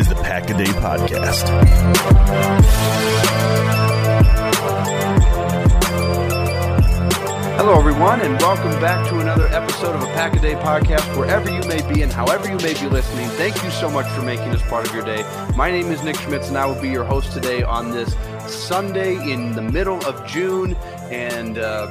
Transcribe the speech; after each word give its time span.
is 0.00 0.08
the 0.08 0.14
Pack 0.16 0.50
a 0.50 0.54
Day 0.54 0.64
Podcast. 0.64 1.48
Hello, 7.56 7.78
everyone, 7.78 8.20
and 8.20 8.38
welcome 8.40 8.78
back 8.78 9.08
to 9.08 9.20
another 9.20 9.46
episode 9.48 9.96
of 9.96 10.02
a 10.02 10.06
Pack 10.08 10.36
a 10.36 10.40
Day 10.40 10.54
podcast. 10.54 11.16
Wherever 11.16 11.50
you 11.50 11.62
may 11.66 11.80
be 11.90 12.02
and 12.02 12.12
however 12.12 12.46
you 12.46 12.56
may 12.58 12.74
be 12.74 12.86
listening, 12.88 13.26
thank 13.30 13.62
you 13.64 13.70
so 13.70 13.90
much 13.90 14.06
for 14.08 14.20
making 14.20 14.50
this 14.50 14.60
part 14.62 14.86
of 14.86 14.94
your 14.94 15.04
day. 15.04 15.24
My 15.56 15.70
name 15.70 15.90
is 15.90 16.02
Nick 16.02 16.16
Schmitz, 16.16 16.48
and 16.48 16.58
I 16.58 16.66
will 16.66 16.80
be 16.80 16.90
your 16.90 17.04
host 17.04 17.32
today 17.32 17.62
on 17.62 17.90
this 17.90 18.14
Sunday 18.46 19.14
in 19.32 19.52
the 19.52 19.62
middle 19.62 20.04
of 20.04 20.26
June. 20.26 20.74
And 21.10 21.56
uh, 21.56 21.86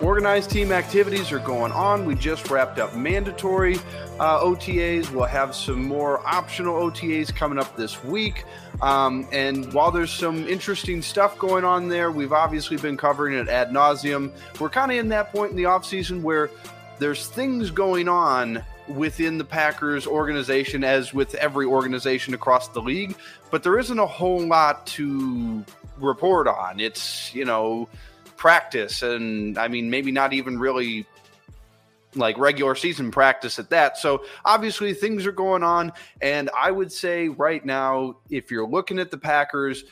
Organized 0.00 0.50
team 0.50 0.72
activities 0.72 1.30
are 1.30 1.38
going 1.38 1.70
on. 1.70 2.04
We 2.04 2.16
just 2.16 2.50
wrapped 2.50 2.78
up 2.78 2.96
mandatory 2.96 3.76
uh, 4.18 4.40
OTAs. 4.40 5.10
We'll 5.10 5.24
have 5.24 5.54
some 5.54 5.84
more 5.84 6.26
optional 6.26 6.74
OTAs 6.90 7.34
coming 7.34 7.58
up 7.58 7.76
this 7.76 8.02
week. 8.02 8.44
Um, 8.82 9.26
and 9.30 9.72
while 9.72 9.92
there's 9.92 10.10
some 10.10 10.48
interesting 10.48 11.00
stuff 11.00 11.38
going 11.38 11.64
on 11.64 11.88
there, 11.88 12.10
we've 12.10 12.32
obviously 12.32 12.76
been 12.76 12.96
covering 12.96 13.34
it 13.34 13.48
ad 13.48 13.70
nauseum. 13.70 14.32
We're 14.58 14.68
kind 14.68 14.90
of 14.90 14.98
in 14.98 15.08
that 15.10 15.32
point 15.32 15.52
in 15.52 15.56
the 15.56 15.64
offseason 15.64 16.22
where 16.22 16.50
there's 16.98 17.28
things 17.28 17.70
going 17.70 18.08
on 18.08 18.64
within 18.88 19.38
the 19.38 19.44
Packers 19.44 20.06
organization, 20.06 20.84
as 20.84 21.14
with 21.14 21.34
every 21.36 21.66
organization 21.66 22.34
across 22.34 22.68
the 22.68 22.80
league, 22.80 23.16
but 23.50 23.62
there 23.62 23.78
isn't 23.78 23.98
a 23.98 24.06
whole 24.06 24.46
lot 24.46 24.86
to 24.86 25.64
report 25.98 26.46
on. 26.46 26.80
It's, 26.80 27.34
you 27.34 27.44
know, 27.44 27.88
practice 28.44 29.00
and 29.00 29.56
I 29.56 29.68
mean 29.68 29.88
maybe 29.88 30.12
not 30.12 30.34
even 30.34 30.58
really 30.58 31.06
like 32.14 32.36
regular 32.36 32.74
season 32.74 33.10
practice 33.10 33.58
at 33.58 33.70
that. 33.70 33.96
So 33.96 34.26
obviously 34.44 34.92
things 34.92 35.24
are 35.24 35.32
going 35.32 35.62
on 35.62 35.90
and 36.20 36.50
I 36.54 36.70
would 36.70 36.92
say 36.92 37.28
right 37.28 37.64
now 37.64 38.18
if 38.28 38.50
you're 38.50 38.68
looking 38.68 38.98
at 38.98 39.10
the 39.10 39.16
Packers 39.16 39.84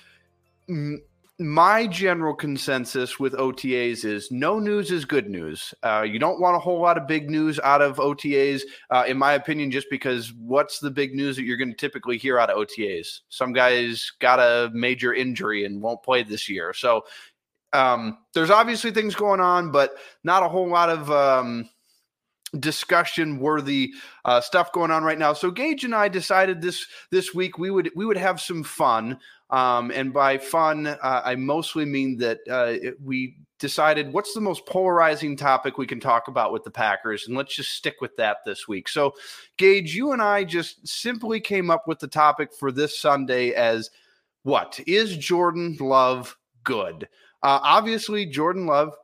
my 1.38 1.86
general 1.86 2.34
consensus 2.34 3.18
with 3.18 3.32
OTAs 3.32 4.04
is 4.04 4.30
no 4.30 4.58
news 4.58 4.90
is 4.90 5.04
good 5.04 5.28
news. 5.28 5.74
Uh, 5.82 6.04
you 6.06 6.18
don't 6.18 6.40
want 6.40 6.54
a 6.54 6.58
whole 6.58 6.80
lot 6.80 6.96
of 6.96 7.08
big 7.08 7.30
news 7.30 7.58
out 7.64 7.82
of 7.82 7.96
OTAs, 7.96 8.62
uh, 8.90 9.04
in 9.08 9.16
my 9.16 9.32
opinion, 9.32 9.70
just 9.70 9.88
because 9.90 10.32
what's 10.34 10.78
the 10.78 10.90
big 10.90 11.14
news 11.14 11.36
that 11.36 11.44
you're 11.44 11.56
going 11.56 11.70
to 11.70 11.76
typically 11.76 12.18
hear 12.18 12.38
out 12.38 12.50
of 12.50 12.56
OTAs? 12.56 13.20
Some 13.28 13.52
guys 13.52 14.12
got 14.20 14.38
a 14.38 14.70
major 14.72 15.12
injury 15.14 15.64
and 15.64 15.82
won't 15.82 16.02
play 16.02 16.22
this 16.22 16.48
year. 16.48 16.72
So 16.74 17.04
um, 17.72 18.18
there's 18.34 18.50
obviously 18.50 18.90
things 18.90 19.14
going 19.14 19.40
on, 19.40 19.70
but 19.70 19.94
not 20.24 20.42
a 20.42 20.48
whole 20.48 20.68
lot 20.68 20.90
of 20.90 21.10
um, 21.10 21.68
discussion 22.58 23.38
worthy 23.38 23.92
uh, 24.24 24.40
stuff 24.40 24.72
going 24.72 24.90
on 24.90 25.04
right 25.04 25.18
now. 25.18 25.32
So 25.32 25.50
Gage 25.50 25.84
and 25.84 25.94
I 25.94 26.08
decided 26.08 26.60
this 26.60 26.86
this 27.10 27.34
week 27.34 27.58
we 27.58 27.70
would 27.70 27.90
we 27.94 28.04
would 28.04 28.16
have 28.16 28.40
some 28.40 28.62
fun, 28.62 29.18
um, 29.50 29.90
and 29.90 30.12
by 30.12 30.38
fun 30.38 30.86
uh, 30.86 31.22
I 31.24 31.34
mostly 31.36 31.84
mean 31.84 32.18
that 32.18 32.40
uh, 32.50 32.66
it, 32.80 33.00
we 33.02 33.36
decided 33.58 34.12
what's 34.12 34.34
the 34.34 34.40
most 34.40 34.66
polarizing 34.66 35.36
topic 35.36 35.78
we 35.78 35.86
can 35.86 36.00
talk 36.00 36.28
about 36.28 36.52
with 36.52 36.64
the 36.64 36.70
Packers, 36.70 37.26
and 37.26 37.36
let's 37.36 37.54
just 37.54 37.72
stick 37.72 37.96
with 38.00 38.16
that 38.16 38.38
this 38.44 38.68
week. 38.68 38.88
So 38.88 39.14
Gage, 39.56 39.94
you 39.94 40.12
and 40.12 40.20
I 40.20 40.44
just 40.44 40.86
simply 40.86 41.40
came 41.40 41.70
up 41.70 41.88
with 41.88 42.00
the 42.00 42.08
topic 42.08 42.50
for 42.54 42.70
this 42.70 42.98
Sunday 42.98 43.50
as 43.50 43.90
what 44.42 44.80
is 44.86 45.16
Jordan 45.16 45.76
Love 45.80 46.36
good? 46.64 47.08
Uh, 47.42 47.58
obviously, 47.62 48.26
Jordan 48.26 48.66
Love 48.66 48.94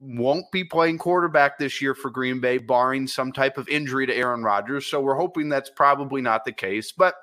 won't 0.00 0.50
be 0.52 0.64
playing 0.64 0.98
quarterback 0.98 1.58
this 1.58 1.80
year 1.80 1.94
for 1.94 2.10
Green 2.10 2.40
Bay, 2.40 2.58
barring 2.58 3.06
some 3.06 3.32
type 3.32 3.58
of 3.58 3.68
injury 3.68 4.06
to 4.06 4.14
Aaron 4.14 4.42
Rodgers. 4.42 4.86
So 4.86 5.00
we're 5.00 5.16
hoping 5.16 5.48
that's 5.48 5.70
probably 5.70 6.20
not 6.20 6.44
the 6.44 6.52
case. 6.52 6.92
But 6.92 7.14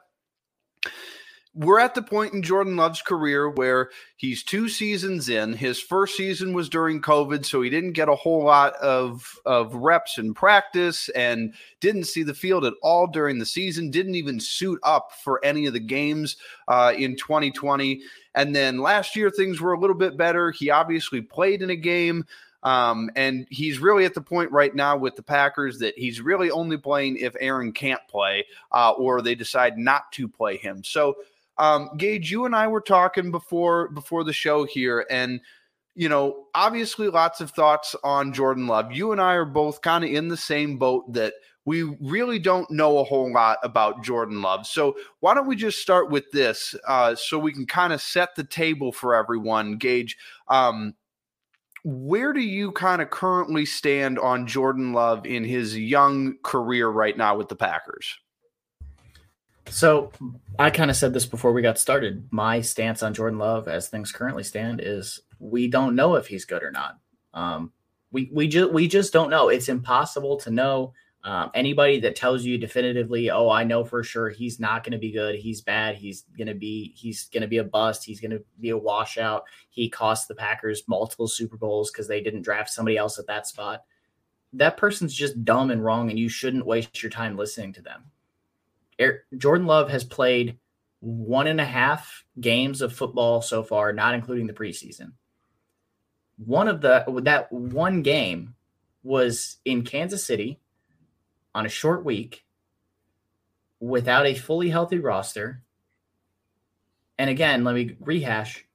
we're 1.56 1.80
at 1.80 1.94
the 1.94 2.02
point 2.02 2.34
in 2.34 2.42
Jordan 2.42 2.76
Love's 2.76 3.02
career 3.04 3.48
where 3.48 3.92
he's 4.16 4.44
two 4.44 4.68
seasons 4.68 5.30
in. 5.30 5.54
His 5.54 5.80
first 5.80 6.18
season 6.18 6.54
was 6.54 6.68
during 6.68 7.00
COVID, 7.00 7.46
so 7.46 7.62
he 7.62 7.70
didn't 7.70 7.92
get 7.92 8.10
a 8.10 8.16
whole 8.16 8.44
lot 8.44 8.74
of, 8.76 9.40
of 9.46 9.76
reps 9.76 10.18
in 10.18 10.34
practice 10.34 11.10
and 11.10 11.54
didn't 11.80 12.06
see 12.06 12.24
the 12.24 12.34
field 12.34 12.66
at 12.66 12.74
all 12.82 13.06
during 13.06 13.38
the 13.38 13.46
season, 13.46 13.92
didn't 13.92 14.16
even 14.16 14.40
suit 14.40 14.80
up 14.82 15.12
for 15.24 15.44
any 15.46 15.68
of 15.68 15.74
the 15.74 15.80
games 15.80 16.38
uh, 16.68 16.94
in 16.98 17.16
2020. 17.16 18.02
And 18.34 18.56
then 18.56 18.80
last 18.80 19.16
year, 19.16 19.30
things 19.30 19.62
were 19.62 19.74
a 19.74 19.80
little 19.80 19.96
bit 19.96 20.18
better. 20.18 20.50
He 20.50 20.72
obviously 20.72 21.22
played 21.22 21.62
in 21.62 21.70
a 21.70 21.76
game. 21.76 22.26
Um, 22.64 23.12
and 23.16 23.46
he's 23.50 23.80
really 23.80 24.06
at 24.06 24.14
the 24.14 24.22
point 24.22 24.52
right 24.52 24.74
now 24.74 24.96
with 24.96 25.16
the 25.16 25.22
Packers 25.22 25.80
that 25.80 25.98
he's 25.98 26.22
really 26.22 26.50
only 26.50 26.78
playing 26.78 27.18
if 27.18 27.36
Aaron 27.40 27.74
can't 27.74 28.00
play 28.08 28.46
uh, 28.72 28.92
or 28.92 29.22
they 29.22 29.36
decide 29.36 29.78
not 29.78 30.12
to 30.14 30.28
play 30.28 30.58
him. 30.58 30.82
So, 30.84 31.18
um, 31.58 31.90
Gage, 31.98 32.32
you 32.32 32.46
and 32.46 32.56
I 32.56 32.68
were 32.68 32.82
talking 32.82 33.32
before 33.32 33.90
before 33.90 34.24
the 34.24 34.34
show 34.34 34.64
here, 34.66 35.06
and 35.10 35.40
you 35.96 36.10
know, 36.10 36.46
obviously, 36.56 37.08
lots 37.08 37.42
of 37.42 37.52
thoughts 37.52 37.96
on 38.04 38.34
Jordan 38.34 38.68
Love. 38.68 38.92
You 38.92 39.12
and 39.12 39.22
I 39.22 39.34
are 39.34 39.46
both 39.46 39.82
kind 39.82 40.04
of 40.04 40.10
in 40.10 40.28
the 40.28 40.38
same 40.38 40.78
boat 40.78 41.12
that 41.14 41.34
we 41.66 41.84
really 42.02 42.40
don't 42.40 42.70
know 42.70 42.98
a 42.98 43.04
whole 43.04 43.32
lot 43.32 43.58
about 43.64 44.04
Jordan 44.04 44.42
Love. 44.42 44.68
So 44.68 44.98
why 45.22 45.34
don't 45.34 45.48
we 45.48 45.56
just 45.56 45.80
start 45.80 46.10
with 46.10 46.30
this 46.32 46.76
uh, 46.88 47.16
so 47.16 47.40
we 47.40 47.54
can 47.54 47.66
kind 47.66 47.94
of 47.94 48.02
set 48.02 48.36
the 48.36 48.44
table 48.44 48.92
for 48.92 49.16
everyone, 49.16 49.78
Gage. 49.78 50.18
Um, 50.50 50.96
where 51.86 52.34
do 52.34 52.42
you 52.42 52.72
kind 52.72 53.02
of 53.02 53.10
currently 53.10 53.66
stand 53.66 54.18
on 54.18 54.48
Jordan 54.48 54.94
Love 54.94 55.26
in 55.26 55.44
his 55.44 55.78
young 55.78 56.38
career 56.44 56.90
right 56.90 57.18
now 57.18 57.38
with 57.38 57.50
the 57.50 57.56
Packers? 57.56 58.18
So 59.70 60.12
I 60.60 60.70
kind 60.70 60.92
of 60.92 60.98
said 60.98 61.14
this 61.14 61.26
before 61.26 61.54
we 61.54 61.62
got 61.62 61.80
started. 61.80 62.28
My 62.32 62.62
stance 62.62 63.02
on 63.02 63.14
Jordan 63.14 63.40
Love, 63.40 63.68
as 63.68 63.88
things 63.88 64.12
currently 64.12 64.44
stand, 64.44 64.82
is 64.84 65.22
we 65.40 65.68
don't 65.68 65.96
know 65.96 66.16
if 66.16 66.28
he's 66.28 66.46
good 66.46 66.64
or 66.64 66.72
not. 66.72 67.00
Um, 67.34 67.72
we 68.12 68.30
we 68.32 68.48
just 68.48 68.72
we 68.72 68.88
just 68.88 69.14
don't 69.14 69.30
know. 69.30 69.50
It's 69.50 69.70
impossible 69.70 70.38
to 70.38 70.52
know 70.52 70.94
um, 71.26 71.52
anybody 71.54 72.02
that 72.02 72.18
tells 72.18 72.44
you 72.44 72.58
definitively, 72.58 73.32
oh, 73.32 73.50
I 73.50 73.64
know 73.64 73.86
for 73.86 74.04
sure 74.04 74.30
he's 74.30 74.60
not 74.60 74.84
going 74.84 74.92
to 74.92 74.98
be 74.98 75.12
good, 75.12 75.36
he's 75.36 75.62
bad, 75.62 75.96
he's 75.96 76.26
going 76.38 76.48
to 76.48 76.54
be 76.54 76.94
he's 76.96 77.30
going 77.30 77.42
to 77.42 77.48
be 77.48 77.60
a 77.60 77.64
bust, 77.64 78.04
he's 78.04 78.20
going 78.20 78.32
to 78.32 78.44
be 78.60 78.72
a 78.72 78.78
washout. 78.78 79.46
He 79.70 79.90
cost 79.90 80.28
the 80.28 80.36
Packers 80.36 80.84
multiple 80.88 81.28
Super 81.28 81.56
Bowls 81.56 81.92
because 81.92 82.08
they 82.08 82.22
didn't 82.22 82.42
draft 82.42 82.72
somebody 82.72 82.98
else 82.98 83.18
at 83.20 83.28
that 83.28 83.48
spot. 83.48 83.84
That 84.52 84.78
person's 84.78 85.14
just 85.14 85.44
dumb 85.46 85.72
and 85.72 85.84
wrong, 85.84 86.10
and 86.10 86.20
you 86.20 86.30
shouldn't 86.30 86.66
waste 86.66 87.02
your 87.02 87.10
time 87.10 87.38
listening 87.38 87.74
to 87.74 87.82
them. 87.82 88.04
Jordan 89.38 89.68
Love 89.68 89.90
has 89.90 90.04
played 90.04 90.58
one 91.00 91.48
and 91.48 91.60
a 91.60 91.66
half 91.66 92.24
games 92.40 92.82
of 92.82 92.94
football 92.94 93.42
so 93.42 93.62
far, 93.64 93.92
not 93.92 94.16
including 94.16 94.48
the 94.48 94.54
preseason. 94.54 95.14
One 96.38 96.68
of 96.68 96.82
the 96.82 97.04
that 97.24 97.52
one 97.52 98.02
game 98.02 98.56
was 99.04 99.58
in 99.66 99.84
Kansas 99.84 100.26
City 100.26 100.60
on 101.54 101.66
a 101.66 101.70
short 101.70 102.06
week 102.06 102.46
without 103.80 104.26
a 104.26 104.34
fully 104.34 104.70
healthy 104.70 105.00
roster. 105.00 105.62
And 107.18 107.30
again, 107.30 107.64
let 107.64 107.76
me 107.76 107.96
rehash 108.00 108.66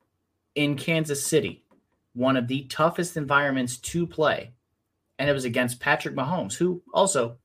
in 0.54 0.76
Kansas 0.76 1.24
City, 1.24 1.64
one 2.12 2.36
of 2.36 2.46
the 2.46 2.64
toughest 2.64 3.16
environments 3.16 3.78
to 3.78 4.06
play. 4.06 4.52
And 5.18 5.28
it 5.28 5.32
was 5.32 5.44
against 5.44 5.80
Patrick 5.80 6.14
Mahomes, 6.14 6.54
who 6.54 6.82
also 6.92 7.38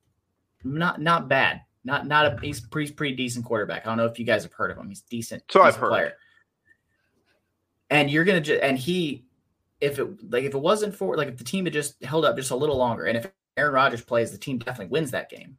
not 0.62 1.00
not 1.00 1.28
bad. 1.28 1.62
Not 1.84 2.06
not 2.06 2.26
a 2.26 2.40
he's 2.40 2.60
pretty 2.60 2.92
pretty 2.92 3.14
decent 3.14 3.44
quarterback. 3.44 3.86
I 3.86 3.90
don't 3.90 3.98
know 3.98 4.06
if 4.06 4.18
you 4.18 4.24
guys 4.24 4.42
have 4.42 4.52
heard 4.52 4.70
of 4.70 4.78
him. 4.78 4.88
He's 4.88 5.02
decent. 5.02 5.42
So 5.50 5.60
decent 5.60 5.74
I've 5.74 5.80
heard. 5.80 5.90
Player. 5.90 6.12
And 7.90 8.10
you're 8.10 8.24
gonna 8.24 8.40
ju- 8.40 8.58
and 8.62 8.78
he 8.78 9.24
if 9.80 9.98
it 9.98 10.30
like 10.30 10.44
if 10.44 10.54
it 10.54 10.60
wasn't 10.60 10.94
for 10.94 11.16
like 11.16 11.28
if 11.28 11.36
the 11.36 11.44
team 11.44 11.66
had 11.66 11.74
just 11.74 12.02
held 12.02 12.24
up 12.24 12.36
just 12.36 12.50
a 12.50 12.56
little 12.56 12.76
longer 12.76 13.04
and 13.04 13.18
if 13.18 13.30
Aaron 13.56 13.74
Rodgers 13.74 14.02
plays, 14.02 14.32
the 14.32 14.38
team 14.38 14.58
definitely 14.58 14.90
wins 14.90 15.10
that 15.10 15.30
game. 15.30 15.58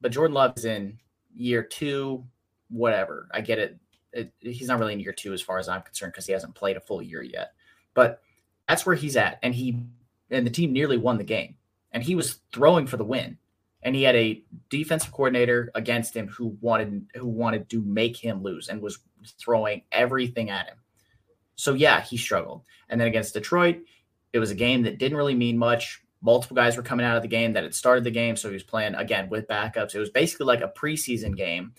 But 0.00 0.12
Jordan 0.12 0.34
Love 0.34 0.54
is 0.56 0.64
in 0.64 0.98
year 1.34 1.62
two, 1.62 2.24
whatever. 2.68 3.28
I 3.32 3.40
get 3.40 3.58
it. 3.58 3.78
it 4.12 4.32
he's 4.40 4.68
not 4.68 4.78
really 4.78 4.94
in 4.94 5.00
year 5.00 5.12
two 5.12 5.32
as 5.32 5.40
far 5.40 5.58
as 5.58 5.68
I'm 5.68 5.82
concerned 5.82 6.12
because 6.12 6.26
he 6.26 6.32
hasn't 6.32 6.54
played 6.54 6.76
a 6.76 6.80
full 6.80 7.02
year 7.02 7.22
yet. 7.22 7.52
But 7.94 8.22
that's 8.68 8.86
where 8.86 8.96
he's 8.96 9.16
at, 9.16 9.38
and 9.42 9.54
he 9.54 9.82
and 10.30 10.46
the 10.46 10.50
team 10.50 10.72
nearly 10.72 10.96
won 10.96 11.18
the 11.18 11.24
game, 11.24 11.56
and 11.92 12.02
he 12.02 12.14
was 12.14 12.40
throwing 12.52 12.86
for 12.86 12.96
the 12.96 13.04
win, 13.04 13.36
and 13.82 13.94
he 13.94 14.02
had 14.02 14.16
a 14.16 14.42
defensive 14.68 15.12
coordinator 15.12 15.70
against 15.74 16.14
him 16.14 16.28
who 16.28 16.56
wanted 16.60 17.06
who 17.14 17.26
wanted 17.26 17.68
to 17.70 17.82
make 17.82 18.16
him 18.16 18.42
lose 18.42 18.68
and 18.68 18.80
was 18.80 18.98
throwing 19.38 19.82
everything 19.90 20.50
at 20.50 20.66
him. 20.66 20.76
So 21.56 21.74
yeah, 21.74 22.00
he 22.00 22.16
struggled. 22.16 22.62
And 22.88 23.00
then 23.00 23.08
against 23.08 23.34
Detroit, 23.34 23.78
it 24.32 24.38
was 24.38 24.50
a 24.50 24.54
game 24.54 24.82
that 24.82 24.98
didn't 24.98 25.18
really 25.18 25.34
mean 25.34 25.58
much. 25.58 26.02
Multiple 26.22 26.54
guys 26.54 26.76
were 26.76 26.82
coming 26.82 27.06
out 27.06 27.16
of 27.16 27.22
the 27.22 27.28
game 27.28 27.54
that 27.54 27.62
had 27.62 27.74
started 27.74 28.04
the 28.04 28.10
game, 28.10 28.36
so 28.36 28.48
he 28.48 28.54
was 28.54 28.62
playing 28.62 28.94
again 28.94 29.28
with 29.30 29.48
backups. 29.48 29.94
It 29.94 30.00
was 30.00 30.10
basically 30.10 30.46
like 30.46 30.60
a 30.60 30.72
preseason 30.76 31.34
game 31.36 31.72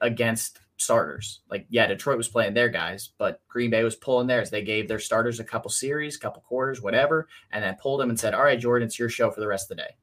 against 0.00 0.60
starters. 0.76 1.40
Like 1.50 1.66
yeah, 1.68 1.86
Detroit 1.86 2.16
was 2.16 2.28
playing 2.28 2.54
their 2.54 2.68
guys, 2.68 3.10
but 3.18 3.40
Green 3.48 3.70
Bay 3.70 3.82
was 3.82 3.96
pulling 3.96 4.28
theirs. 4.28 4.50
They 4.50 4.62
gave 4.62 4.86
their 4.86 5.00
starters 5.00 5.40
a 5.40 5.44
couple 5.44 5.70
series, 5.70 6.16
couple 6.16 6.42
quarters, 6.42 6.80
whatever, 6.80 7.28
and 7.50 7.64
then 7.64 7.76
pulled 7.80 8.00
them 8.00 8.10
and 8.10 8.18
said, 8.18 8.34
"All 8.34 8.44
right, 8.44 8.58
Jordan, 8.58 8.86
it's 8.86 8.98
your 8.98 9.08
show 9.08 9.30
for 9.30 9.40
the 9.40 9.48
rest 9.48 9.70
of 9.70 9.76
the 9.76 9.82
day." 9.82 9.96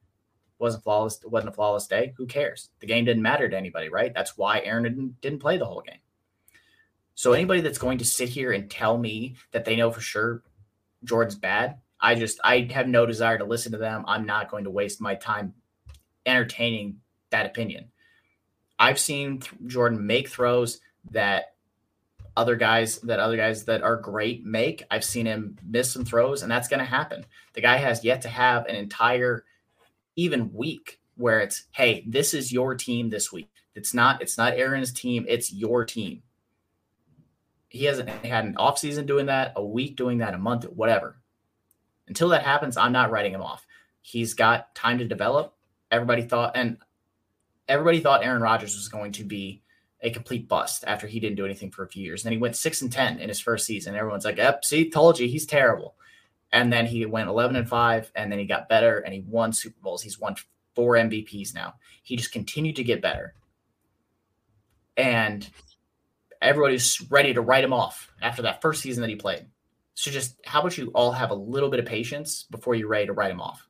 Wasn't 0.61 0.83
flawless. 0.83 1.19
It 1.23 1.31
wasn't 1.31 1.49
a 1.49 1.55
flawless 1.55 1.87
day. 1.87 2.13
Who 2.17 2.25
cares? 2.25 2.69
The 2.79 2.87
game 2.87 3.05
didn't 3.05 3.23
matter 3.23 3.49
to 3.49 3.57
anybody, 3.57 3.89
right? 3.89 4.13
That's 4.13 4.37
why 4.37 4.61
Aaron 4.61 4.83
didn't, 4.83 5.19
didn't 5.21 5.39
play 5.39 5.57
the 5.57 5.65
whole 5.65 5.81
game. 5.81 5.99
So 7.15 7.33
anybody 7.33 7.61
that's 7.61 7.77
going 7.77 7.97
to 7.97 8.05
sit 8.05 8.29
here 8.29 8.51
and 8.51 8.69
tell 8.69 8.97
me 8.97 9.35
that 9.51 9.65
they 9.65 9.75
know 9.75 9.91
for 9.91 10.01
sure 10.01 10.43
Jordan's 11.03 11.35
bad, 11.35 11.77
I 11.99 12.15
just 12.15 12.39
I 12.43 12.67
have 12.73 12.87
no 12.87 13.05
desire 13.05 13.37
to 13.37 13.43
listen 13.43 13.71
to 13.73 13.77
them. 13.77 14.03
I'm 14.07 14.25
not 14.25 14.49
going 14.49 14.63
to 14.63 14.69
waste 14.69 15.01
my 15.01 15.15
time 15.15 15.53
entertaining 16.25 16.99
that 17.29 17.45
opinion. 17.45 17.91
I've 18.79 18.99
seen 18.99 19.39
th- 19.39 19.53
Jordan 19.67 20.05
make 20.05 20.29
throws 20.29 20.79
that 21.11 21.53
other 22.35 22.55
guys 22.55 22.97
that 22.99 23.19
other 23.19 23.37
guys 23.37 23.65
that 23.65 23.83
are 23.83 23.97
great 23.97 24.45
make. 24.45 24.83
I've 24.89 25.03
seen 25.03 25.25
him 25.25 25.57
miss 25.63 25.91
some 25.91 26.05
throws, 26.05 26.41
and 26.41 26.51
that's 26.51 26.67
going 26.67 26.79
to 26.79 26.85
happen. 26.85 27.25
The 27.53 27.61
guy 27.61 27.77
has 27.77 28.03
yet 28.03 28.21
to 28.23 28.29
have 28.29 28.65
an 28.65 28.75
entire 28.75 29.43
even 30.21 30.53
week 30.53 30.99
where 31.15 31.39
it's 31.39 31.65
hey, 31.71 32.03
this 32.07 32.33
is 32.33 32.51
your 32.51 32.75
team 32.75 33.09
this 33.09 33.31
week. 33.31 33.49
It's 33.75 33.93
not 33.93 34.21
it's 34.21 34.37
not 34.37 34.53
Aaron's 34.53 34.91
team, 34.91 35.25
it's 35.27 35.51
your 35.51 35.85
team. 35.85 36.23
He 37.69 37.85
hasn't 37.85 38.09
had 38.09 38.45
an 38.45 38.55
offseason 38.55 39.05
doing 39.05 39.27
that, 39.27 39.53
a 39.55 39.65
week 39.65 39.95
doing 39.95 40.17
that, 40.17 40.33
a 40.33 40.37
month, 40.37 40.65
whatever. 40.65 41.17
Until 42.07 42.29
that 42.29 42.43
happens, 42.43 42.75
I'm 42.75 42.91
not 42.91 43.11
writing 43.11 43.33
him 43.33 43.41
off. 43.41 43.65
He's 44.01 44.33
got 44.33 44.75
time 44.75 44.97
to 44.97 45.07
develop. 45.07 45.55
Everybody 45.89 46.23
thought 46.23 46.51
and 46.55 46.77
everybody 47.67 47.99
thought 47.99 48.23
Aaron 48.23 48.41
Rodgers 48.41 48.75
was 48.75 48.89
going 48.89 49.13
to 49.13 49.23
be 49.23 49.61
a 50.01 50.09
complete 50.09 50.47
bust 50.47 50.83
after 50.87 51.07
he 51.07 51.19
didn't 51.19 51.37
do 51.37 51.45
anything 51.45 51.71
for 51.71 51.83
a 51.83 51.87
few 51.87 52.03
years. 52.03 52.23
And 52.23 52.31
then 52.31 52.37
he 52.37 52.41
went 52.41 52.55
six 52.55 52.81
and 52.81 52.91
ten 52.91 53.19
in 53.19 53.29
his 53.29 53.39
first 53.39 53.65
season. 53.65 53.95
Everyone's 53.95 54.25
like, 54.25 54.37
"Yep, 54.37 54.65
see, 54.65 54.89
told 54.89 55.19
you, 55.19 55.27
he's 55.27 55.45
terrible." 55.45 55.95
And 56.51 56.71
then 56.71 56.85
he 56.85 57.05
went 57.05 57.29
eleven 57.29 57.55
and 57.55 57.67
five, 57.67 58.11
and 58.15 58.31
then 58.31 58.39
he 58.39 58.45
got 58.45 58.69
better, 58.69 58.99
and 58.99 59.13
he 59.13 59.21
won 59.21 59.53
Super 59.53 59.79
Bowls. 59.81 60.01
He's 60.01 60.19
won 60.19 60.35
four 60.75 60.95
MVPs 60.95 61.53
now. 61.53 61.75
He 62.03 62.15
just 62.15 62.31
continued 62.31 62.75
to 62.75 62.83
get 62.83 63.01
better, 63.01 63.33
and 64.97 65.49
everybody's 66.41 66.99
ready 67.09 67.33
to 67.33 67.41
write 67.41 67.63
him 67.63 67.73
off 67.73 68.11
after 68.21 68.41
that 68.41 68.61
first 68.61 68.81
season 68.81 69.01
that 69.01 69.09
he 69.09 69.15
played. 69.15 69.45
So 69.93 70.11
just 70.11 70.35
how 70.45 70.61
about 70.61 70.77
you 70.77 70.91
all 70.93 71.11
have 71.11 71.31
a 71.31 71.35
little 71.35 71.69
bit 71.69 71.79
of 71.79 71.85
patience 71.85 72.45
before 72.49 72.75
you're 72.75 72.87
ready 72.87 73.05
to 73.05 73.13
write 73.13 73.31
him 73.31 73.41
off? 73.41 73.67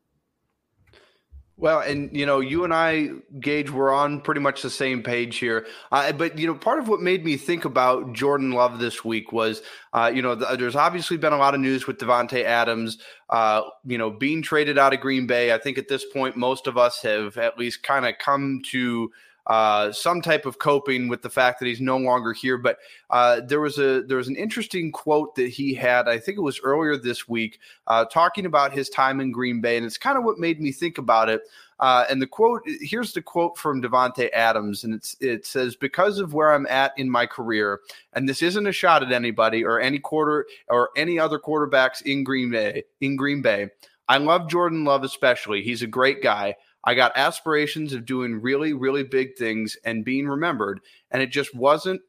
Well, 1.62 1.82
and 1.82 2.10
you 2.18 2.26
know, 2.26 2.40
you 2.40 2.64
and 2.64 2.74
I, 2.74 3.10
Gage, 3.40 3.70
we're 3.70 3.94
on 3.94 4.22
pretty 4.22 4.42
much 4.42 4.64
the 4.64 4.70
same 4.72 5.04
page 5.04 5.38
here. 5.38 5.68
Uh, 5.92 6.12
but 6.12 6.40
you 6.40 6.48
know, 6.48 6.56
part 6.56 6.80
of 6.80 6.88
what 6.88 7.02
made 7.02 7.24
me 7.24 7.38
think 7.38 7.66
about 7.66 8.14
Jordan 8.14 8.52
Love 8.52 8.80
this 8.80 9.06
week 9.06 9.32
was, 9.32 9.62
uh, 9.94 10.12
you 10.14 10.24
know, 10.24 10.36
th- 10.36 10.58
there's 10.58 10.76
obviously 10.76 11.18
been 11.18 11.34
a 11.34 11.38
lot 11.38 11.54
of 11.54 11.62
news 11.62 11.86
with 11.86 12.00
Davante 12.00 12.44
Adams, 12.44 12.98
uh, 13.30 13.62
you 13.86 14.00
know, 14.00 14.10
being 14.10 14.42
traded 14.42 14.80
out 14.80 14.92
of 14.92 15.02
Green 15.02 15.28
Bay. 15.28 15.54
I 15.54 15.60
think 15.60 15.78
at 15.78 15.88
this 15.88 16.04
point, 16.04 16.36
most 16.36 16.66
of 16.66 16.80
us 16.80 17.04
have 17.04 17.38
at 17.38 17.60
least 17.60 17.84
kind 17.84 18.08
of 18.08 18.18
come 18.18 18.64
to 18.72 19.12
uh, 19.48 19.92
some 19.92 20.22
type 20.22 20.46
of 20.46 20.60
coping 20.60 21.08
with 21.08 21.22
the 21.22 21.30
fact 21.30 21.60
that 21.60 21.66
he's 21.66 21.82
no 21.82 21.98
longer 21.98 22.34
here. 22.34 22.58
But 22.58 22.78
uh, 23.10 23.42
there 23.42 23.60
was 23.60 23.78
a 23.78 24.04
there 24.04 24.18
was 24.18 24.28
an 24.28 24.36
interesting 24.36 24.92
quote 24.92 25.36
that 25.36 25.50
he 25.50 25.74
had. 25.74 26.08
I 26.08 26.18
think 26.20 26.38
it 26.38 26.42
was 26.42 26.60
earlier 26.64 26.98
this 26.98 27.28
week, 27.28 27.60
uh, 27.88 28.06
talking 28.06 28.46
about 28.46 28.74
his 28.74 28.90
time 28.90 29.20
in 29.20 29.32
Green 29.32 29.62
Bay, 29.62 29.78
and 29.78 29.86
it's 29.86 29.98
kind 29.98 30.18
of 30.18 30.24
what 30.24 30.40
made 30.40 30.62
me 30.62 30.72
think 30.72 30.98
about 30.98 31.30
it. 31.30 31.42
Uh, 31.80 32.06
and 32.12 32.22
the 32.22 32.28
quote 32.28 32.62
here's 32.66 33.12
the 33.12 33.22
quote 33.22 33.58
from 33.58 33.82
Davante 33.82 34.30
Adams, 34.34 34.84
and 34.84 34.94
it's 34.94 35.16
it 35.20 35.48
says 35.48 35.76
because 35.76 36.20
of 36.20 36.36
where 36.36 36.54
I'm 36.54 36.68
at 36.68 36.94
in 36.98 37.10
my 37.10 37.26
career, 37.26 37.80
and 38.14 38.30
this 38.30 38.44
isn't 38.44 38.68
a 38.68 38.72
shot 38.72 39.02
at 39.02 39.12
anybody 39.12 39.66
or 39.66 39.80
any 39.80 39.98
quarter 39.98 40.46
or 40.68 40.92
any 40.96 41.18
other 41.18 41.40
quarterbacks 41.40 42.04
in 42.04 42.24
Green 42.24 42.52
Bay 42.52 42.84
in 43.02 43.16
Green 43.16 43.42
Bay. 43.42 43.70
I 44.08 44.18
love 44.18 44.50
Jordan 44.50 44.84
Love 44.84 45.04
especially. 45.04 45.64
He's 45.64 45.82
a 45.82 45.88
great 45.88 46.22
guy. 46.22 46.56
I 46.84 46.96
got 46.96 47.16
aspirations 47.16 47.94
of 47.94 48.06
doing 48.06 48.42
really, 48.42 48.74
really 48.74 49.04
big 49.04 49.38
things 49.38 49.78
and 49.86 50.06
being 50.06 50.28
remembered. 50.28 50.80
And 51.12 51.22
it 51.22 51.32
just 51.32 51.56
wasn't 51.56 52.02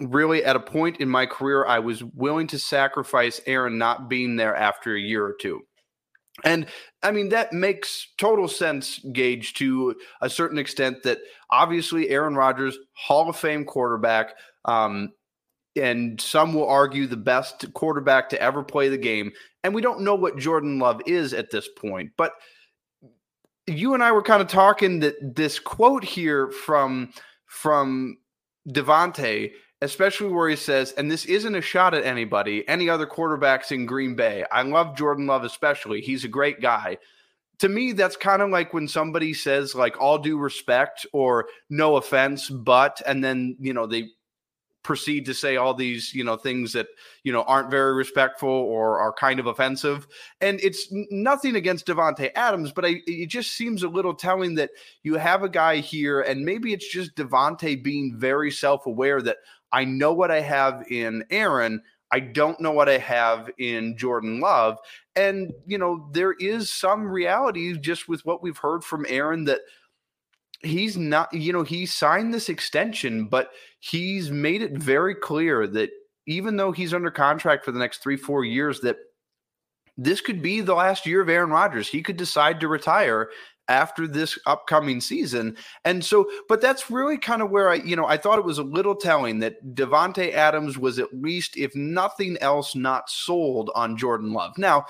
really 0.00 0.44
at 0.44 0.56
a 0.56 0.60
point 0.60 1.00
in 1.00 1.08
my 1.08 1.26
career 1.26 1.64
I 1.64 1.78
was 1.78 2.02
willing 2.02 2.46
to 2.48 2.58
sacrifice 2.58 3.40
Aaron 3.46 3.78
not 3.78 4.08
being 4.08 4.36
there 4.36 4.56
after 4.56 4.94
a 4.94 5.00
year 5.00 5.24
or 5.24 5.34
two. 5.38 5.62
And 6.42 6.66
I 7.02 7.12
mean, 7.12 7.28
that 7.28 7.52
makes 7.52 8.08
total 8.18 8.48
sense, 8.48 8.98
Gage, 9.12 9.54
to 9.54 9.94
a 10.20 10.28
certain 10.28 10.58
extent 10.58 11.04
that 11.04 11.18
obviously 11.50 12.08
Aaron 12.08 12.34
Rodgers, 12.34 12.76
Hall 12.94 13.28
of 13.28 13.36
Fame 13.36 13.64
quarterback, 13.64 14.34
um, 14.64 15.12
and 15.76 16.20
some 16.20 16.54
will 16.54 16.68
argue 16.68 17.06
the 17.06 17.16
best 17.16 17.72
quarterback 17.74 18.30
to 18.30 18.40
ever 18.40 18.64
play 18.64 18.88
the 18.88 18.98
game. 18.98 19.30
And 19.62 19.74
we 19.74 19.82
don't 19.82 20.00
know 20.00 20.14
what 20.14 20.38
Jordan 20.38 20.78
Love 20.78 21.02
is 21.06 21.32
at 21.34 21.50
this 21.50 21.68
point. 21.76 22.12
But 22.16 22.32
you 23.78 23.94
and 23.94 24.02
I 24.02 24.12
were 24.12 24.22
kind 24.22 24.42
of 24.42 24.48
talking 24.48 25.00
that 25.00 25.34
this 25.34 25.58
quote 25.58 26.04
here 26.04 26.50
from 26.50 27.10
from 27.46 28.18
Davante, 28.68 29.52
especially 29.82 30.28
where 30.28 30.48
he 30.48 30.56
says, 30.56 30.92
and 30.92 31.10
this 31.10 31.24
isn't 31.26 31.54
a 31.54 31.60
shot 31.60 31.94
at 31.94 32.04
anybody, 32.04 32.66
any 32.68 32.88
other 32.88 33.06
quarterbacks 33.06 33.70
in 33.70 33.86
Green 33.86 34.14
Bay. 34.14 34.44
I 34.50 34.62
love 34.62 34.96
Jordan 34.96 35.26
Love 35.26 35.44
especially. 35.44 36.00
He's 36.00 36.24
a 36.24 36.28
great 36.28 36.60
guy. 36.60 36.98
To 37.60 37.68
me, 37.68 37.92
that's 37.92 38.16
kind 38.16 38.42
of 38.42 38.50
like 38.50 38.74
when 38.74 38.88
somebody 38.88 39.32
says, 39.32 39.74
like, 39.74 40.00
all 40.00 40.18
due 40.18 40.38
respect 40.38 41.06
or 41.12 41.46
no 41.70 41.96
offense, 41.96 42.50
but, 42.50 43.00
and 43.06 43.22
then, 43.22 43.56
you 43.60 43.72
know, 43.72 43.86
they 43.86 44.08
proceed 44.84 45.24
to 45.24 45.34
say 45.34 45.56
all 45.56 45.74
these 45.74 46.14
you 46.14 46.22
know 46.22 46.36
things 46.36 46.72
that 46.74 46.86
you 47.24 47.32
know 47.32 47.42
aren't 47.42 47.70
very 47.70 47.94
respectful 47.94 48.48
or 48.48 49.00
are 49.00 49.12
kind 49.12 49.40
of 49.40 49.46
offensive. 49.46 50.06
And 50.40 50.60
it's 50.60 50.86
nothing 51.10 51.56
against 51.56 51.86
Davante 51.86 52.30
Adams 52.36 52.70
but 52.70 52.84
I, 52.84 53.00
it 53.06 53.26
just 53.26 53.52
seems 53.52 53.82
a 53.82 53.88
little 53.88 54.14
telling 54.14 54.54
that 54.54 54.70
you 55.02 55.14
have 55.14 55.42
a 55.42 55.48
guy 55.48 55.78
here 55.78 56.20
and 56.20 56.44
maybe 56.44 56.72
it's 56.72 56.88
just 56.88 57.16
Davante 57.16 57.82
being 57.82 58.14
very 58.16 58.52
self-aware 58.52 59.20
that 59.22 59.38
I 59.72 59.84
know 59.84 60.12
what 60.12 60.30
I 60.30 60.40
have 60.40 60.84
in 60.88 61.24
Aaron. 61.30 61.82
I 62.12 62.20
don't 62.20 62.60
know 62.60 62.70
what 62.70 62.88
I 62.88 62.98
have 62.98 63.50
in 63.58 63.96
Jordan 63.96 64.38
Love. 64.38 64.78
And 65.16 65.52
you 65.66 65.78
know 65.78 66.08
there 66.12 66.34
is 66.34 66.70
some 66.70 67.08
reality 67.08 67.76
just 67.78 68.08
with 68.08 68.24
what 68.26 68.42
we've 68.42 68.58
heard 68.58 68.84
from 68.84 69.06
Aaron 69.08 69.44
that 69.44 69.60
he's 70.64 70.96
not 70.96 71.32
you 71.32 71.52
know 71.52 71.62
he 71.62 71.86
signed 71.86 72.32
this 72.32 72.48
extension 72.48 73.26
but 73.26 73.50
he's 73.80 74.30
made 74.30 74.62
it 74.62 74.72
very 74.72 75.14
clear 75.14 75.66
that 75.66 75.90
even 76.26 76.56
though 76.56 76.72
he's 76.72 76.94
under 76.94 77.10
contract 77.10 77.64
for 77.64 77.72
the 77.72 77.78
next 77.78 78.02
3 78.02 78.16
4 78.16 78.44
years 78.44 78.80
that 78.80 78.96
this 79.96 80.20
could 80.20 80.42
be 80.42 80.60
the 80.60 80.74
last 80.74 81.06
year 81.06 81.20
of 81.20 81.28
Aaron 81.28 81.50
Rodgers. 81.50 81.88
He 81.88 82.02
could 82.02 82.16
decide 82.16 82.60
to 82.60 82.68
retire 82.68 83.30
after 83.68 84.06
this 84.06 84.38
upcoming 84.46 85.00
season. 85.00 85.56
And 85.84 86.04
so 86.04 86.28
but 86.48 86.60
that's 86.60 86.90
really 86.90 87.16
kind 87.16 87.40
of 87.40 87.50
where 87.50 87.70
I 87.70 87.76
you 87.76 87.96
know 87.96 88.06
I 88.06 88.18
thought 88.18 88.38
it 88.38 88.44
was 88.44 88.58
a 88.58 88.64
little 88.64 88.94
telling 88.94 89.38
that 89.38 89.74
Davante 89.74 90.32
Adams 90.32 90.76
was 90.76 90.98
at 90.98 91.14
least 91.14 91.56
if 91.56 91.74
nothing 91.74 92.36
else 92.40 92.74
not 92.74 93.08
sold 93.08 93.70
on 93.74 93.96
Jordan 93.96 94.32
Love. 94.32 94.58
Now 94.58 94.84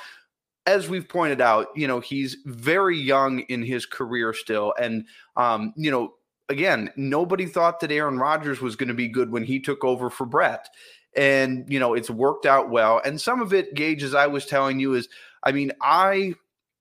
as 0.66 0.88
we've 0.88 1.08
pointed 1.08 1.40
out, 1.40 1.68
you 1.74 1.86
know, 1.86 2.00
he's 2.00 2.38
very 2.46 2.98
young 2.98 3.40
in 3.40 3.62
his 3.62 3.86
career 3.86 4.32
still. 4.32 4.74
And, 4.80 5.06
um, 5.36 5.74
you 5.76 5.90
know, 5.90 6.14
again, 6.48 6.90
nobody 6.96 7.46
thought 7.46 7.80
that 7.80 7.92
Aaron 7.92 8.18
Rodgers 8.18 8.60
was 8.60 8.76
going 8.76 8.88
to 8.88 8.94
be 8.94 9.08
good 9.08 9.30
when 9.30 9.44
he 9.44 9.60
took 9.60 9.84
over 9.84 10.10
for 10.10 10.24
Brett. 10.24 10.68
And, 11.16 11.66
you 11.68 11.78
know, 11.78 11.94
it's 11.94 12.10
worked 12.10 12.46
out 12.46 12.70
well. 12.70 13.00
And 13.04 13.20
some 13.20 13.40
of 13.40 13.52
it, 13.52 13.74
Gage, 13.74 14.02
as 14.02 14.14
I 14.14 14.26
was 14.26 14.46
telling 14.46 14.80
you, 14.80 14.94
is 14.94 15.08
I 15.42 15.52
mean, 15.52 15.72
I 15.80 16.34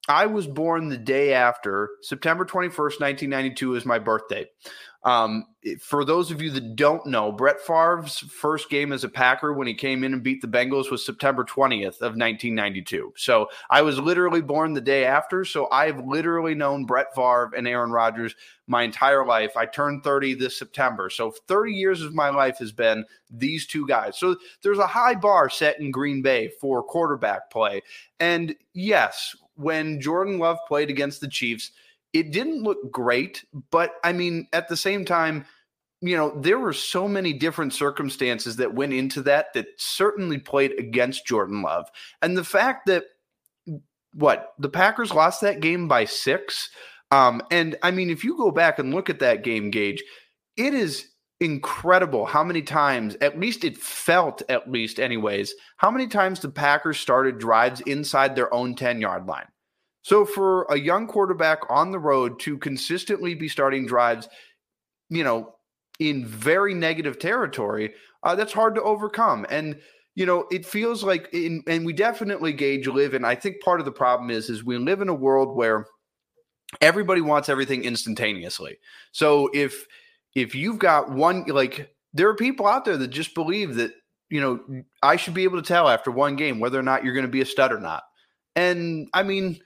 I 0.10 0.26
was 0.26 0.48
born 0.48 0.90
the 0.90 0.98
day 0.98 1.34
after 1.34 1.90
September 2.02 2.46
21st, 2.46 3.00
1992 3.00 3.76
is 3.76 3.86
my 3.86 4.00
birthday. 4.00 4.46
Um, 5.06 5.48
for 5.80 6.06
those 6.06 6.32
of 6.32 6.42
you 6.42 6.50
that 6.52 6.76
don't 6.76 7.06
know, 7.06 7.32
Brett 7.32 7.60
Favre's 7.60 8.20
first 8.20 8.70
game 8.70 8.92
as 8.94 9.04
a 9.04 9.10
Packer 9.10 9.54
when 9.54 9.68
he 9.68 9.74
came 9.74 10.04
in 10.04 10.14
and 10.14 10.24
beat 10.24 10.42
the 10.42 10.48
Bengals 10.48 10.92
was 10.92 11.06
September 11.06 11.44
20th 11.44 11.96
of 11.96 12.16
1992. 12.16 13.14
So 13.18 13.48
I 13.70 13.82
was 13.82 14.00
literally 14.00 14.42
born 14.42 14.74
the 14.74 14.82
day 14.82 15.06
after. 15.06 15.44
So 15.44 15.70
I've 15.72 16.06
literally 16.06 16.56
known 16.56 16.86
Brett 16.86 17.14
Favre 17.16 17.52
and 17.56 17.68
Aaron 17.68 17.92
Rodgers 17.92 18.36
my 18.68 18.84
entire 18.84 19.26
life. 19.26 19.58
I 19.58 19.66
turned 19.66 20.04
30 20.04 20.36
this 20.36 20.58
September. 20.58 21.10
So 21.10 21.32
30 21.48 21.74
years 21.74 22.02
of 22.02 22.14
my 22.14 22.30
life 22.30 22.58
has 22.60 22.72
been 22.72 23.06
these 23.30 23.68
two 23.68 23.86
guys. 23.86 24.18
So 24.18 24.38
there's 24.62 24.80
a 24.80 24.88
high 24.88 25.16
bar 25.16 25.50
set 25.50 25.80
in 25.80 25.92
Green 25.92 26.22
Bay 26.22 26.50
for 26.62 26.82
quarterback 26.82 27.50
play. 27.50 27.82
And 28.20 28.56
yes, 28.74 29.36
when 29.56 30.00
Jordan 30.00 30.40
Love 30.40 30.58
played 30.68 30.90
against 30.90 31.22
the 31.22 31.28
Chiefs, 31.28 31.72
it 32.14 32.32
didn't 32.32 32.64
look 32.64 32.92
great, 32.92 33.44
but 33.72 33.96
I 34.04 34.14
mean, 34.14 34.48
at 34.54 34.68
the 34.70 34.78
same 34.78 35.04
time, 35.04 35.46
you 36.02 36.18
know, 36.18 36.38
there 36.40 36.60
were 36.60 36.74
so 36.74 37.08
many 37.08 37.34
different 37.34 37.74
circumstances 37.74 38.58
that 38.58 38.74
went 38.74 38.94
into 38.94 39.22
that 39.24 39.54
that 39.54 39.68
certainly 39.78 40.38
played 40.38 40.78
against 40.78 41.26
Jordan 41.26 41.62
Love. 41.62 41.90
And 42.22 42.38
the 42.38 42.44
fact 42.44 42.88
that 42.88 43.06
what 44.14 44.54
the 44.60 44.70
Packers 44.70 45.14
lost 45.14 45.42
that 45.42 45.60
game 45.60 45.88
by 45.88 46.06
six. 46.06 46.70
Um, 47.12 47.42
and 47.52 47.76
I 47.84 47.92
mean, 47.92 48.10
if 48.10 48.24
you 48.24 48.38
go 48.38 48.52
back 48.52 48.80
and 48.80 48.94
look 48.94 49.10
at 49.10 49.20
that 49.20 49.44
game, 49.44 49.72
Gage, 49.72 50.04
it 50.58 50.74
is 50.74 51.10
incredible 51.40 52.26
how 52.26 52.44
many 52.44 52.62
times, 52.62 53.18
at 53.22 53.40
least 53.40 53.64
it 53.64 53.78
felt, 53.78 54.42
at 54.50 54.70
least, 54.72 55.00
anyways, 55.00 55.54
how 55.78 55.92
many 55.92 56.08
times 56.08 56.40
the 56.40 56.50
Packers 56.50 57.00
started 57.00 57.40
drives 57.40 57.82
inside 57.82 58.36
their 58.36 58.54
own 58.54 58.76
10 58.76 59.02
yard 59.02 59.26
line. 59.26 59.48
So 60.04 60.26
for 60.26 60.64
a 60.70 60.78
young 60.78 61.08
quarterback 61.08 61.60
on 61.70 61.92
the 61.92 62.00
road 62.00 62.40
to 62.42 62.58
consistently 62.58 63.36
be 63.36 63.48
starting 63.48 63.86
drives, 63.86 64.30
you 65.10 65.24
know, 65.24 65.56
in 66.00 66.26
very 66.26 66.74
negative 66.74 67.20
territory, 67.20 67.94
uh, 68.24 68.36
that's 68.36 68.54
hard 68.54 68.76
to 68.76 68.82
overcome. 68.84 69.46
And 69.50 69.80
you 70.16 70.26
know, 70.26 70.46
it 70.52 70.66
feels 70.66 71.04
like, 71.04 71.28
in, 71.34 71.64
and 71.66 71.86
we 71.86 71.94
definitely 71.94 72.54
Gage 72.54 72.88
live 72.88 73.14
in. 73.16 73.26
I 73.26 73.36
think 73.36 73.62
part 73.62 73.80
of 73.80 73.86
the 73.86 73.92
problem 73.92 74.30
is, 74.30 74.50
is 74.50 74.64
we 74.64 74.78
live 74.78 75.02
in 75.02 75.10
a 75.10 75.14
world 75.14 75.56
where 75.56 75.88
everybody 76.82 77.22
wants 77.22 77.50
everything 77.50 77.84
instantaneously. 77.84 78.78
So 79.12 79.50
if 79.54 79.86
if 80.36 80.56
you've 80.56 80.80
got 80.80 81.12
one, 81.12 81.46
like 81.48 81.96
there 82.14 82.30
are 82.30 82.36
people 82.36 82.68
out 82.68 82.86
there 82.86 82.98
that 82.98 83.08
just 83.08 83.36
believe 83.36 83.76
that 83.76 83.92
you 84.30 84.42
know 84.42 84.84
I 85.02 85.16
should 85.16 85.34
be 85.34 85.44
able 85.44 85.62
to 85.62 85.68
tell 85.68 85.90
after 85.90 86.12
one 86.12 86.36
game 86.36 86.60
whether 86.60 86.80
or 86.80 86.84
not 86.84 87.04
you're 87.04 87.14
going 87.14 87.26
to 87.26 87.32
be 87.32 87.42
a 87.42 87.46
stud 87.46 87.72
or 87.72 87.80
not. 87.80 88.04
And 88.56 89.08
I 89.14 89.24
mean, 89.24 89.60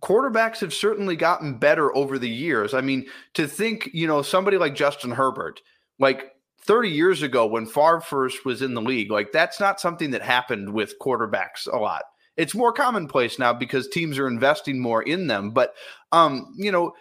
quarterbacks 0.00 0.60
have 0.60 0.74
certainly 0.74 1.16
gotten 1.16 1.58
better 1.58 1.94
over 1.94 2.18
the 2.18 2.28
years. 2.28 2.74
I 2.74 2.80
mean, 2.80 3.06
to 3.34 3.46
think, 3.46 3.90
you 3.92 4.06
know, 4.06 4.22
somebody 4.22 4.56
like 4.56 4.74
Justin 4.74 5.12
Herbert, 5.12 5.60
like 5.98 6.32
30 6.62 6.90
years 6.90 7.22
ago 7.22 7.46
when 7.46 7.66
Favre 7.66 8.00
first 8.00 8.44
was 8.44 8.62
in 8.62 8.74
the 8.74 8.80
league, 8.80 9.10
like 9.10 9.32
that's 9.32 9.60
not 9.60 9.80
something 9.80 10.12
that 10.12 10.22
happened 10.22 10.72
with 10.72 10.98
quarterbacks 10.98 11.66
a 11.70 11.76
lot. 11.76 12.02
It's 12.36 12.54
more 12.54 12.72
commonplace 12.72 13.38
now 13.38 13.52
because 13.52 13.88
teams 13.88 14.18
are 14.18 14.26
investing 14.26 14.80
more 14.80 15.02
in 15.02 15.28
them. 15.28 15.52
But 15.52 15.74
um, 16.10 16.54
you 16.56 16.72
know, 16.72 16.94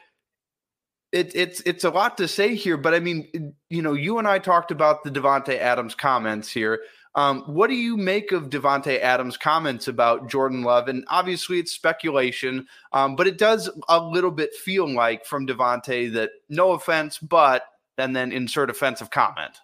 it, 1.12 1.36
it's 1.36 1.62
it's 1.62 1.84
a 1.84 1.90
lot 1.90 2.18
to 2.18 2.28
say 2.28 2.56
here, 2.56 2.78
but 2.78 2.94
I 2.94 3.00
mean, 3.00 3.54
you 3.70 3.82
know, 3.82 3.94
you 3.94 4.20
and 4.20 4.28
I 4.28 4.40
talked 4.40 4.72
about 4.72 5.04
the 5.04 5.12
Davante 5.12 5.58
Adams 5.58 5.96
comments 5.96 6.52
here. 6.52 6.82
Um, 7.16 7.42
what 7.42 7.68
do 7.68 7.76
you 7.76 7.96
make 7.96 8.32
of 8.32 8.50
Davante 8.50 9.00
Adams' 9.00 9.38
comments 9.38 9.88
about 9.88 10.30
Jordan 10.30 10.64
Love? 10.64 10.88
And 10.88 11.06
obviously, 11.10 11.60
it's 11.60 11.72
speculation, 11.72 12.68
um, 12.92 13.16
but 13.16 13.28
it 13.28 13.38
does 13.38 13.70
a 13.88 14.00
little 14.00 14.32
bit 14.32 14.54
feel 14.54 14.92
like 14.92 15.26
from 15.26 15.46
Davante 15.46 16.12
that 16.14 16.32
no 16.50 16.72
offense, 16.72 17.20
but 17.20 17.66
and 18.00 18.16
then 18.16 18.32
insert 18.32 18.72
offensive 18.72 19.12
comment. 19.12 19.58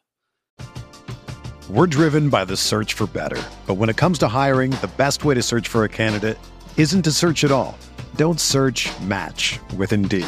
We're 1.70 1.88
driven 1.88 2.30
by 2.30 2.46
the 2.46 2.58
search 2.58 2.94
for 2.94 3.08
better, 3.08 3.42
but 3.66 3.76
when 3.76 3.90
it 3.90 3.98
comes 3.98 4.20
to 4.20 4.28
hiring, 4.28 4.72
the 4.72 4.92
best 4.98 5.26
way 5.26 5.36
to 5.36 5.42
search 5.42 5.68
for 5.68 5.84
a 5.84 5.90
candidate 5.90 6.38
isn't 6.78 7.04
to 7.04 7.12
search 7.12 7.44
at 7.44 7.52
all. 7.52 7.78
Don't 8.16 8.40
search. 8.40 8.90
Match 9.02 9.60
with 9.76 9.94
Indeed. 9.94 10.28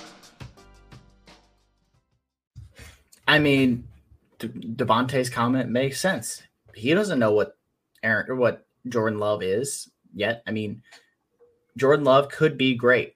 I 3.31 3.39
mean, 3.39 3.87
De- 4.39 4.49
Davante's 4.49 5.29
comment 5.29 5.69
makes 5.69 6.01
sense. 6.01 6.43
He 6.75 6.93
doesn't 6.93 7.17
know 7.17 7.31
what 7.31 7.57
Aaron 8.03 8.29
or 8.29 8.35
what 8.35 8.67
Jordan 8.89 9.19
Love 9.19 9.41
is 9.41 9.89
yet. 10.13 10.43
I 10.45 10.51
mean, 10.51 10.83
Jordan 11.77 12.03
Love 12.03 12.27
could 12.27 12.57
be 12.57 12.75
great. 12.75 13.15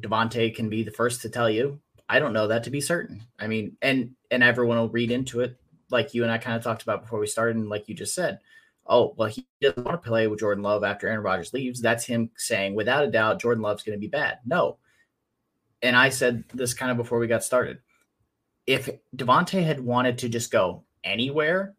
Davante 0.00 0.54
can 0.54 0.70
be 0.70 0.82
the 0.82 0.90
first 0.90 1.20
to 1.20 1.28
tell 1.28 1.50
you. 1.50 1.78
I 2.08 2.18
don't 2.18 2.32
know 2.32 2.46
that 2.46 2.64
to 2.64 2.70
be 2.70 2.80
certain. 2.80 3.20
I 3.38 3.46
mean, 3.46 3.76
and 3.82 4.12
and 4.30 4.42
everyone 4.42 4.78
will 4.78 4.88
read 4.88 5.10
into 5.10 5.40
it 5.40 5.54
like 5.90 6.14
you 6.14 6.22
and 6.22 6.32
I 6.32 6.38
kind 6.38 6.56
of 6.56 6.64
talked 6.64 6.82
about 6.82 7.02
before 7.02 7.18
we 7.20 7.26
started, 7.26 7.56
and 7.56 7.68
like 7.68 7.90
you 7.90 7.94
just 7.94 8.14
said. 8.14 8.40
Oh, 8.86 9.12
well, 9.18 9.28
he 9.28 9.46
doesn't 9.60 9.84
want 9.84 10.02
to 10.02 10.08
play 10.08 10.28
with 10.28 10.38
Jordan 10.38 10.62
Love 10.62 10.82
after 10.82 11.08
Aaron 11.08 11.22
Rodgers 11.22 11.52
leaves. 11.52 11.82
That's 11.82 12.06
him 12.06 12.30
saying, 12.36 12.74
without 12.74 13.04
a 13.04 13.10
doubt, 13.10 13.40
Jordan 13.40 13.60
Love's 13.60 13.82
going 13.82 13.98
to 13.98 14.00
be 14.00 14.06
bad. 14.06 14.38
No. 14.46 14.78
And 15.82 15.94
I 15.94 16.08
said 16.08 16.44
this 16.54 16.72
kind 16.72 16.90
of 16.90 16.96
before 16.96 17.18
we 17.18 17.26
got 17.26 17.44
started 17.44 17.80
if 18.66 18.90
Davante 19.14 19.64
had 19.64 19.80
wanted 19.80 20.18
to 20.18 20.28
just 20.28 20.50
go 20.50 20.84
anywhere, 21.04 21.74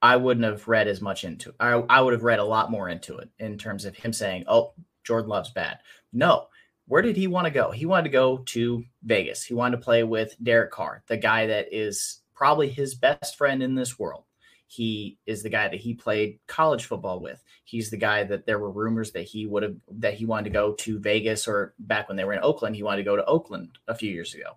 I 0.00 0.16
wouldn't 0.16 0.44
have 0.44 0.68
read 0.68 0.86
as 0.86 1.00
much 1.00 1.24
into. 1.24 1.54
I, 1.58 1.72
I 1.72 2.00
would 2.00 2.12
have 2.12 2.22
read 2.22 2.38
a 2.38 2.44
lot 2.44 2.70
more 2.70 2.88
into 2.88 3.18
it 3.18 3.30
in 3.38 3.58
terms 3.58 3.84
of 3.84 3.96
him 3.96 4.12
saying, 4.12 4.44
Oh, 4.46 4.74
Jordan 5.02 5.30
Love's 5.30 5.50
bad. 5.50 5.78
No. 6.12 6.46
Where 6.86 7.02
did 7.02 7.16
he 7.16 7.26
want 7.26 7.46
to 7.46 7.50
go? 7.50 7.70
He 7.70 7.86
wanted 7.86 8.04
to 8.04 8.10
go 8.10 8.38
to 8.38 8.84
Vegas. 9.02 9.44
He 9.44 9.54
wanted 9.54 9.76
to 9.76 9.82
play 9.82 10.04
with 10.04 10.36
Derek 10.42 10.70
Carr, 10.70 11.02
the 11.06 11.16
guy 11.16 11.46
that 11.46 11.68
is 11.70 12.20
probably 12.34 12.68
his 12.68 12.94
best 12.94 13.36
friend 13.36 13.62
in 13.62 13.74
this 13.74 13.98
world. 13.98 14.24
He 14.68 15.18
is 15.26 15.42
the 15.42 15.50
guy 15.50 15.68
that 15.68 15.80
he 15.80 15.94
played 15.94 16.38
college 16.46 16.84
football 16.84 17.20
with. 17.20 17.42
He's 17.64 17.90
the 17.90 17.96
guy 17.96 18.24
that 18.24 18.46
there 18.46 18.58
were 18.58 18.70
rumors 18.70 19.12
that 19.12 19.22
he 19.22 19.46
would 19.46 19.62
have 19.62 19.76
that 19.98 20.14
he 20.14 20.26
wanted 20.26 20.44
to 20.44 20.50
go 20.50 20.72
to 20.74 20.98
Vegas 20.98 21.48
or 21.48 21.74
back 21.78 22.08
when 22.08 22.16
they 22.16 22.24
were 22.24 22.34
in 22.34 22.42
Oakland, 22.42 22.76
he 22.76 22.82
wanted 22.82 22.98
to 22.98 23.10
go 23.10 23.16
to 23.16 23.24
Oakland 23.24 23.78
a 23.88 23.94
few 23.94 24.10
years 24.10 24.34
ago 24.34 24.56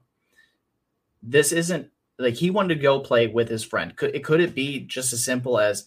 this 1.23 1.51
isn't 1.51 1.89
like 2.17 2.35
he 2.35 2.49
wanted 2.49 2.75
to 2.75 2.81
go 2.81 2.99
play 2.99 3.27
with 3.27 3.49
his 3.49 3.63
friend. 3.63 3.95
Could 3.95 4.15
it 4.15 4.23
could 4.23 4.41
it 4.41 4.55
be 4.55 4.81
just 4.81 5.13
as 5.13 5.23
simple 5.23 5.59
as 5.59 5.85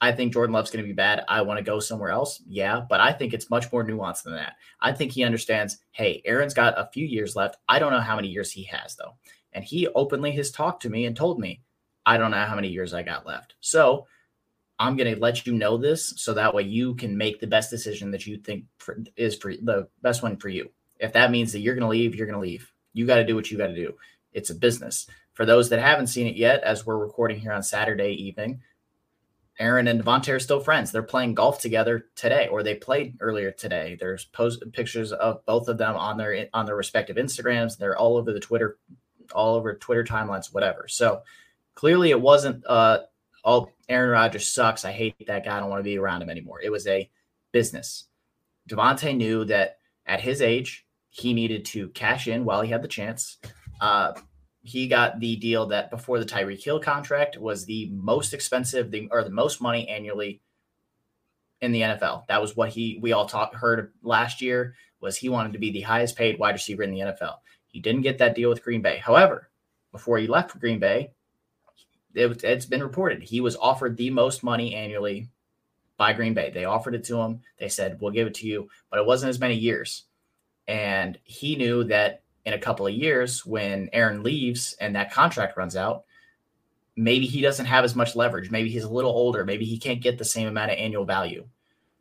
I 0.00 0.10
think 0.10 0.32
Jordan 0.32 0.52
Love's 0.52 0.70
going 0.70 0.84
to 0.84 0.88
be 0.88 0.94
bad. 0.94 1.24
I 1.28 1.42
want 1.42 1.58
to 1.58 1.64
go 1.64 1.78
somewhere 1.78 2.10
else. 2.10 2.42
Yeah, 2.46 2.80
but 2.88 3.00
I 3.00 3.12
think 3.12 3.32
it's 3.32 3.50
much 3.50 3.70
more 3.72 3.84
nuanced 3.84 4.24
than 4.24 4.34
that. 4.34 4.54
I 4.80 4.92
think 4.92 5.12
he 5.12 5.22
understands, 5.22 5.78
hey, 5.92 6.22
Aaron's 6.24 6.54
got 6.54 6.76
a 6.76 6.90
few 6.92 7.06
years 7.06 7.36
left. 7.36 7.56
I 7.68 7.78
don't 7.78 7.92
know 7.92 8.00
how 8.00 8.16
many 8.16 8.28
years 8.28 8.50
he 8.50 8.64
has 8.64 8.96
though. 8.96 9.14
And 9.52 9.64
he 9.64 9.86
openly 9.88 10.32
has 10.32 10.50
talked 10.50 10.82
to 10.82 10.90
me 10.90 11.04
and 11.04 11.14
told 11.14 11.38
me, 11.38 11.62
I 12.04 12.16
don't 12.16 12.32
know 12.32 12.44
how 12.44 12.56
many 12.56 12.68
years 12.68 12.92
I 12.92 13.02
got 13.02 13.26
left. 13.26 13.54
So 13.60 14.06
I'm 14.78 14.96
going 14.96 15.14
to 15.14 15.20
let 15.20 15.46
you 15.46 15.52
know 15.52 15.76
this 15.76 16.14
so 16.16 16.34
that 16.34 16.54
way 16.54 16.62
you 16.62 16.96
can 16.96 17.16
make 17.16 17.38
the 17.38 17.46
best 17.46 17.70
decision 17.70 18.10
that 18.10 18.26
you 18.26 18.38
think 18.38 18.64
for, 18.78 18.98
is 19.16 19.36
for 19.36 19.52
the 19.52 19.86
best 20.02 20.22
one 20.22 20.36
for 20.36 20.48
you. 20.48 20.70
If 20.98 21.12
that 21.12 21.30
means 21.30 21.52
that 21.52 21.60
you're 21.60 21.76
going 21.76 21.82
to 21.82 21.88
leave, 21.88 22.16
you're 22.16 22.26
going 22.26 22.40
to 22.40 22.40
leave. 22.40 22.72
You 22.92 23.06
got 23.06 23.16
to 23.16 23.24
do 23.24 23.36
what 23.36 23.50
you 23.50 23.58
got 23.58 23.68
to 23.68 23.74
do. 23.74 23.94
It's 24.32 24.50
a 24.50 24.54
business. 24.54 25.06
For 25.32 25.46
those 25.46 25.70
that 25.70 25.80
haven't 25.80 26.08
seen 26.08 26.26
it 26.26 26.36
yet, 26.36 26.62
as 26.62 26.84
we're 26.84 26.98
recording 26.98 27.40
here 27.40 27.52
on 27.52 27.62
Saturday 27.62 28.12
evening, 28.12 28.60
Aaron 29.58 29.86
and 29.86 30.02
Davante 30.02 30.34
are 30.34 30.40
still 30.40 30.60
friends. 30.60 30.90
They're 30.90 31.02
playing 31.02 31.34
golf 31.34 31.60
together 31.60 32.06
today, 32.16 32.48
or 32.48 32.62
they 32.62 32.74
played 32.74 33.16
earlier 33.20 33.50
today. 33.50 33.96
There's 33.98 34.24
post 34.24 34.62
pictures 34.72 35.12
of 35.12 35.44
both 35.44 35.68
of 35.68 35.78
them 35.78 35.94
on 35.96 36.16
their 36.16 36.48
on 36.54 36.66
their 36.66 36.76
respective 36.76 37.16
Instagrams. 37.16 37.76
They're 37.76 37.96
all 37.96 38.16
over 38.16 38.32
the 38.32 38.40
Twitter, 38.40 38.78
all 39.34 39.54
over 39.54 39.74
Twitter 39.74 40.04
timelines, 40.04 40.52
whatever. 40.52 40.86
So 40.88 41.22
clearly, 41.74 42.10
it 42.10 42.20
wasn't 42.20 42.64
uh, 42.66 43.00
oh, 43.44 43.68
Aaron 43.88 44.10
Rodgers 44.10 44.48
sucks. 44.48 44.84
I 44.84 44.92
hate 44.92 45.14
that 45.26 45.44
guy. 45.44 45.56
I 45.56 45.60
don't 45.60 45.70
want 45.70 45.80
to 45.80 45.84
be 45.84 45.98
around 45.98 46.22
him 46.22 46.30
anymore. 46.30 46.60
It 46.62 46.70
was 46.70 46.86
a 46.86 47.10
business. 47.52 48.06
Davante 48.68 49.16
knew 49.16 49.44
that 49.46 49.78
at 50.06 50.20
his 50.20 50.40
age, 50.40 50.86
he 51.10 51.34
needed 51.34 51.64
to 51.66 51.88
cash 51.90 52.26
in 52.26 52.44
while 52.44 52.62
he 52.62 52.70
had 52.70 52.82
the 52.82 52.88
chance. 52.88 53.38
Uh, 53.82 54.12
he 54.62 54.86
got 54.86 55.18
the 55.18 55.34
deal 55.34 55.66
that 55.66 55.90
before 55.90 56.20
the 56.20 56.24
Tyreek 56.24 56.62
Hill 56.62 56.78
contract 56.78 57.36
was 57.36 57.64
the 57.64 57.90
most 57.90 58.32
expensive, 58.32 58.92
the, 58.92 59.08
or 59.10 59.24
the 59.24 59.30
most 59.30 59.60
money 59.60 59.88
annually 59.88 60.40
in 61.60 61.72
the 61.72 61.80
NFL. 61.80 62.28
That 62.28 62.40
was 62.40 62.56
what 62.56 62.68
he 62.68 63.00
we 63.02 63.10
all 63.10 63.26
talked 63.26 63.56
heard 63.56 63.92
last 64.04 64.40
year 64.40 64.76
was 65.00 65.16
he 65.16 65.28
wanted 65.28 65.52
to 65.54 65.58
be 65.58 65.72
the 65.72 65.80
highest 65.80 66.16
paid 66.16 66.38
wide 66.38 66.52
receiver 66.52 66.84
in 66.84 66.92
the 66.92 67.00
NFL. 67.00 67.38
He 67.66 67.80
didn't 67.80 68.02
get 68.02 68.18
that 68.18 68.36
deal 68.36 68.50
with 68.50 68.62
Green 68.62 68.82
Bay. 68.82 68.98
However, 68.98 69.50
before 69.90 70.18
he 70.18 70.28
left 70.28 70.52
for 70.52 70.60
Green 70.60 70.78
Bay, 70.78 71.10
it, 72.14 72.44
it's 72.44 72.66
been 72.66 72.84
reported 72.84 73.20
he 73.20 73.40
was 73.40 73.56
offered 73.56 73.96
the 73.96 74.10
most 74.10 74.44
money 74.44 74.76
annually 74.76 75.28
by 75.96 76.12
Green 76.12 76.34
Bay. 76.34 76.50
They 76.50 76.66
offered 76.66 76.94
it 76.94 77.02
to 77.04 77.20
him. 77.20 77.40
They 77.58 77.68
said, 77.68 78.00
"We'll 78.00 78.12
give 78.12 78.28
it 78.28 78.34
to 78.34 78.46
you," 78.46 78.68
but 78.90 79.00
it 79.00 79.06
wasn't 79.06 79.30
as 79.30 79.40
many 79.40 79.56
years. 79.56 80.04
And 80.68 81.18
he 81.24 81.56
knew 81.56 81.82
that 81.84 82.21
in 82.44 82.52
a 82.52 82.58
couple 82.58 82.86
of 82.86 82.94
years, 82.94 83.46
when 83.46 83.88
Aaron 83.92 84.22
leaves 84.22 84.74
and 84.80 84.96
that 84.96 85.12
contract 85.12 85.56
runs 85.56 85.76
out, 85.76 86.04
maybe 86.96 87.26
he 87.26 87.40
doesn't 87.40 87.66
have 87.66 87.84
as 87.84 87.94
much 87.94 88.16
leverage. 88.16 88.50
Maybe 88.50 88.70
he's 88.70 88.84
a 88.84 88.90
little 88.90 89.12
older. 89.12 89.44
Maybe 89.44 89.64
he 89.64 89.78
can't 89.78 90.02
get 90.02 90.18
the 90.18 90.24
same 90.24 90.48
amount 90.48 90.72
of 90.72 90.78
annual 90.78 91.04
value. 91.04 91.46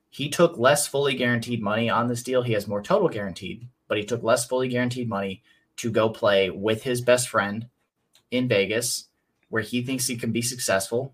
He 0.09 0.29
took 0.29 0.57
less 0.57 0.87
fully 0.87 1.15
guaranteed 1.15 1.61
money 1.61 1.89
on 1.89 2.07
this 2.07 2.23
deal. 2.23 2.41
He 2.41 2.53
has 2.53 2.67
more 2.67 2.81
total 2.81 3.07
guaranteed, 3.07 3.67
but 3.87 3.97
he 3.97 4.03
took 4.03 4.23
less 4.23 4.45
fully 4.45 4.67
guaranteed 4.67 5.07
money 5.07 5.43
to 5.77 5.89
go 5.89 6.09
play 6.09 6.49
with 6.49 6.83
his 6.83 7.01
best 7.01 7.29
friend 7.29 7.67
in 8.29 8.47
Vegas 8.47 9.07
where 9.49 9.61
he 9.61 9.83
thinks 9.83 10.07
he 10.07 10.17
can 10.17 10.31
be 10.31 10.41
successful. 10.41 11.13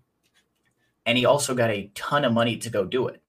And 1.06 1.16
he 1.16 1.26
also 1.26 1.54
got 1.54 1.70
a 1.70 1.90
ton 1.94 2.24
of 2.24 2.32
money 2.32 2.56
to 2.58 2.70
go 2.70 2.84
do 2.84 3.08
it. 3.08 3.22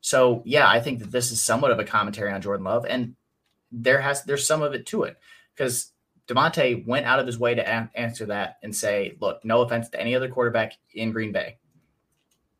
So, 0.00 0.42
yeah, 0.44 0.68
I 0.68 0.80
think 0.80 0.98
that 0.98 1.10
this 1.10 1.30
is 1.30 1.40
somewhat 1.40 1.70
of 1.70 1.78
a 1.78 1.84
commentary 1.84 2.32
on 2.32 2.42
Jordan 2.42 2.64
Love. 2.64 2.84
And 2.88 3.14
there 3.72 4.00
has 4.00 4.22
there's 4.24 4.46
some 4.46 4.62
of 4.62 4.74
it 4.74 4.86
to 4.86 5.04
it 5.04 5.16
because 5.54 5.92
Davante 6.28 6.86
went 6.86 7.06
out 7.06 7.18
of 7.18 7.26
his 7.26 7.38
way 7.38 7.54
to 7.54 7.62
a- 7.62 7.90
answer 7.94 8.26
that 8.26 8.58
and 8.62 8.74
say, 8.74 9.16
look, 9.20 9.44
no 9.44 9.62
offense 9.62 9.88
to 9.88 10.00
any 10.00 10.14
other 10.14 10.28
quarterback 10.28 10.74
in 10.94 11.10
Green 11.10 11.32
Bay. 11.32 11.58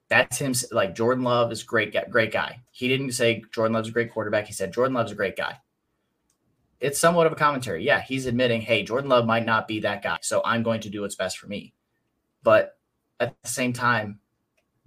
That's 0.09 0.38
him. 0.38 0.54
Like 0.71 0.95
Jordan 0.95 1.25
Love 1.25 1.52
is 1.52 1.62
great, 1.62 1.95
great 2.11 2.33
guy. 2.33 2.61
He 2.71 2.88
didn't 2.88 3.12
say 3.12 3.45
Jordan 3.52 3.75
Love's 3.75 3.88
a 3.88 3.92
great 3.92 4.12
quarterback. 4.12 4.47
He 4.47 4.52
said 4.52 4.73
Jordan 4.73 4.95
Love's 4.95 5.12
a 5.12 5.16
great 5.16 5.37
guy 5.37 5.59
it's 6.83 6.99
somewhat 6.99 7.26
of 7.26 7.33
a 7.33 7.37
commentary. 7.37 7.85
Yeah, 7.85 8.00
he's 8.00 8.26
admitting, 8.26 8.61
hey, 8.61 8.83
Jordan 8.83 9.09
Love 9.09 9.25
might 9.25 9.47
not 9.47 9.69
be 9.69 9.81
that 9.81 10.02
guy, 10.02 10.19
so 10.21 10.42
I'm 10.45 10.64
going 10.64 10.81
to 10.81 10.90
do 10.90 11.02
what's 11.02 11.14
best 11.14 11.38
for 11.38 11.47
me. 11.47 11.73
But 12.42 12.76
at 13.21 13.37
the 13.40 13.49
same 13.49 13.73
time, 13.73 14.19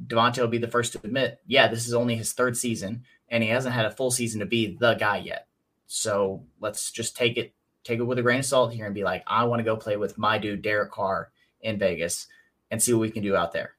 Davante 0.05 0.39
will 0.39 0.50
be 0.50 0.58
the 0.58 0.67
first 0.67 0.91
to 0.91 1.00
admit, 1.03 1.39
yeah, 1.48 1.70
this 1.70 1.88
is 1.88 1.94
only 1.94 2.17
his 2.17 2.34
third 2.34 2.58
season, 2.58 3.03
and 3.29 3.41
he 3.41 3.50
hasn't 3.50 3.74
had 3.74 3.86
a 3.86 3.91
full 3.91 4.12
season 4.12 4.41
to 4.41 4.46
be 4.46 4.75
the 4.77 4.96
guy 4.96 5.17
yet. 5.17 5.48
So 5.88 6.44
let's 6.60 6.92
just 6.92 7.15
take 7.15 7.38
it 7.38 7.54
take 7.84 8.00
it 8.00 8.04
with 8.04 8.18
a 8.18 8.22
grain 8.22 8.39
of 8.39 8.46
salt 8.46 8.74
here 8.74 8.86
and 8.86 8.96
be 8.96 9.04
like, 9.04 9.24
I 9.27 9.44
want 9.46 9.60
to 9.60 9.63
go 9.63 9.77
play 9.77 9.96
with 9.96 10.18
my 10.18 10.38
dude 10.38 10.63
Derek 10.63 10.92
Carr 10.92 11.31
in 11.62 11.77
Vegas 11.77 12.27
and 12.72 12.81
see 12.81 12.94
what 12.94 13.01
we 13.01 13.12
can 13.12 13.24
do 13.24 13.36
out 13.36 13.53
there. 13.53 13.75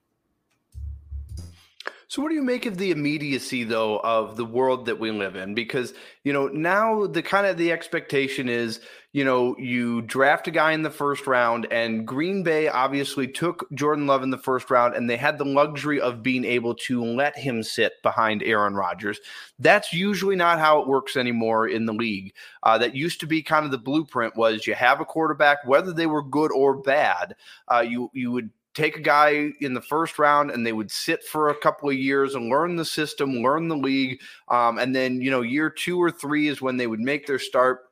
So, 2.08 2.22
what 2.22 2.28
do 2.28 2.36
you 2.36 2.42
make 2.42 2.66
of 2.66 2.78
the 2.78 2.92
immediacy, 2.92 3.64
though, 3.64 3.98
of 3.98 4.36
the 4.36 4.44
world 4.44 4.86
that 4.86 5.00
we 5.00 5.10
live 5.10 5.34
in? 5.34 5.54
Because 5.54 5.92
you 6.22 6.32
know 6.32 6.46
now 6.46 7.06
the 7.06 7.22
kind 7.22 7.46
of 7.46 7.58
the 7.58 7.72
expectation 7.72 8.48
is, 8.48 8.80
you 9.16 9.24
know, 9.24 9.56
you 9.56 10.02
draft 10.02 10.46
a 10.46 10.50
guy 10.50 10.72
in 10.72 10.82
the 10.82 10.90
first 10.90 11.26
round, 11.26 11.66
and 11.70 12.06
Green 12.06 12.42
Bay 12.42 12.68
obviously 12.68 13.26
took 13.26 13.66
Jordan 13.72 14.06
Love 14.06 14.22
in 14.22 14.28
the 14.28 14.36
first 14.36 14.70
round, 14.70 14.94
and 14.94 15.08
they 15.08 15.16
had 15.16 15.38
the 15.38 15.44
luxury 15.46 15.98
of 15.98 16.22
being 16.22 16.44
able 16.44 16.74
to 16.74 17.02
let 17.02 17.34
him 17.34 17.62
sit 17.62 17.94
behind 18.02 18.42
Aaron 18.42 18.74
Rodgers. 18.74 19.18
That's 19.58 19.90
usually 19.90 20.36
not 20.36 20.58
how 20.58 20.82
it 20.82 20.86
works 20.86 21.16
anymore 21.16 21.66
in 21.66 21.86
the 21.86 21.94
league. 21.94 22.34
Uh, 22.62 22.76
that 22.76 22.94
used 22.94 23.18
to 23.20 23.26
be 23.26 23.42
kind 23.42 23.64
of 23.64 23.70
the 23.70 23.78
blueprint 23.78 24.36
was 24.36 24.66
you 24.66 24.74
have 24.74 25.00
a 25.00 25.06
quarterback, 25.06 25.66
whether 25.66 25.94
they 25.94 26.06
were 26.06 26.22
good 26.22 26.52
or 26.52 26.76
bad, 26.76 27.36
uh, 27.72 27.80
you 27.80 28.10
you 28.12 28.30
would 28.30 28.50
take 28.74 28.98
a 28.98 29.00
guy 29.00 29.48
in 29.62 29.72
the 29.72 29.80
first 29.80 30.18
round 30.18 30.50
and 30.50 30.66
they 30.66 30.74
would 30.74 30.90
sit 30.90 31.24
for 31.24 31.48
a 31.48 31.58
couple 31.58 31.88
of 31.88 31.96
years 31.96 32.34
and 32.34 32.50
learn 32.50 32.76
the 32.76 32.84
system, 32.84 33.36
learn 33.36 33.68
the 33.68 33.76
league. 33.76 34.20
Um, 34.48 34.78
and 34.78 34.94
then, 34.94 35.22
you 35.22 35.30
know, 35.30 35.40
year 35.40 35.70
two 35.70 35.98
or 35.98 36.10
three 36.10 36.48
is 36.48 36.60
when 36.60 36.76
they 36.76 36.86
would 36.86 37.00
make 37.00 37.26
their 37.26 37.38
start. 37.38 37.85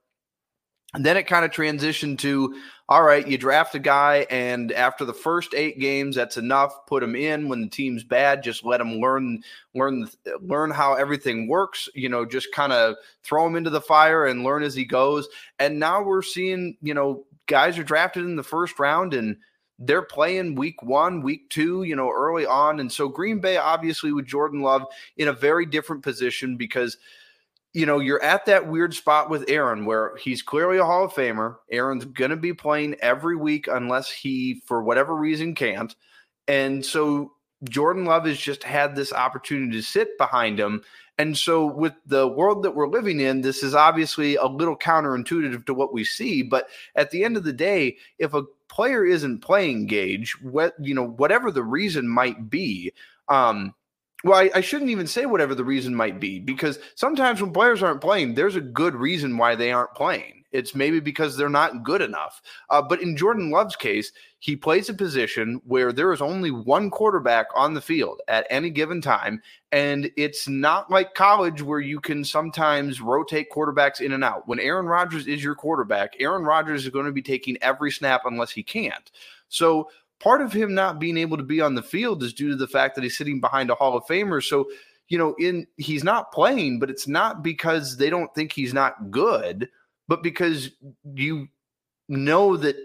And 0.94 1.04
then 1.04 1.16
it 1.16 1.24
kind 1.24 1.44
of 1.44 1.50
transitioned 1.50 2.18
to 2.18 2.54
all 2.88 3.02
right, 3.02 3.26
you 3.26 3.38
draft 3.38 3.74
a 3.74 3.78
guy, 3.78 4.26
and 4.28 4.70
after 4.72 5.06
the 5.06 5.14
first 5.14 5.54
eight 5.54 5.80
games, 5.80 6.16
that's 6.16 6.36
enough. 6.36 6.84
Put 6.86 7.02
him 7.02 7.16
in 7.16 7.48
when 7.48 7.62
the 7.62 7.68
team's 7.68 8.04
bad. 8.04 8.42
Just 8.42 8.62
let 8.62 8.80
him 8.80 9.00
learn, 9.00 9.42
learn, 9.74 10.06
learn 10.42 10.70
how 10.70 10.92
everything 10.92 11.48
works. 11.48 11.88
You 11.94 12.10
know, 12.10 12.26
just 12.26 12.52
kind 12.52 12.74
of 12.74 12.96
throw 13.22 13.46
him 13.46 13.56
into 13.56 13.70
the 13.70 13.80
fire 13.80 14.26
and 14.26 14.44
learn 14.44 14.62
as 14.62 14.74
he 14.74 14.84
goes. 14.84 15.28
And 15.58 15.80
now 15.80 16.02
we're 16.02 16.20
seeing, 16.20 16.76
you 16.82 16.92
know, 16.92 17.24
guys 17.46 17.78
are 17.78 17.84
drafted 17.84 18.24
in 18.24 18.36
the 18.36 18.42
first 18.42 18.78
round, 18.78 19.14
and 19.14 19.38
they're 19.78 20.02
playing 20.02 20.54
week 20.54 20.82
one, 20.82 21.22
week 21.22 21.48
two, 21.48 21.84
you 21.84 21.96
know, 21.96 22.10
early 22.10 22.44
on. 22.44 22.80
And 22.80 22.92
so 22.92 23.08
Green 23.08 23.40
Bay, 23.40 23.56
obviously, 23.56 24.12
with 24.12 24.26
Jordan 24.26 24.60
Love 24.60 24.84
in 25.16 25.28
a 25.28 25.32
very 25.32 25.64
different 25.64 26.02
position 26.02 26.58
because, 26.58 26.98
you 27.74 27.86
know, 27.86 27.98
you're 27.98 28.22
at 28.22 28.46
that 28.46 28.68
weird 28.68 28.94
spot 28.94 29.28
with 29.28 29.44
Aaron 29.48 29.84
where 29.84 30.16
he's 30.16 30.42
clearly 30.42 30.78
a 30.78 30.84
Hall 30.84 31.04
of 31.04 31.12
Famer. 31.12 31.56
Aaron's 31.70 32.04
going 32.04 32.30
to 32.30 32.36
be 32.36 32.54
playing 32.54 32.94
every 33.02 33.36
week 33.36 33.66
unless 33.66 34.10
he, 34.10 34.62
for 34.64 34.82
whatever 34.82 35.14
reason, 35.14 35.56
can't. 35.56 35.94
And 36.46 36.86
so 36.86 37.32
Jordan 37.68 38.04
Love 38.04 38.26
has 38.26 38.38
just 38.38 38.62
had 38.62 38.94
this 38.94 39.12
opportunity 39.12 39.72
to 39.72 39.82
sit 39.82 40.16
behind 40.18 40.58
him. 40.58 40.82
And 41.18 41.36
so, 41.38 41.64
with 41.64 41.92
the 42.06 42.26
world 42.26 42.64
that 42.64 42.74
we're 42.74 42.88
living 42.88 43.20
in, 43.20 43.40
this 43.40 43.62
is 43.62 43.74
obviously 43.74 44.34
a 44.34 44.46
little 44.46 44.76
counterintuitive 44.76 45.64
to 45.66 45.74
what 45.74 45.92
we 45.92 46.02
see. 46.02 46.42
But 46.42 46.68
at 46.96 47.12
the 47.12 47.22
end 47.22 47.36
of 47.36 47.44
the 47.44 47.52
day, 47.52 47.98
if 48.18 48.34
a 48.34 48.42
player 48.68 49.04
isn't 49.04 49.38
playing 49.38 49.86
Gage, 49.86 50.36
what 50.42 50.74
you 50.80 50.92
know, 50.92 51.06
whatever 51.06 51.52
the 51.52 51.62
reason 51.62 52.08
might 52.08 52.50
be, 52.50 52.92
um, 53.28 53.74
well, 54.24 54.38
I, 54.38 54.50
I, 54.54 54.60
shouldn't 54.62 54.90
even 54.90 55.06
say 55.06 55.26
whatever 55.26 55.54
the 55.54 55.64
reason 55.64 55.94
might 55.94 56.18
be 56.18 56.38
because 56.38 56.78
sometimes 56.94 57.42
when 57.42 57.52
players 57.52 57.82
aren't 57.82 58.00
playing, 58.00 58.34
there's 58.34 58.56
a 58.56 58.60
good 58.60 58.94
reason 58.94 59.36
why 59.36 59.54
they 59.54 59.70
aren't 59.70 59.94
playing. 59.94 60.44
It's 60.50 60.74
maybe 60.74 61.00
because 61.00 61.36
they're 61.36 61.48
not 61.48 61.82
good 61.82 62.00
enough. 62.00 62.40
Uh, 62.70 62.80
but 62.80 63.02
in 63.02 63.16
Jordan 63.16 63.50
Love's 63.50 63.74
case, 63.74 64.12
he 64.38 64.54
plays 64.54 64.88
a 64.88 64.94
position 64.94 65.60
where 65.64 65.92
there 65.92 66.12
is 66.12 66.22
only 66.22 66.52
one 66.52 66.90
quarterback 66.90 67.48
on 67.56 67.74
the 67.74 67.80
field 67.80 68.22
at 68.28 68.46
any 68.50 68.70
given 68.70 69.00
time. 69.00 69.42
And 69.72 70.12
it's 70.16 70.46
not 70.46 70.92
like 70.92 71.14
college 71.14 71.60
where 71.60 71.80
you 71.80 72.00
can 72.00 72.24
sometimes 72.24 73.00
rotate 73.00 73.50
quarterbacks 73.50 74.00
in 74.00 74.12
and 74.12 74.22
out. 74.22 74.46
When 74.46 74.60
Aaron 74.60 74.86
Rodgers 74.86 75.26
is 75.26 75.42
your 75.42 75.56
quarterback, 75.56 76.14
Aaron 76.20 76.44
Rodgers 76.44 76.84
is 76.84 76.92
going 76.92 77.06
to 77.06 77.12
be 77.12 77.22
taking 77.22 77.58
every 77.60 77.90
snap 77.90 78.22
unless 78.24 78.52
he 78.52 78.62
can't. 78.62 79.10
So 79.48 79.90
part 80.24 80.42
of 80.42 80.52
him 80.52 80.74
not 80.74 80.98
being 80.98 81.16
able 81.16 81.36
to 81.36 81.44
be 81.44 81.60
on 81.60 81.76
the 81.76 81.82
field 81.82 82.24
is 82.24 82.34
due 82.34 82.48
to 82.48 82.56
the 82.56 82.66
fact 82.66 82.96
that 82.96 83.04
he's 83.04 83.16
sitting 83.16 83.40
behind 83.40 83.70
a 83.70 83.76
Hall 83.76 83.96
of 83.96 84.04
Famer. 84.06 84.42
So, 84.42 84.68
you 85.08 85.18
know, 85.18 85.36
in 85.38 85.68
he's 85.76 86.02
not 86.02 86.32
playing, 86.32 86.80
but 86.80 86.90
it's 86.90 87.06
not 87.06 87.42
because 87.44 87.96
they 87.96 88.10
don't 88.10 88.34
think 88.34 88.52
he's 88.52 88.74
not 88.74 89.12
good 89.12 89.68
but 90.08 90.22
because 90.22 90.70
you 91.14 91.48
know 92.08 92.56
that 92.56 92.76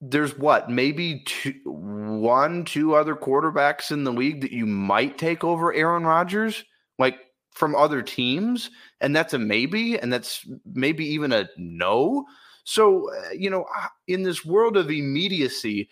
there's 0.00 0.36
what 0.36 0.70
maybe 0.70 1.22
two, 1.24 1.54
one, 1.64 2.64
two 2.64 2.94
other 2.94 3.16
quarterbacks 3.16 3.90
in 3.90 4.04
the 4.04 4.12
league 4.12 4.42
that 4.42 4.52
you 4.52 4.66
might 4.66 5.18
take 5.18 5.42
over 5.42 5.72
Aaron 5.72 6.04
Rodgers, 6.04 6.64
like 6.98 7.18
from 7.52 7.74
other 7.74 8.02
teams, 8.02 8.70
and 9.00 9.14
that's 9.14 9.34
a 9.34 9.38
maybe, 9.38 9.98
and 9.98 10.12
that's 10.12 10.46
maybe 10.72 11.06
even 11.06 11.32
a 11.32 11.48
no. 11.56 12.26
So, 12.64 13.10
uh, 13.10 13.30
you 13.32 13.50
know, 13.50 13.66
in 14.06 14.22
this 14.22 14.44
world 14.44 14.76
of 14.76 14.90
immediacy, 14.90 15.88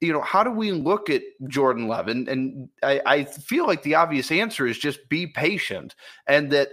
you 0.00 0.12
know, 0.12 0.20
how 0.20 0.42
do 0.42 0.50
we 0.50 0.72
look 0.72 1.08
at 1.08 1.22
Jordan 1.48 1.88
Love? 1.88 2.08
And, 2.08 2.28
and 2.28 2.68
I, 2.82 3.00
I 3.06 3.24
feel 3.24 3.66
like 3.66 3.82
the 3.82 3.94
obvious 3.94 4.30
answer 4.30 4.66
is 4.66 4.78
just 4.78 5.08
be 5.08 5.26
patient, 5.26 5.94
and 6.26 6.50
that 6.52 6.68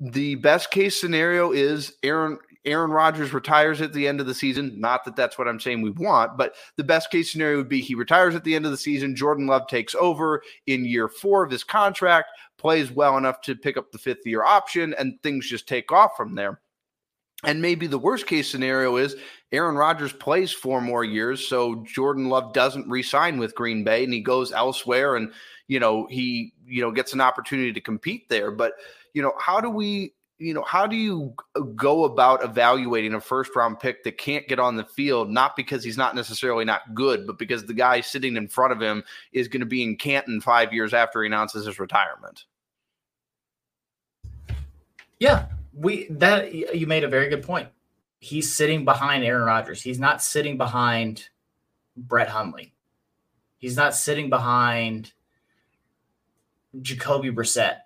the 0.00 0.36
best 0.36 0.70
case 0.70 1.00
scenario 1.00 1.52
is 1.52 1.94
Aaron 2.02 2.38
Aaron 2.64 2.90
Rodgers 2.90 3.34
retires 3.34 3.82
at 3.82 3.92
the 3.92 4.08
end 4.08 4.20
of 4.20 4.26
the 4.26 4.34
season. 4.34 4.80
Not 4.80 5.04
that 5.04 5.16
that's 5.16 5.36
what 5.36 5.46
I'm 5.46 5.60
saying 5.60 5.82
we 5.82 5.90
want, 5.90 6.38
but 6.38 6.54
the 6.76 6.84
best 6.84 7.10
case 7.10 7.30
scenario 7.30 7.58
would 7.58 7.68
be 7.68 7.80
he 7.80 7.94
retires 7.94 8.34
at 8.34 8.44
the 8.44 8.54
end 8.54 8.64
of 8.64 8.70
the 8.70 8.78
season. 8.78 9.14
Jordan 9.14 9.46
Love 9.46 9.66
takes 9.66 9.94
over 9.94 10.42
in 10.66 10.84
year 10.84 11.08
four 11.08 11.44
of 11.44 11.50
his 11.50 11.62
contract, 11.62 12.28
plays 12.56 12.90
well 12.90 13.18
enough 13.18 13.40
to 13.42 13.54
pick 13.54 13.76
up 13.76 13.92
the 13.92 13.98
fifth 13.98 14.26
year 14.26 14.42
option, 14.42 14.94
and 14.98 15.22
things 15.22 15.46
just 15.46 15.68
take 15.68 15.92
off 15.92 16.16
from 16.16 16.34
there. 16.34 16.60
And 17.42 17.60
maybe 17.60 17.86
the 17.86 17.98
worst 17.98 18.26
case 18.26 18.50
scenario 18.50 18.96
is 18.96 19.16
Aaron 19.52 19.74
Rodgers 19.74 20.12
plays 20.12 20.52
four 20.52 20.80
more 20.80 21.04
years, 21.04 21.46
so 21.46 21.84
Jordan 21.84 22.28
Love 22.28 22.52
doesn't 22.54 22.88
re-sign 22.88 23.38
with 23.38 23.54
Green 23.54 23.84
Bay 23.84 24.04
and 24.04 24.12
he 24.12 24.20
goes 24.20 24.52
elsewhere 24.52 25.16
and 25.16 25.32
you 25.66 25.80
know 25.80 26.06
he 26.10 26.52
you 26.66 26.80
know 26.80 26.90
gets 26.90 27.12
an 27.12 27.20
opportunity 27.20 27.72
to 27.72 27.80
compete 27.80 28.28
there. 28.28 28.50
But 28.50 28.72
you 29.12 29.22
know, 29.22 29.32
how 29.38 29.60
do 29.60 29.68
we 29.68 30.14
you 30.38 30.52
know, 30.52 30.62
how 30.62 30.86
do 30.86 30.96
you 30.96 31.34
go 31.76 32.04
about 32.04 32.44
evaluating 32.44 33.14
a 33.14 33.20
first 33.20 33.54
round 33.54 33.78
pick 33.78 34.02
that 34.04 34.18
can't 34.18 34.48
get 34.48 34.58
on 34.58 34.76
the 34.76 34.84
field, 34.84 35.30
not 35.30 35.54
because 35.54 35.84
he's 35.84 35.96
not 35.96 36.14
necessarily 36.14 36.64
not 36.64 36.94
good, 36.94 37.26
but 37.26 37.38
because 37.38 37.64
the 37.64 37.74
guy 37.74 38.00
sitting 38.00 38.36
in 38.36 38.48
front 38.48 38.72
of 38.72 38.80
him 38.80 39.04
is 39.32 39.48
going 39.48 39.60
to 39.60 39.66
be 39.66 39.82
in 39.82 39.96
Canton 39.96 40.40
five 40.40 40.72
years 40.72 40.92
after 40.92 41.22
he 41.22 41.28
announces 41.28 41.66
his 41.66 41.78
retirement? 41.78 42.44
Yeah, 45.20 45.46
we 45.76 46.06
that 46.10 46.54
you 46.54 46.86
made 46.86 47.04
a 47.04 47.08
very 47.08 47.28
good 47.28 47.42
point. 47.42 47.68
He's 48.18 48.54
sitting 48.54 48.84
behind 48.84 49.24
Aaron 49.24 49.44
Rodgers. 49.44 49.82
He's 49.82 49.98
not 49.98 50.22
sitting 50.22 50.56
behind 50.56 51.28
Brett 51.96 52.28
Hundley. 52.28 52.72
He's 53.58 53.76
not 53.76 53.94
sitting 53.94 54.30
behind 54.30 55.12
Jacoby 56.80 57.30
Brissett. 57.30 57.78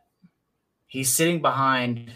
He's 0.87 1.13
sitting 1.13 1.43
behind 1.43 2.13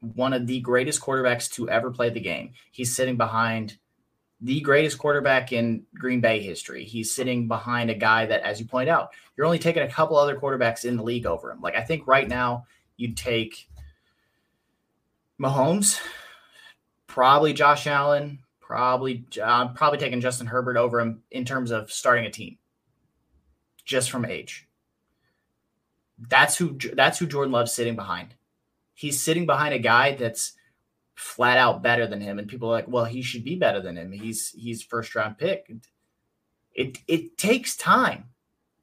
one 0.00 0.32
of 0.32 0.46
the 0.46 0.60
greatest 0.60 1.00
quarterbacks 1.00 1.50
to 1.52 1.68
ever 1.68 1.90
play 1.90 2.10
the 2.10 2.20
game. 2.20 2.52
He's 2.70 2.94
sitting 2.94 3.16
behind 3.16 3.78
the 4.40 4.60
greatest 4.60 4.98
quarterback 4.98 5.52
in 5.52 5.84
Green 5.94 6.20
Bay 6.20 6.40
history. 6.40 6.84
He's 6.84 7.12
sitting 7.12 7.48
behind 7.48 7.90
a 7.90 7.94
guy 7.94 8.26
that, 8.26 8.42
as 8.42 8.60
you 8.60 8.66
point 8.66 8.88
out, 8.88 9.10
you're 9.36 9.46
only 9.46 9.58
taking 9.58 9.82
a 9.82 9.88
couple 9.88 10.16
other 10.16 10.38
quarterbacks 10.38 10.84
in 10.84 10.96
the 10.96 11.02
league 11.02 11.26
over 11.26 11.50
him. 11.50 11.60
Like 11.60 11.74
I 11.74 11.82
think 11.82 12.06
right 12.06 12.28
now 12.28 12.66
you'd 12.96 13.16
take 13.16 13.68
Mahomes, 15.40 16.00
probably 17.06 17.52
Josh 17.52 17.86
Allen, 17.86 18.40
probably 18.60 19.24
uh, 19.42 19.68
probably 19.68 19.98
taking 19.98 20.20
Justin 20.20 20.46
Herbert 20.46 20.76
over 20.76 21.00
him 21.00 21.22
in 21.30 21.44
terms 21.44 21.70
of 21.70 21.92
starting 21.92 22.26
a 22.26 22.30
team, 22.30 22.58
just 23.84 24.10
from 24.10 24.24
age. 24.24 24.68
That's 26.18 26.56
who 26.56 26.76
that's 26.94 27.18
who 27.18 27.26
Jordan 27.26 27.52
Love's 27.52 27.72
sitting 27.72 27.96
behind. 27.96 28.34
He's 28.94 29.20
sitting 29.20 29.46
behind 29.46 29.74
a 29.74 29.78
guy 29.78 30.16
that's 30.16 30.52
flat 31.14 31.58
out 31.58 31.82
better 31.82 32.06
than 32.06 32.20
him, 32.20 32.38
and 32.38 32.48
people 32.48 32.68
are 32.68 32.72
like, 32.72 32.88
"Well, 32.88 33.04
he 33.04 33.22
should 33.22 33.44
be 33.44 33.56
better 33.56 33.80
than 33.80 33.96
him. 33.96 34.12
He's 34.12 34.50
he's 34.50 34.82
first 34.82 35.14
round 35.14 35.38
pick." 35.38 35.70
It 36.74 36.98
it 37.06 37.38
takes 37.38 37.76
time. 37.76 38.30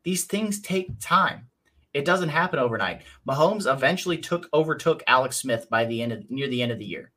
These 0.03 0.25
things 0.25 0.61
take 0.61 0.99
time. 0.99 1.49
It 1.95 2.03
doesn't 2.03 2.27
happen 2.27 2.59
overnight. 2.59 3.03
Mahomes 3.25 3.71
eventually 3.71 4.17
took 4.17 4.49
overtook 4.53 5.01
Alex 5.07 5.37
Smith 5.37 5.69
by 5.69 5.85
the 5.85 6.01
end 6.01 6.11
of 6.11 6.29
near 6.29 6.49
the 6.49 6.61
end 6.61 6.73
of 6.73 6.77
the 6.77 6.83
year. 6.83 7.13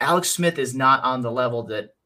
Alex 0.00 0.30
Smith 0.30 0.56
is 0.56 0.72
not 0.72 1.02
on 1.02 1.20
the 1.20 1.32
level 1.32 1.64
that 1.64 1.96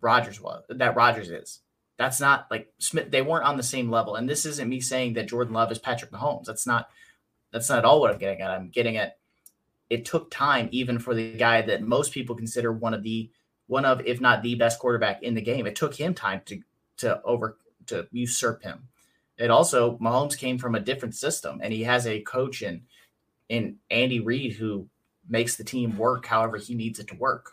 Rodgers 0.00 0.40
was 0.40 0.64
that 0.70 0.96
Rodgers 0.96 1.28
is. 1.28 1.60
That's 1.98 2.18
not 2.18 2.46
like 2.50 2.72
Smith. 2.78 3.10
They 3.10 3.20
weren't 3.20 3.44
on 3.44 3.58
the 3.58 3.62
same 3.62 3.90
level. 3.90 4.14
And 4.16 4.26
this 4.26 4.46
isn't 4.46 4.66
me 4.66 4.80
saying 4.80 5.12
that 5.14 5.28
Jordan 5.28 5.52
Love 5.52 5.70
is 5.70 5.78
Patrick 5.78 6.10
Mahomes. 6.10 6.46
That's 6.46 6.66
not. 6.66 6.88
That's 7.52 7.68
not 7.68 7.80
at 7.80 7.84
all 7.84 8.00
what 8.00 8.10
I'm 8.10 8.18
getting 8.18 8.40
at. 8.40 8.50
I'm 8.50 8.70
getting 8.70 8.96
at. 8.96 9.18
It 9.90 10.06
took 10.06 10.30
time, 10.30 10.70
even 10.72 10.98
for 10.98 11.14
the 11.14 11.34
guy 11.34 11.60
that 11.60 11.82
most 11.82 12.10
people 12.10 12.34
consider 12.34 12.72
one 12.72 12.94
of 12.94 13.02
the 13.02 13.30
one 13.66 13.84
of, 13.84 14.00
if 14.06 14.18
not 14.18 14.42
the 14.42 14.54
best 14.54 14.78
quarterback 14.78 15.22
in 15.22 15.34
the 15.34 15.42
game. 15.42 15.66
It 15.66 15.76
took 15.76 15.94
him 15.94 16.14
time 16.14 16.40
to 16.46 16.62
to 16.96 17.20
over 17.22 17.58
to 17.88 18.08
usurp 18.12 18.62
him 18.62 18.88
it 19.38 19.50
also 19.50 19.98
Mahomes 19.98 20.38
came 20.38 20.58
from 20.58 20.74
a 20.74 20.80
different 20.80 21.14
system, 21.14 21.60
and 21.62 21.72
he 21.72 21.84
has 21.84 22.06
a 22.06 22.20
coach 22.22 22.62
in 22.62 22.82
in 23.48 23.76
Andy 23.90 24.20
Reid 24.20 24.54
who 24.54 24.88
makes 25.28 25.56
the 25.56 25.64
team 25.64 25.96
work 25.96 26.26
however 26.26 26.56
he 26.56 26.74
needs 26.74 26.98
it 26.98 27.08
to 27.08 27.16
work. 27.16 27.52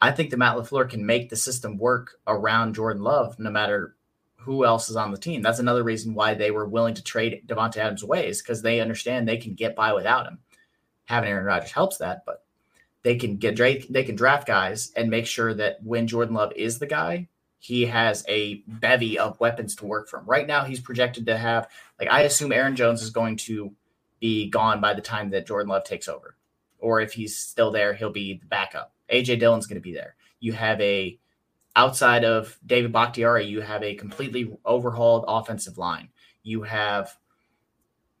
I 0.00 0.12
think 0.12 0.30
that 0.30 0.36
Matt 0.36 0.56
LaFleur 0.56 0.88
can 0.88 1.04
make 1.04 1.28
the 1.28 1.36
system 1.36 1.76
work 1.76 2.18
around 2.26 2.74
Jordan 2.74 3.02
Love 3.02 3.38
no 3.38 3.50
matter 3.50 3.96
who 4.36 4.64
else 4.64 4.88
is 4.88 4.96
on 4.96 5.10
the 5.10 5.18
team. 5.18 5.42
That's 5.42 5.58
another 5.58 5.82
reason 5.82 6.14
why 6.14 6.34
they 6.34 6.50
were 6.50 6.66
willing 6.66 6.94
to 6.94 7.02
trade 7.02 7.42
Davante 7.46 7.78
Adams 7.78 8.02
away 8.02 8.28
is 8.28 8.40
because 8.40 8.62
they 8.62 8.80
understand 8.80 9.28
they 9.28 9.36
can 9.36 9.54
get 9.54 9.74
by 9.74 9.92
without 9.92 10.26
him. 10.26 10.38
Having 11.06 11.30
Aaron 11.30 11.44
Rodgers 11.44 11.72
helps 11.72 11.98
that, 11.98 12.22
but 12.24 12.44
they 13.02 13.16
can 13.16 13.36
get 13.36 13.56
they 13.56 14.04
can 14.04 14.14
draft 14.14 14.46
guys 14.46 14.92
and 14.96 15.10
make 15.10 15.26
sure 15.26 15.54
that 15.54 15.82
when 15.82 16.06
Jordan 16.06 16.34
Love 16.34 16.52
is 16.54 16.78
the 16.78 16.86
guy, 16.86 17.28
he 17.58 17.86
has 17.86 18.24
a 18.28 18.62
bevy 18.66 19.18
of 19.18 19.38
weapons 19.40 19.74
to 19.76 19.84
work 19.84 20.08
from. 20.08 20.24
Right 20.24 20.46
now, 20.46 20.64
he's 20.64 20.80
projected 20.80 21.26
to 21.26 21.36
have, 21.36 21.68
like, 21.98 22.08
I 22.08 22.22
assume 22.22 22.52
Aaron 22.52 22.76
Jones 22.76 23.02
is 23.02 23.10
going 23.10 23.36
to 23.38 23.74
be 24.20 24.48
gone 24.48 24.80
by 24.80 24.94
the 24.94 25.00
time 25.00 25.30
that 25.30 25.46
Jordan 25.46 25.68
Love 25.68 25.84
takes 25.84 26.08
over. 26.08 26.36
Or 26.78 27.00
if 27.00 27.12
he's 27.12 27.36
still 27.36 27.72
there, 27.72 27.94
he'll 27.94 28.12
be 28.12 28.38
the 28.38 28.46
backup. 28.46 28.92
AJ 29.12 29.40
Dillon's 29.40 29.66
going 29.66 29.80
to 29.80 29.82
be 29.82 29.92
there. 29.92 30.14
You 30.38 30.52
have 30.52 30.80
a, 30.80 31.18
outside 31.74 32.24
of 32.24 32.58
David 32.64 32.92
Bakhtiari, 32.92 33.46
you 33.46 33.60
have 33.60 33.82
a 33.82 33.94
completely 33.94 34.56
overhauled 34.64 35.24
offensive 35.26 35.78
line. 35.78 36.10
You 36.44 36.62
have, 36.62 37.16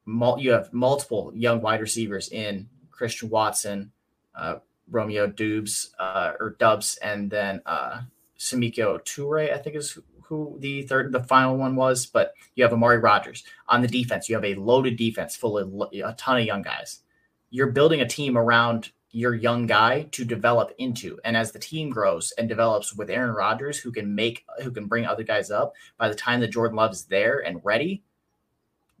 you 0.06 0.50
have 0.52 0.72
multiple 0.72 1.32
young 1.34 1.60
wide 1.60 1.80
receivers 1.80 2.28
in 2.30 2.68
Christian 2.90 3.28
Watson, 3.28 3.92
uh, 4.34 4.56
Romeo 4.90 5.28
Dubes, 5.28 5.90
uh, 5.98 6.32
or 6.40 6.56
Doubs, 6.58 6.96
and 6.96 7.30
then 7.30 7.62
uh, 7.66 8.00
Samori 8.38 8.74
Toure, 8.74 9.52
I 9.52 9.58
think 9.58 9.76
is 9.76 9.98
who 10.22 10.56
the 10.60 10.82
third, 10.82 11.12
the 11.12 11.22
final 11.24 11.56
one 11.56 11.74
was. 11.74 12.06
But 12.06 12.34
you 12.54 12.62
have 12.64 12.72
Amari 12.72 12.98
Rodgers 12.98 13.44
on 13.68 13.82
the 13.82 13.88
defense. 13.88 14.28
You 14.28 14.36
have 14.36 14.44
a 14.44 14.54
loaded 14.54 14.96
defense 14.96 15.36
full 15.36 15.58
of 15.58 15.72
a 15.92 16.14
ton 16.14 16.38
of 16.38 16.46
young 16.46 16.62
guys. 16.62 17.00
You're 17.50 17.72
building 17.72 18.00
a 18.00 18.08
team 18.08 18.36
around 18.36 18.92
your 19.10 19.34
young 19.34 19.66
guy 19.66 20.02
to 20.12 20.24
develop 20.24 20.74
into. 20.78 21.18
And 21.24 21.36
as 21.36 21.50
the 21.50 21.58
team 21.58 21.88
grows 21.88 22.32
and 22.32 22.48
develops 22.48 22.94
with 22.94 23.08
Aaron 23.08 23.34
Rodgers, 23.34 23.78
who 23.78 23.90
can 23.90 24.14
make, 24.14 24.44
who 24.62 24.70
can 24.70 24.86
bring 24.86 25.06
other 25.06 25.22
guys 25.22 25.50
up, 25.50 25.72
by 25.96 26.08
the 26.08 26.14
time 26.14 26.40
that 26.40 26.52
Jordan 26.52 26.76
Love 26.76 26.92
is 26.92 27.04
there 27.04 27.38
and 27.38 27.64
ready, 27.64 28.02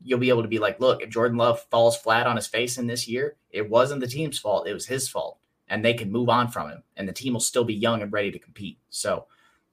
you'll 0.02 0.18
be 0.18 0.30
able 0.30 0.42
to 0.42 0.48
be 0.48 0.58
like, 0.58 0.80
look, 0.80 1.02
if 1.02 1.10
Jordan 1.10 1.36
Love 1.36 1.60
falls 1.70 1.96
flat 1.96 2.26
on 2.26 2.36
his 2.36 2.46
face 2.46 2.78
in 2.78 2.86
this 2.86 3.06
year, 3.06 3.36
it 3.50 3.68
wasn't 3.68 4.00
the 4.00 4.06
team's 4.06 4.38
fault. 4.38 4.66
It 4.66 4.72
was 4.72 4.86
his 4.86 5.08
fault 5.08 5.38
and 5.68 5.84
they 5.84 5.94
can 5.94 6.10
move 6.10 6.28
on 6.28 6.48
from 6.48 6.70
him, 6.70 6.82
and 6.96 7.08
the 7.08 7.12
team 7.12 7.32
will 7.32 7.40
still 7.40 7.64
be 7.64 7.74
young 7.74 8.02
and 8.02 8.12
ready 8.12 8.30
to 8.30 8.38
compete. 8.38 8.78
So 8.90 9.26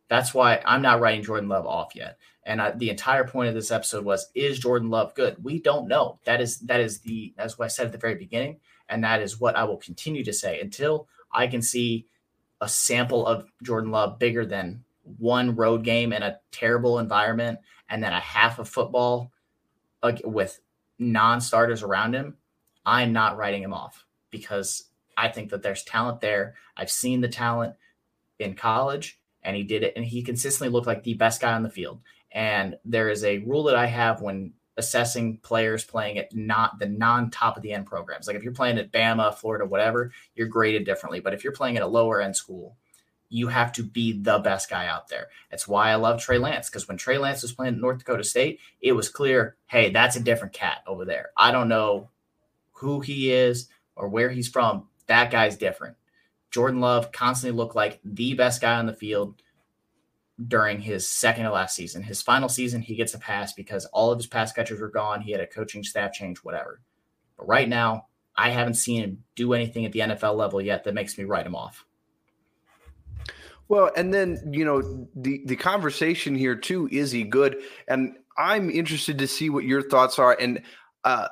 that's 0.07 0.33
why 0.33 0.61
I'm 0.65 0.81
not 0.81 0.99
writing 0.99 1.23
Jordan 1.23 1.49
Love 1.49 1.65
off 1.65 1.95
yet. 1.95 2.17
And 2.43 2.61
I, 2.61 2.71
the 2.71 2.89
entire 2.89 3.25
point 3.27 3.49
of 3.49 3.55
this 3.55 3.71
episode 3.71 4.05
was: 4.05 4.29
Is 4.35 4.59
Jordan 4.59 4.89
Love 4.89 5.15
good? 5.15 5.43
We 5.43 5.59
don't 5.59 5.87
know. 5.87 6.19
That 6.25 6.41
is 6.41 6.59
that 6.59 6.79
is 6.79 6.99
the 6.99 7.33
as 7.37 7.57
what 7.57 7.65
I 7.65 7.69
said 7.69 7.87
at 7.87 7.91
the 7.91 7.97
very 7.97 8.15
beginning, 8.15 8.59
and 8.89 9.03
that 9.03 9.21
is 9.21 9.39
what 9.39 9.55
I 9.55 9.63
will 9.63 9.77
continue 9.77 10.23
to 10.23 10.33
say 10.33 10.59
until 10.59 11.07
I 11.31 11.47
can 11.47 11.61
see 11.61 12.05
a 12.61 12.69
sample 12.69 13.25
of 13.25 13.49
Jordan 13.63 13.91
Love 13.91 14.19
bigger 14.19 14.45
than 14.45 14.83
one 15.17 15.55
road 15.55 15.83
game 15.83 16.13
in 16.13 16.23
a 16.23 16.39
terrible 16.51 16.99
environment, 16.99 17.59
and 17.89 18.03
then 18.03 18.13
a 18.13 18.19
half 18.19 18.59
of 18.59 18.69
football 18.69 19.31
with 20.23 20.59
non-starters 20.99 21.81
around 21.81 22.13
him. 22.13 22.37
I'm 22.85 23.11
not 23.11 23.37
writing 23.37 23.63
him 23.63 23.73
off 23.73 24.05
because 24.29 24.85
I 25.17 25.29
think 25.29 25.49
that 25.51 25.63
there's 25.63 25.83
talent 25.83 26.21
there. 26.21 26.55
I've 26.75 26.91
seen 26.91 27.21
the 27.21 27.27
talent 27.27 27.75
in 28.39 28.55
college, 28.55 29.19
and 29.43 29.55
he 29.55 29.63
did 29.63 29.83
it, 29.83 29.93
and 29.95 30.05
he 30.05 30.23
consistently 30.23 30.71
looked 30.71 30.87
like 30.87 31.03
the 31.03 31.13
best 31.13 31.41
guy 31.41 31.53
on 31.53 31.63
the 31.63 31.69
field. 31.69 32.01
And 32.31 32.77
there 32.83 33.09
is 33.09 33.23
a 33.23 33.39
rule 33.39 33.63
that 33.63 33.75
I 33.75 33.85
have 33.85 34.21
when 34.21 34.53
assessing 34.77 35.37
players 35.37 35.83
playing 35.85 36.17
at 36.17 36.35
not 36.35 36.79
the 36.79 36.87
non 36.87 37.29
top 37.29 37.55
of 37.55 37.63
the 37.63 37.71
end 37.71 37.85
programs. 37.85 38.27
Like 38.27 38.35
if 38.35 38.43
you're 38.43 38.53
playing 38.53 38.77
at 38.77 38.91
Bama, 38.91 39.33
Florida, 39.33 39.65
whatever, 39.65 40.11
you're 40.35 40.47
graded 40.47 40.85
differently. 40.85 41.19
But 41.19 41.33
if 41.33 41.43
you're 41.43 41.53
playing 41.53 41.77
at 41.77 41.83
a 41.83 41.87
lower 41.87 42.21
end 42.21 42.35
school, 42.35 42.75
you 43.29 43.47
have 43.47 43.71
to 43.73 43.83
be 43.83 44.21
the 44.21 44.39
best 44.39 44.69
guy 44.69 44.87
out 44.87 45.07
there. 45.07 45.27
That's 45.49 45.67
why 45.67 45.89
I 45.89 45.95
love 45.95 46.21
Trey 46.21 46.37
Lance 46.37 46.69
because 46.69 46.87
when 46.87 46.97
Trey 46.97 47.17
Lance 47.17 47.41
was 47.41 47.53
playing 47.53 47.75
at 47.75 47.81
North 47.81 47.99
Dakota 47.99 48.23
State, 48.23 48.59
it 48.81 48.91
was 48.91 49.09
clear, 49.09 49.55
hey, 49.67 49.91
that's 49.91 50.15
a 50.15 50.23
different 50.23 50.53
cat 50.53 50.79
over 50.85 51.05
there. 51.05 51.29
I 51.35 51.51
don't 51.51 51.69
know 51.69 52.09
who 52.73 52.99
he 52.99 53.31
is 53.31 53.69
or 53.95 54.09
where 54.09 54.29
he's 54.29 54.49
from, 54.49 54.87
that 55.07 55.31
guy's 55.31 55.57
different. 55.57 55.97
Jordan 56.51 56.79
Love 56.79 57.11
constantly 57.11 57.57
looked 57.57 57.75
like 57.75 57.99
the 58.03 58.33
best 58.33 58.61
guy 58.61 58.75
on 58.75 58.85
the 58.85 58.93
field 58.93 59.41
during 60.47 60.79
his 60.79 61.09
second 61.09 61.45
to 61.45 61.51
last 61.51 61.75
season. 61.75 62.03
His 62.03 62.21
final 62.21 62.49
season, 62.49 62.81
he 62.81 62.95
gets 62.95 63.13
a 63.13 63.19
pass 63.19 63.53
because 63.53 63.85
all 63.87 64.11
of 64.11 64.19
his 64.19 64.27
pass 64.27 64.51
catchers 64.51 64.79
were 64.79 64.89
gone. 64.89 65.21
He 65.21 65.31
had 65.31 65.41
a 65.41 65.47
coaching 65.47 65.83
staff 65.83 66.13
change, 66.13 66.39
whatever. 66.39 66.81
But 67.37 67.47
right 67.47 67.67
now, 67.67 68.07
I 68.37 68.49
haven't 68.49 68.75
seen 68.75 69.03
him 69.03 69.23
do 69.35 69.53
anything 69.53 69.85
at 69.85 69.91
the 69.91 69.99
NFL 69.99 70.35
level 70.35 70.61
yet 70.61 70.83
that 70.83 70.93
makes 70.93 71.17
me 71.17 71.23
write 71.23 71.45
him 71.45 71.55
off. 71.55 71.85
Well, 73.67 73.91
and 73.95 74.13
then 74.13 74.51
you 74.51 74.63
know 74.63 75.07
the 75.15 75.41
the 75.45 75.55
conversation 75.55 76.35
here 76.35 76.55
too 76.55 76.87
is 76.91 77.11
he 77.11 77.23
good? 77.23 77.57
And 77.87 78.15
I'm 78.37 78.69
interested 78.69 79.17
to 79.19 79.27
see 79.27 79.49
what 79.49 79.63
your 79.63 79.81
thoughts 79.81 80.19
are. 80.19 80.37
And 80.39 80.61
uh, 81.03 81.29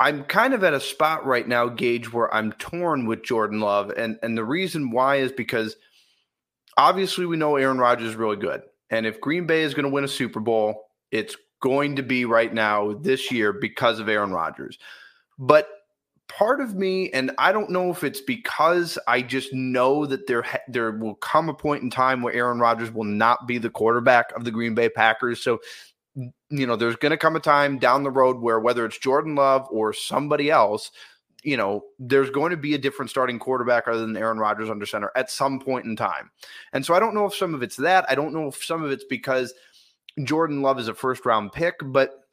I'm 0.00 0.24
kind 0.24 0.54
of 0.54 0.64
at 0.64 0.74
a 0.74 0.80
spot 0.80 1.24
right 1.24 1.46
now, 1.46 1.68
Gage, 1.68 2.12
where 2.12 2.32
I'm 2.34 2.52
torn 2.52 3.06
with 3.06 3.22
Jordan 3.22 3.60
Love. 3.60 3.90
And 3.96 4.18
and 4.22 4.36
the 4.36 4.44
reason 4.44 4.90
why 4.90 5.16
is 5.16 5.32
because 5.32 5.76
obviously 6.76 7.26
we 7.26 7.36
know 7.36 7.56
Aaron 7.56 7.78
Rodgers 7.78 8.10
is 8.10 8.16
really 8.16 8.36
good. 8.36 8.62
And 8.90 9.06
if 9.06 9.20
Green 9.20 9.46
Bay 9.46 9.62
is 9.62 9.74
going 9.74 9.84
to 9.84 9.90
win 9.90 10.04
a 10.04 10.08
Super 10.08 10.40
Bowl, 10.40 10.90
it's 11.10 11.36
going 11.60 11.96
to 11.96 12.02
be 12.02 12.24
right 12.24 12.52
now 12.52 12.94
this 12.94 13.30
year 13.30 13.52
because 13.52 13.98
of 13.98 14.08
Aaron 14.08 14.32
Rodgers. 14.32 14.78
But 15.38 15.68
part 16.28 16.60
of 16.60 16.74
me, 16.74 17.10
and 17.10 17.30
I 17.38 17.52
don't 17.52 17.70
know 17.70 17.90
if 17.90 18.04
it's 18.04 18.20
because 18.20 18.98
I 19.06 19.22
just 19.22 19.52
know 19.52 20.06
that 20.06 20.26
there 20.26 20.44
there 20.68 20.92
will 20.92 21.14
come 21.16 21.48
a 21.48 21.54
point 21.54 21.82
in 21.82 21.90
time 21.90 22.22
where 22.22 22.34
Aaron 22.34 22.58
Rodgers 22.58 22.92
will 22.92 23.04
not 23.04 23.46
be 23.46 23.58
the 23.58 23.70
quarterback 23.70 24.32
of 24.32 24.44
the 24.44 24.50
Green 24.50 24.74
Bay 24.74 24.88
Packers. 24.88 25.40
So 25.40 25.60
you 26.14 26.66
know, 26.66 26.76
there's 26.76 26.96
going 26.96 27.10
to 27.10 27.16
come 27.16 27.36
a 27.36 27.40
time 27.40 27.78
down 27.78 28.02
the 28.02 28.10
road 28.10 28.38
where 28.38 28.60
whether 28.60 28.84
it's 28.84 28.98
Jordan 28.98 29.34
Love 29.34 29.66
or 29.70 29.92
somebody 29.92 30.50
else, 30.50 30.90
you 31.42 31.56
know, 31.56 31.84
there's 31.98 32.30
going 32.30 32.50
to 32.50 32.56
be 32.56 32.74
a 32.74 32.78
different 32.78 33.10
starting 33.10 33.38
quarterback 33.38 33.86
other 33.86 34.00
than 34.00 34.16
Aaron 34.16 34.38
Rodgers 34.38 34.70
under 34.70 34.86
center 34.86 35.10
at 35.14 35.30
some 35.30 35.60
point 35.60 35.84
in 35.84 35.96
time. 35.96 36.30
And 36.72 36.84
so 36.84 36.94
I 36.94 37.00
don't 37.00 37.14
know 37.14 37.26
if 37.26 37.34
some 37.34 37.54
of 37.54 37.62
it's 37.62 37.76
that. 37.76 38.06
I 38.08 38.14
don't 38.14 38.32
know 38.32 38.48
if 38.48 38.64
some 38.64 38.82
of 38.82 38.90
it's 38.90 39.04
because 39.04 39.52
Jordan 40.22 40.62
Love 40.62 40.78
is 40.78 40.88
a 40.88 40.94
first 40.94 41.26
round 41.26 41.52
pick, 41.52 41.74
but 41.82 42.23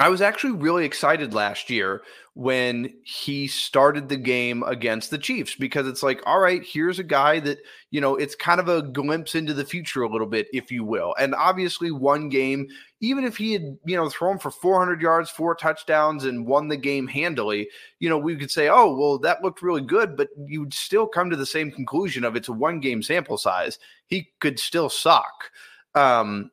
I 0.00 0.08
was 0.10 0.22
actually 0.22 0.52
really 0.52 0.84
excited 0.84 1.34
last 1.34 1.70
year 1.70 2.02
when 2.34 2.94
he 3.02 3.48
started 3.48 4.08
the 4.08 4.16
game 4.16 4.62
against 4.62 5.10
the 5.10 5.18
Chiefs 5.18 5.56
because 5.56 5.88
it's 5.88 6.04
like, 6.04 6.22
all 6.24 6.38
right, 6.38 6.62
here's 6.64 7.00
a 7.00 7.04
guy 7.04 7.40
that, 7.40 7.58
you 7.90 8.00
know, 8.00 8.14
it's 8.14 8.36
kind 8.36 8.60
of 8.60 8.68
a 8.68 8.80
glimpse 8.80 9.34
into 9.34 9.52
the 9.52 9.64
future 9.64 10.02
a 10.02 10.08
little 10.08 10.28
bit, 10.28 10.46
if 10.52 10.70
you 10.70 10.84
will. 10.84 11.16
And 11.18 11.34
obviously, 11.34 11.90
one 11.90 12.28
game, 12.28 12.68
even 13.00 13.24
if 13.24 13.36
he 13.36 13.54
had, 13.54 13.76
you 13.84 13.96
know, 13.96 14.08
thrown 14.08 14.38
for 14.38 14.52
400 14.52 15.02
yards, 15.02 15.30
four 15.30 15.56
touchdowns, 15.56 16.24
and 16.24 16.46
won 16.46 16.68
the 16.68 16.76
game 16.76 17.08
handily, 17.08 17.68
you 17.98 18.08
know, 18.08 18.18
we 18.18 18.36
could 18.36 18.52
say, 18.52 18.68
oh, 18.68 18.94
well, 18.94 19.18
that 19.18 19.42
looked 19.42 19.62
really 19.62 19.82
good, 19.82 20.16
but 20.16 20.28
you'd 20.46 20.72
still 20.72 21.08
come 21.08 21.30
to 21.30 21.36
the 21.36 21.44
same 21.44 21.72
conclusion 21.72 22.22
of 22.22 22.36
it's 22.36 22.48
a 22.48 22.52
one 22.52 22.78
game 22.78 23.02
sample 23.02 23.36
size. 23.36 23.80
He 24.06 24.30
could 24.38 24.60
still 24.60 24.90
suck. 24.90 25.50
Um, 25.96 26.52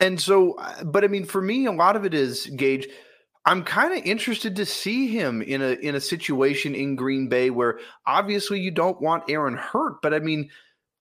and 0.00 0.20
so, 0.20 0.54
uh, 0.54 0.84
but 0.84 1.04
I 1.04 1.08
mean, 1.08 1.24
for 1.24 1.40
me, 1.40 1.66
a 1.66 1.72
lot 1.72 1.96
of 1.96 2.04
it 2.04 2.14
is 2.14 2.46
Gage. 2.56 2.88
I'm 3.46 3.64
kind 3.64 3.96
of 3.96 4.04
interested 4.04 4.56
to 4.56 4.66
see 4.66 5.08
him 5.08 5.40
in 5.42 5.62
a 5.62 5.72
in 5.72 5.94
a 5.94 6.00
situation 6.00 6.74
in 6.74 6.96
Green 6.96 7.28
Bay 7.28 7.50
where 7.50 7.78
obviously 8.06 8.60
you 8.60 8.70
don't 8.70 9.00
want 9.00 9.24
Aaron 9.30 9.56
hurt, 9.56 10.02
but 10.02 10.12
I 10.12 10.18
mean, 10.18 10.50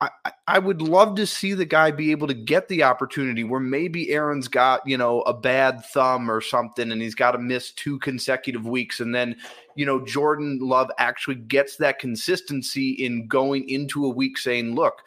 I, 0.01 0.09
I 0.47 0.59
would 0.59 0.81
love 0.81 1.15
to 1.15 1.27
see 1.27 1.53
the 1.53 1.65
guy 1.65 1.91
be 1.91 2.12
able 2.12 2.27
to 2.27 2.33
get 2.33 2.69
the 2.69 2.83
opportunity 2.83 3.43
where 3.43 3.59
maybe 3.59 4.12
Aaron's 4.12 4.47
got, 4.47 4.88
you 4.88 4.97
know, 4.97 5.21
a 5.23 5.33
bad 5.33 5.83
thumb 5.88 6.31
or 6.31 6.39
something 6.39 6.91
and 6.91 7.01
he's 7.01 7.15
got 7.15 7.31
to 7.31 7.38
miss 7.38 7.71
two 7.71 7.99
consecutive 7.99 8.65
weeks. 8.65 9.01
And 9.01 9.13
then, 9.13 9.35
you 9.75 9.85
know, 9.85 9.99
Jordan 10.05 10.59
Love 10.62 10.89
actually 10.99 11.35
gets 11.35 11.75
that 11.77 11.99
consistency 11.99 12.91
in 12.91 13.27
going 13.27 13.67
into 13.67 14.05
a 14.05 14.09
week 14.09 14.38
saying, 14.38 14.73
look, 14.73 15.03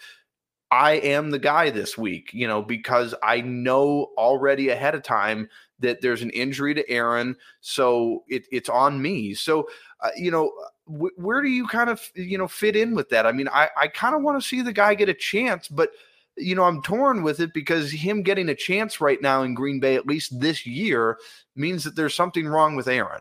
I 0.72 0.92
am 0.92 1.30
the 1.30 1.38
guy 1.38 1.68
this 1.68 1.98
week, 1.98 2.30
you 2.32 2.48
know, 2.48 2.62
because 2.62 3.14
I 3.22 3.42
know 3.42 4.08
already 4.16 4.70
ahead 4.70 4.94
of 4.94 5.02
time 5.02 5.50
that 5.80 6.00
there's 6.00 6.22
an 6.22 6.30
injury 6.30 6.72
to 6.72 6.88
Aaron, 6.88 7.36
so 7.60 8.24
it, 8.26 8.46
it's 8.50 8.70
on 8.70 9.02
me. 9.02 9.34
So, 9.34 9.68
uh, 10.00 10.08
you 10.16 10.30
know, 10.30 10.50
w- 10.86 11.12
where 11.16 11.42
do 11.42 11.48
you 11.48 11.66
kind 11.66 11.90
of 11.90 12.10
you 12.14 12.38
know 12.38 12.48
fit 12.48 12.74
in 12.74 12.94
with 12.94 13.10
that? 13.10 13.26
I 13.26 13.32
mean, 13.32 13.48
I 13.52 13.68
I 13.76 13.86
kind 13.88 14.14
of 14.14 14.22
want 14.22 14.40
to 14.40 14.48
see 14.48 14.62
the 14.62 14.72
guy 14.72 14.94
get 14.94 15.10
a 15.10 15.14
chance, 15.14 15.68
but 15.68 15.90
you 16.38 16.54
know, 16.54 16.64
I'm 16.64 16.80
torn 16.80 17.22
with 17.22 17.40
it 17.40 17.52
because 17.52 17.92
him 17.92 18.22
getting 18.22 18.48
a 18.48 18.54
chance 18.54 18.98
right 18.98 19.20
now 19.20 19.42
in 19.42 19.52
Green 19.52 19.78
Bay, 19.78 19.96
at 19.96 20.06
least 20.06 20.40
this 20.40 20.64
year, 20.64 21.18
means 21.54 21.84
that 21.84 21.96
there's 21.96 22.14
something 22.14 22.46
wrong 22.46 22.76
with 22.76 22.88
Aaron. 22.88 23.20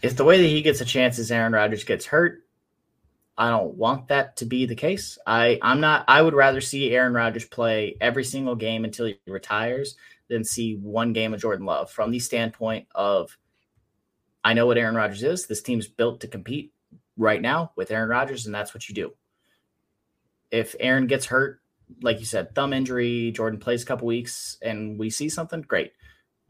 If 0.00 0.16
the 0.16 0.24
way 0.24 0.40
that 0.40 0.48
he 0.48 0.62
gets 0.62 0.80
a 0.80 0.86
chance 0.86 1.18
is 1.18 1.30
Aaron 1.30 1.52
Rodgers 1.52 1.84
gets 1.84 2.06
hurt, 2.06 2.42
I 3.36 3.50
don't 3.50 3.74
want 3.74 4.08
that 4.08 4.36
to 4.38 4.44
be 4.44 4.66
the 4.66 4.74
case. 4.74 5.18
I 5.26 5.58
I'm 5.62 5.80
not. 5.80 6.04
I 6.08 6.20
would 6.20 6.34
rather 6.34 6.60
see 6.60 6.94
Aaron 6.94 7.14
Rodgers 7.14 7.44
play 7.44 7.96
every 8.00 8.24
single 8.24 8.54
game 8.54 8.84
until 8.84 9.06
he 9.06 9.18
retires 9.26 9.96
than 10.28 10.44
see 10.44 10.76
one 10.76 11.12
game 11.12 11.32
of 11.34 11.40
Jordan 11.40 11.66
Love. 11.66 11.90
From 11.90 12.10
the 12.10 12.18
standpoint 12.18 12.88
of, 12.94 13.36
I 14.44 14.52
know 14.54 14.66
what 14.66 14.78
Aaron 14.78 14.94
Rodgers 14.94 15.22
is. 15.22 15.46
This 15.46 15.62
team's 15.62 15.88
built 15.88 16.20
to 16.20 16.28
compete 16.28 16.72
right 17.16 17.40
now 17.40 17.72
with 17.76 17.90
Aaron 17.90 18.08
Rodgers, 18.08 18.46
and 18.46 18.54
that's 18.54 18.74
what 18.74 18.88
you 18.88 18.94
do. 18.94 19.12
If 20.50 20.74
Aaron 20.78 21.06
gets 21.06 21.26
hurt, 21.26 21.60
like 22.02 22.18
you 22.18 22.26
said, 22.26 22.54
thumb 22.54 22.72
injury, 22.72 23.32
Jordan 23.32 23.60
plays 23.60 23.82
a 23.82 23.86
couple 23.86 24.06
weeks, 24.06 24.58
and 24.62 24.98
we 24.98 25.08
see 25.08 25.28
something 25.28 25.62
great 25.62 25.92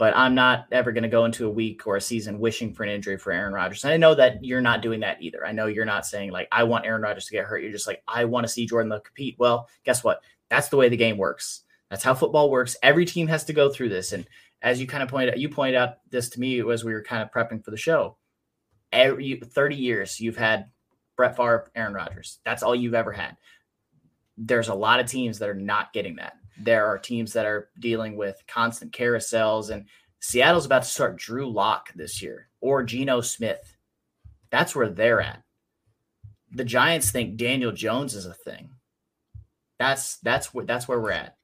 but 0.02 0.16
I'm 0.16 0.34
not 0.34 0.66
ever 0.72 0.90
going 0.90 1.04
to 1.04 1.08
go 1.08 1.26
into 1.26 1.46
a 1.46 1.50
week 1.50 1.86
or 1.86 1.94
a 1.94 2.00
season 2.00 2.40
wishing 2.40 2.74
for 2.74 2.82
an 2.82 2.88
injury 2.88 3.16
for 3.16 3.30
Aaron 3.30 3.54
Rodgers. 3.54 3.84
And 3.84 3.92
I 3.92 3.98
know 3.98 4.16
that 4.16 4.44
you're 4.44 4.60
not 4.60 4.82
doing 4.82 4.98
that 4.98 5.22
either. 5.22 5.46
I 5.46 5.52
know 5.52 5.66
you're 5.66 5.84
not 5.84 6.04
saying 6.04 6.32
like 6.32 6.48
I 6.50 6.64
want 6.64 6.86
Aaron 6.86 7.02
Rodgers 7.02 7.26
to 7.26 7.30
get 7.30 7.44
hurt. 7.44 7.62
You're 7.62 7.70
just 7.70 7.86
like 7.86 8.02
I 8.08 8.24
want 8.24 8.42
to 8.42 8.52
see 8.52 8.66
Jordan 8.66 8.90
Love 8.90 9.04
compete. 9.04 9.36
Well, 9.38 9.68
guess 9.84 10.02
what? 10.02 10.20
That's 10.50 10.70
the 10.70 10.76
way 10.76 10.88
the 10.88 10.96
game 10.96 11.18
works. 11.18 11.62
That's 11.88 12.02
how 12.02 12.14
football 12.14 12.50
works. 12.50 12.76
Every 12.82 13.04
team 13.04 13.28
has 13.28 13.44
to 13.44 13.52
go 13.52 13.70
through 13.70 13.90
this. 13.90 14.12
And 14.12 14.26
as 14.60 14.80
you 14.80 14.88
kind 14.88 15.04
of 15.04 15.08
pointed 15.08 15.34
out, 15.34 15.38
you 15.38 15.48
pointed 15.48 15.76
out 15.76 15.98
this 16.10 16.30
to 16.30 16.40
me 16.40 16.68
as 16.68 16.82
we 16.82 16.94
were 16.94 17.04
kind 17.04 17.22
of 17.22 17.30
prepping 17.30 17.64
for 17.64 17.70
the 17.70 17.76
show. 17.76 18.16
Every 18.90 19.40
30 19.40 19.76
years 19.76 20.18
you've 20.18 20.36
had 20.36 20.66
Brett 21.16 21.36
Favre, 21.36 21.70
Aaron 21.76 21.94
Rodgers. 21.94 22.40
That's 22.44 22.64
all 22.64 22.74
you've 22.74 22.94
ever 22.94 23.12
had. 23.12 23.36
There's 24.36 24.66
a 24.66 24.74
lot 24.74 24.98
of 24.98 25.06
teams 25.06 25.38
that 25.38 25.48
are 25.48 25.54
not 25.54 25.92
getting 25.92 26.16
that 26.16 26.32
there 26.64 26.86
are 26.86 26.98
teams 26.98 27.32
that 27.32 27.46
are 27.46 27.68
dealing 27.78 28.16
with 28.16 28.42
constant 28.46 28.92
carousels, 28.92 29.70
and 29.70 29.86
Seattle's 30.20 30.66
about 30.66 30.84
to 30.84 30.88
start 30.88 31.16
Drew 31.16 31.50
Lock 31.50 31.92
this 31.94 32.22
year 32.22 32.48
or 32.60 32.82
Geno 32.82 33.20
Smith. 33.20 33.76
That's 34.50 34.74
where 34.74 34.88
they're 34.88 35.20
at. 35.20 35.42
The 36.52 36.64
Giants 36.64 37.10
think 37.10 37.36
Daniel 37.36 37.72
Jones 37.72 38.14
is 38.14 38.26
a 38.26 38.34
thing. 38.34 38.70
That's 39.78 40.18
that's 40.18 40.54
where 40.54 40.64
that's 40.64 40.86
where 40.86 41.00
we're 41.00 41.12
at. 41.12 41.36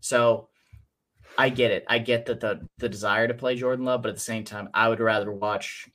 So 0.00 0.48
I 1.38 1.48
get 1.48 1.70
it. 1.70 1.84
I 1.88 1.98
get 1.98 2.26
that 2.26 2.40
the 2.40 2.68
the 2.78 2.88
desire 2.88 3.28
to 3.28 3.34
play 3.34 3.56
Jordan 3.56 3.84
Love, 3.84 4.02
but 4.02 4.10
at 4.10 4.16
the 4.16 4.20
same 4.20 4.44
time, 4.44 4.68
I 4.74 4.88
would 4.88 5.00
rather 5.00 5.32
watch 5.32 5.88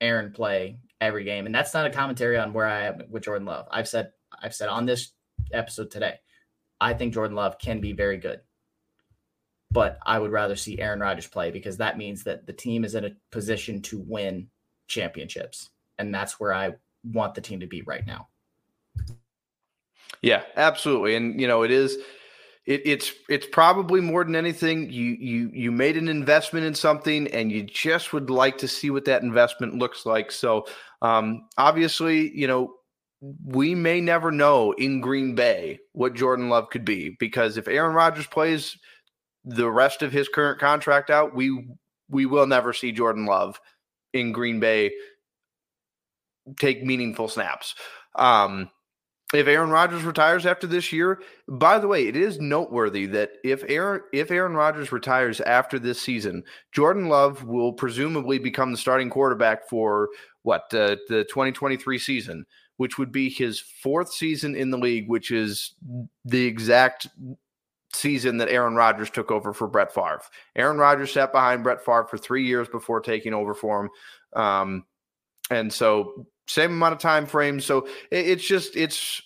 Aaron 0.00 0.32
play 0.32 0.78
every 1.00 1.24
game. 1.24 1.46
And 1.46 1.54
that's 1.54 1.74
not 1.74 1.86
a 1.86 1.90
commentary 1.90 2.38
on 2.38 2.52
where 2.52 2.66
I 2.66 2.84
am 2.84 3.02
with 3.10 3.24
Jordan 3.24 3.46
Love. 3.46 3.66
I've 3.70 3.88
said 3.88 4.10
I've 4.42 4.54
said 4.54 4.68
on 4.68 4.86
this 4.86 5.12
episode 5.52 5.90
today, 5.90 6.14
I 6.80 6.94
think 6.94 7.14
Jordan 7.14 7.36
Love 7.36 7.58
can 7.58 7.80
be 7.80 7.92
very 7.92 8.18
good. 8.18 8.40
But 9.70 9.98
I 10.06 10.18
would 10.18 10.30
rather 10.30 10.56
see 10.56 10.80
Aaron 10.80 11.00
Rodgers 11.00 11.26
play 11.26 11.50
because 11.50 11.76
that 11.76 11.98
means 11.98 12.24
that 12.24 12.46
the 12.46 12.52
team 12.52 12.84
is 12.84 12.94
in 12.94 13.04
a 13.04 13.16
position 13.30 13.82
to 13.82 13.98
win 13.98 14.48
championships. 14.86 15.70
And 15.98 16.14
that's 16.14 16.40
where 16.40 16.54
I 16.54 16.74
want 17.04 17.34
the 17.34 17.40
team 17.40 17.60
to 17.60 17.66
be 17.66 17.82
right 17.82 18.06
now. 18.06 18.28
Yeah, 20.22 20.42
absolutely. 20.56 21.14
And 21.16 21.40
you 21.40 21.46
know, 21.46 21.62
it 21.62 21.70
is 21.70 21.98
it, 22.66 22.82
it's 22.84 23.12
it's 23.28 23.46
probably 23.46 24.00
more 24.00 24.24
than 24.24 24.36
anything 24.36 24.90
you 24.90 25.16
you 25.18 25.50
you 25.52 25.72
made 25.72 25.96
an 25.96 26.08
investment 26.08 26.66
in 26.66 26.74
something 26.74 27.28
and 27.28 27.52
you 27.52 27.62
just 27.62 28.12
would 28.12 28.30
like 28.30 28.58
to 28.58 28.68
see 28.68 28.90
what 28.90 29.04
that 29.04 29.22
investment 29.22 29.74
looks 29.74 30.04
like. 30.06 30.32
So 30.32 30.66
um 31.02 31.46
obviously, 31.56 32.36
you 32.36 32.46
know, 32.46 32.74
we 33.20 33.74
may 33.74 34.00
never 34.00 34.30
know 34.30 34.72
in 34.72 35.00
Green 35.00 35.34
Bay 35.34 35.80
what 35.92 36.14
Jordan 36.14 36.48
Love 36.48 36.70
could 36.70 36.84
be 36.84 37.16
because 37.18 37.56
if 37.56 37.66
Aaron 37.66 37.94
Rodgers 37.94 38.26
plays 38.26 38.78
the 39.44 39.70
rest 39.70 40.02
of 40.02 40.12
his 40.12 40.28
current 40.28 40.60
contract 40.60 41.10
out, 41.10 41.34
we 41.34 41.68
we 42.08 42.26
will 42.26 42.46
never 42.46 42.72
see 42.72 42.92
Jordan 42.92 43.26
Love 43.26 43.60
in 44.12 44.32
Green 44.32 44.60
Bay 44.60 44.92
take 46.58 46.82
meaningful 46.82 47.28
snaps. 47.28 47.74
Um, 48.14 48.70
if 49.34 49.46
Aaron 49.46 49.68
Rodgers 49.68 50.04
retires 50.04 50.46
after 50.46 50.66
this 50.66 50.90
year, 50.90 51.20
by 51.48 51.78
the 51.78 51.86
way, 51.86 52.06
it 52.06 52.16
is 52.16 52.40
noteworthy 52.40 53.04
that 53.06 53.32
if 53.44 53.62
Aaron 53.68 54.00
if 54.12 54.30
Aaron 54.30 54.54
Rodgers 54.54 54.90
retires 54.92 55.40
after 55.42 55.78
this 55.78 56.00
season, 56.00 56.44
Jordan 56.72 57.08
Love 57.08 57.44
will 57.44 57.72
presumably 57.72 58.38
become 58.38 58.70
the 58.70 58.78
starting 58.78 59.10
quarterback 59.10 59.68
for 59.68 60.08
what 60.42 60.62
uh, 60.72 60.96
the 61.08 61.26
2023 61.28 61.98
season 61.98 62.46
which 62.78 62.96
would 62.96 63.12
be 63.12 63.28
his 63.28 63.60
fourth 63.60 64.12
season 64.12 64.56
in 64.56 64.70
the 64.70 64.78
league, 64.78 65.08
which 65.08 65.30
is 65.30 65.74
the 66.24 66.46
exact 66.46 67.08
season 67.92 68.38
that 68.38 68.48
Aaron 68.48 68.74
Rodgers 68.74 69.10
took 69.10 69.30
over 69.30 69.52
for 69.52 69.66
Brett 69.66 69.92
Favre. 69.92 70.22
Aaron 70.56 70.78
Rodgers 70.78 71.12
sat 71.12 71.32
behind 71.32 71.64
Brett 71.64 71.84
Favre 71.84 72.06
for 72.08 72.18
three 72.18 72.46
years 72.46 72.68
before 72.68 73.00
taking 73.00 73.34
over 73.34 73.54
for 73.54 73.82
him. 73.82 73.90
Um, 74.40 74.84
and 75.50 75.72
so 75.72 76.26
same 76.46 76.72
amount 76.72 76.94
of 76.94 77.00
time 77.00 77.26
frame. 77.26 77.60
So 77.60 77.86
it, 78.10 78.26
it's 78.26 78.46
just 78.46 78.76
it's 78.76 79.22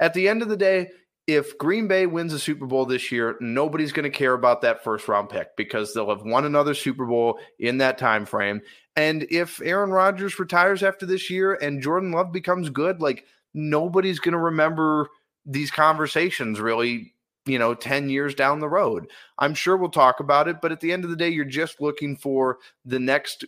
at 0.00 0.14
the 0.14 0.28
end 0.28 0.42
of 0.42 0.48
the 0.48 0.56
day, 0.56 0.90
if 1.26 1.58
Green 1.58 1.88
Bay 1.88 2.06
wins 2.06 2.32
a 2.32 2.38
Super 2.38 2.66
Bowl 2.66 2.86
this 2.86 3.10
year, 3.10 3.36
nobody's 3.40 3.92
going 3.92 4.10
to 4.10 4.16
care 4.16 4.34
about 4.34 4.62
that 4.62 4.84
first 4.84 5.08
round 5.08 5.28
pick 5.28 5.56
because 5.56 5.92
they'll 5.92 6.08
have 6.08 6.22
won 6.22 6.44
another 6.44 6.74
Super 6.74 7.04
Bowl 7.04 7.38
in 7.58 7.78
that 7.78 7.98
time 7.98 8.26
frame. 8.26 8.62
And 8.96 9.26
if 9.30 9.60
Aaron 9.62 9.90
Rodgers 9.90 10.38
retires 10.38 10.82
after 10.82 11.04
this 11.06 11.28
year 11.28 11.54
and 11.54 11.82
Jordan 11.82 12.12
Love 12.12 12.32
becomes 12.32 12.70
good, 12.70 13.00
like 13.00 13.24
nobody's 13.52 14.18
going 14.18 14.32
to 14.32 14.38
remember 14.38 15.08
these 15.44 15.70
conversations 15.70 16.60
really 16.60 17.12
you 17.46 17.58
know, 17.58 17.74
10 17.74 18.08
years 18.08 18.34
down 18.34 18.58
the 18.58 18.68
road. 18.68 19.08
I'm 19.38 19.54
sure 19.54 19.76
we'll 19.76 19.88
talk 19.88 20.20
about 20.20 20.48
it, 20.48 20.60
but 20.60 20.72
at 20.72 20.80
the 20.80 20.92
end 20.92 21.04
of 21.04 21.10
the 21.10 21.16
day, 21.16 21.28
you're 21.28 21.44
just 21.44 21.80
looking 21.80 22.16
for 22.16 22.58
the 22.84 22.98
next 22.98 23.44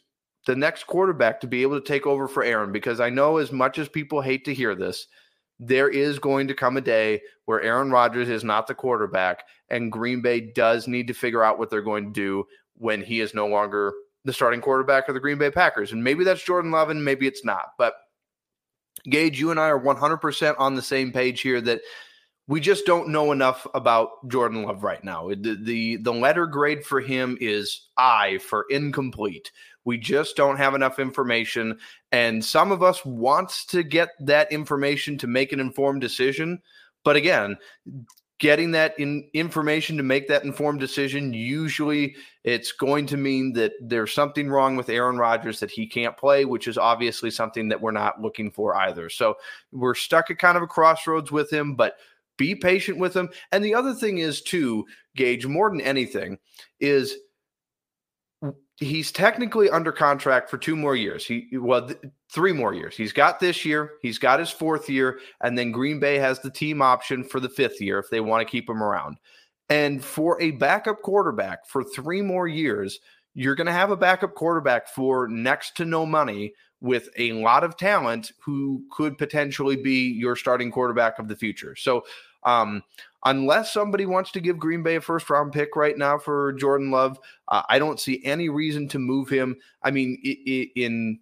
the 0.46 0.56
next 0.56 0.86
quarterback 0.86 1.40
to 1.40 1.46
be 1.46 1.60
able 1.60 1.78
to 1.78 1.86
take 1.86 2.06
over 2.06 2.26
for 2.26 2.42
Aaron 2.42 2.72
because 2.72 3.00
I 3.00 3.10
know 3.10 3.36
as 3.36 3.52
much 3.52 3.78
as 3.78 3.86
people 3.86 4.22
hate 4.22 4.46
to 4.46 4.54
hear 4.54 4.74
this, 4.74 5.06
there 5.58 5.90
is 5.90 6.18
going 6.18 6.48
to 6.48 6.54
come 6.54 6.78
a 6.78 6.80
day 6.80 7.20
where 7.44 7.60
Aaron 7.60 7.90
Rodgers 7.90 8.30
is 8.30 8.44
not 8.44 8.66
the 8.66 8.74
quarterback 8.74 9.42
and 9.68 9.92
Green 9.92 10.22
Bay 10.22 10.40
does 10.40 10.88
need 10.88 11.06
to 11.08 11.12
figure 11.12 11.44
out 11.44 11.58
what 11.58 11.68
they're 11.68 11.82
going 11.82 12.06
to 12.06 12.12
do 12.12 12.46
when 12.76 13.02
he 13.02 13.20
is 13.20 13.34
no 13.34 13.46
longer 13.46 13.92
the 14.28 14.32
starting 14.34 14.60
quarterback 14.60 15.08
of 15.08 15.14
the 15.14 15.20
Green 15.20 15.38
Bay 15.38 15.50
Packers. 15.50 15.92
And 15.92 16.04
maybe 16.04 16.22
that's 16.22 16.44
Jordan 16.44 16.70
Love 16.70 16.90
and 16.90 17.02
maybe 17.02 17.26
it's 17.26 17.46
not. 17.46 17.70
But 17.78 17.94
Gage, 19.08 19.40
you 19.40 19.50
and 19.50 19.58
I 19.58 19.68
are 19.68 19.80
100% 19.80 20.54
on 20.58 20.74
the 20.74 20.82
same 20.82 21.12
page 21.12 21.40
here 21.40 21.62
that 21.62 21.80
we 22.46 22.60
just 22.60 22.84
don't 22.84 23.08
know 23.08 23.32
enough 23.32 23.66
about 23.72 24.10
Jordan 24.28 24.64
Love 24.64 24.84
right 24.84 25.02
now. 25.02 25.28
The, 25.30 25.58
the, 25.58 25.96
the 25.96 26.12
letter 26.12 26.46
grade 26.46 26.84
for 26.84 27.00
him 27.00 27.38
is 27.40 27.88
I 27.96 28.36
for 28.36 28.66
incomplete. 28.68 29.50
We 29.86 29.96
just 29.96 30.36
don't 30.36 30.58
have 30.58 30.74
enough 30.74 30.98
information 30.98 31.78
and 32.12 32.44
some 32.44 32.70
of 32.70 32.82
us 32.82 33.02
wants 33.06 33.64
to 33.66 33.82
get 33.82 34.10
that 34.20 34.52
information 34.52 35.16
to 35.18 35.26
make 35.26 35.54
an 35.54 35.60
informed 35.60 36.02
decision, 36.02 36.60
but 37.02 37.16
again, 37.16 37.56
getting 38.38 38.70
that 38.70 38.98
in 38.98 39.28
information 39.34 39.96
to 39.96 40.02
make 40.02 40.28
that 40.28 40.44
informed 40.44 40.78
decision 40.78 41.32
usually 41.32 42.14
it's 42.44 42.72
going 42.72 43.04
to 43.06 43.16
mean 43.16 43.52
that 43.52 43.72
there's 43.80 44.12
something 44.12 44.48
wrong 44.48 44.76
with 44.76 44.88
Aaron 44.88 45.18
Rodgers 45.18 45.60
that 45.60 45.70
he 45.70 45.86
can't 45.86 46.16
play 46.16 46.44
which 46.44 46.68
is 46.68 46.78
obviously 46.78 47.30
something 47.30 47.68
that 47.68 47.80
we're 47.80 47.90
not 47.90 48.20
looking 48.20 48.50
for 48.50 48.76
either. 48.76 49.10
So 49.10 49.34
we're 49.72 49.94
stuck 49.94 50.30
at 50.30 50.38
kind 50.38 50.56
of 50.56 50.62
a 50.62 50.68
crossroads 50.68 51.32
with 51.32 51.52
him 51.52 51.74
but 51.74 51.96
be 52.36 52.54
patient 52.54 52.98
with 52.98 53.14
him. 53.14 53.28
And 53.52 53.64
the 53.64 53.74
other 53.74 53.92
thing 53.92 54.18
is 54.18 54.40
too 54.40 54.86
gage 55.16 55.44
more 55.46 55.70
than 55.70 55.80
anything 55.80 56.38
is 56.80 57.16
he's 58.78 59.10
technically 59.10 59.68
under 59.70 59.92
contract 59.92 60.48
for 60.48 60.58
two 60.58 60.76
more 60.76 60.96
years. 60.96 61.26
He 61.26 61.48
well, 61.52 61.86
th- 61.86 62.00
three 62.32 62.52
more 62.52 62.74
years. 62.74 62.96
He's 62.96 63.12
got 63.12 63.40
this 63.40 63.64
year. 63.64 63.92
He's 64.02 64.18
got 64.18 64.40
his 64.40 64.50
fourth 64.50 64.88
year, 64.88 65.20
and 65.42 65.58
then 65.58 65.72
Green 65.72 66.00
Bay 66.00 66.18
has 66.18 66.40
the 66.40 66.50
team 66.50 66.80
option 66.80 67.24
for 67.24 67.40
the 67.40 67.48
fifth 67.48 67.80
year 67.80 67.98
if 67.98 68.10
they 68.10 68.20
want 68.20 68.46
to 68.46 68.50
keep 68.50 68.68
him 68.68 68.82
around. 68.82 69.18
And 69.68 70.02
for 70.02 70.40
a 70.40 70.52
backup 70.52 71.02
quarterback 71.02 71.66
for 71.66 71.84
three 71.84 72.22
more 72.22 72.48
years, 72.48 73.00
you're 73.34 73.54
going 73.54 73.66
to 73.66 73.72
have 73.72 73.90
a 73.90 73.96
backup 73.96 74.34
quarterback 74.34 74.88
for 74.88 75.28
next 75.28 75.76
to 75.76 75.84
no 75.84 76.06
money 76.06 76.54
with 76.80 77.08
a 77.18 77.32
lot 77.32 77.64
of 77.64 77.76
talent 77.76 78.32
who 78.40 78.82
could 78.90 79.18
potentially 79.18 79.76
be 79.76 80.12
your 80.12 80.36
starting 80.36 80.70
quarterback 80.70 81.18
of 81.18 81.28
the 81.28 81.36
future. 81.36 81.74
So 81.76 82.04
um, 82.44 82.82
unless 83.24 83.72
somebody 83.72 84.06
wants 84.06 84.30
to 84.32 84.40
give 84.40 84.58
Green 84.58 84.82
Bay 84.82 84.96
a 84.96 85.00
first 85.00 85.28
round 85.28 85.52
pick 85.52 85.76
right 85.76 85.96
now 85.96 86.18
for 86.18 86.52
Jordan 86.54 86.90
Love, 86.90 87.18
uh, 87.48 87.62
I 87.68 87.78
don't 87.78 88.00
see 88.00 88.22
any 88.24 88.48
reason 88.48 88.88
to 88.88 88.98
move 88.98 89.28
him. 89.28 89.56
I 89.82 89.90
mean, 89.90 90.20
in 90.76 91.18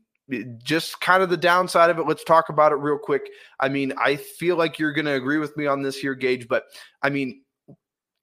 just 0.63 1.01
kind 1.01 1.23
of 1.23 1.31
the 1.31 1.37
downside 1.37 1.91
of 1.91 1.99
it, 1.99 2.07
let's 2.07 2.25
talk 2.25 2.49
about 2.49 2.73
it 2.73 2.77
real 2.77 2.99
quick. 2.99 3.31
I 3.61 3.69
mean, 3.69 3.93
I 3.99 4.17
feel 4.17 4.57
like 4.57 4.79
you're 4.79 4.93
going 4.93 5.07
to 5.07 5.15
agree 5.15 5.39
with 5.39 5.57
me 5.57 5.67
on 5.67 5.83
this 5.83 5.97
here, 5.97 6.15
Gage, 6.15 6.49
but 6.49 6.65
I 7.03 7.11
mean, 7.11 7.43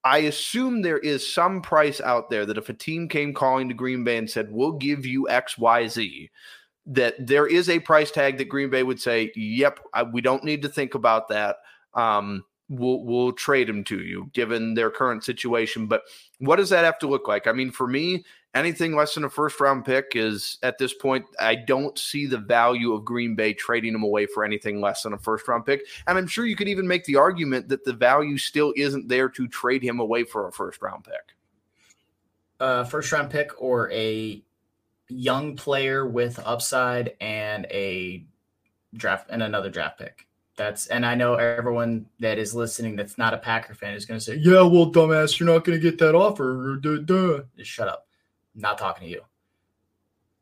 I 0.04 0.20
assume 0.20 0.82
there 0.82 0.98
is 0.98 1.34
some 1.34 1.62
price 1.62 2.02
out 2.02 2.30
there 2.30 2.46
that 2.46 2.58
if 2.58 2.68
a 2.68 2.74
team 2.74 3.08
came 3.08 3.34
calling 3.34 3.70
to 3.70 3.74
Green 3.74 4.04
Bay 4.04 4.18
and 4.18 4.30
said, 4.30 4.52
we'll 4.52 4.74
give 4.74 5.06
you 5.06 5.30
X, 5.30 5.58
Y, 5.58 5.88
Z, 5.88 6.30
that 6.88 7.16
there 7.26 7.48
is 7.48 7.70
a 7.70 7.80
price 7.80 8.12
tag 8.12 8.38
that 8.38 8.50
Green 8.50 8.70
Bay 8.70 8.84
would 8.84 9.00
say, 9.00 9.32
yep, 9.36 9.80
I, 9.94 10.04
we 10.04 10.20
don't 10.20 10.44
need 10.44 10.62
to 10.64 10.70
think 10.70 10.94
about 10.94 11.30
that. 11.30 11.56
Um, 11.94 12.44
we'll 12.70 13.04
we'll 13.04 13.32
trade 13.34 13.70
him 13.70 13.84
to 13.86 14.02
you 14.02 14.30
given 14.34 14.74
their 14.74 14.90
current 14.90 15.24
situation. 15.24 15.88
But 15.88 16.04
what 16.40 16.58
does 16.58 16.70
that 16.70 16.86
have 16.86 17.00
to 17.00 17.08
look 17.08 17.28
like? 17.28 17.48
I 17.48 17.52
mean, 17.52 17.72
for 17.72 17.88
me, 17.88 18.24
anything 18.54 18.96
less 18.96 19.16
than 19.16 19.24
a 19.24 19.30
first 19.30 19.60
round 19.60 19.86
pick 19.86 20.12
is 20.16 20.58
at 20.64 20.78
this 20.78 20.94
point, 20.94 21.26
I 21.40 21.56
don't 21.56 21.98
see 21.98 22.26
the 22.26 22.38
value 22.38 22.94
of 22.94 23.06
Green 23.06 23.36
Bay 23.36 23.54
trading 23.54 23.94
him 23.94 24.04
away 24.04 24.26
for 24.26 24.44
anything 24.44 24.82
less 24.82 25.04
than 25.04 25.14
a 25.14 25.18
first 25.18 25.48
round 25.48 25.66
pick. 25.66 25.82
And 26.08 26.18
I'm 26.18 26.28
sure 26.28 26.46
you 26.46 26.56
could 26.56 26.68
even 26.68 26.88
make 26.88 27.06
the 27.06 27.16
argument 27.16 27.70
that 27.70 27.84
the 27.84 27.94
value 27.94 28.38
still 28.38 28.74
isn't 28.76 29.08
there 29.08 29.30
to 29.30 29.48
trade 29.48 29.84
him 29.84 30.00
away 30.00 30.24
for 30.24 30.48
a 30.48 30.52
first 30.52 30.82
round 30.82 31.04
pick. 31.04 31.36
A 32.60 32.86
first 32.86 33.12
round 33.12 33.30
pick 33.30 33.52
or 33.62 33.92
a 33.92 34.42
young 35.10 35.56
player 35.56 36.08
with 36.08 36.40
upside 36.46 37.16
and 37.20 37.66
a 37.66 38.26
draft 38.96 39.30
and 39.30 39.44
another 39.44 39.70
draft 39.70 40.00
pick. 40.00 40.28
That's 40.56 40.88
and 40.88 41.06
I 41.06 41.16
know 41.16 41.36
everyone 41.36 42.06
that 42.20 42.38
is 42.38 42.54
listening 42.54 42.96
that's 42.96 43.18
not 43.18 43.34
a 43.34 43.40
Packer 43.40 43.74
fan 43.74 43.96
is 43.96 44.06
going 44.06 44.20
to 44.20 44.24
say, 44.24 44.36
"Yeah, 44.36 44.62
well, 44.62 44.92
dumbass, 44.92 45.40
you're 45.40 45.50
not 45.50 45.66
going 45.66 45.80
to 45.80 45.82
get 45.82 45.98
that 46.00 46.16
offer." 46.16 46.78
Duh, 46.80 46.98
duh. 46.98 47.42
Just 47.58 47.72
shut 47.72 47.88
up. 47.88 48.08
I'm 48.56 48.62
not 48.62 48.78
talking 48.78 49.08
to 49.08 49.12
you. 49.12 49.22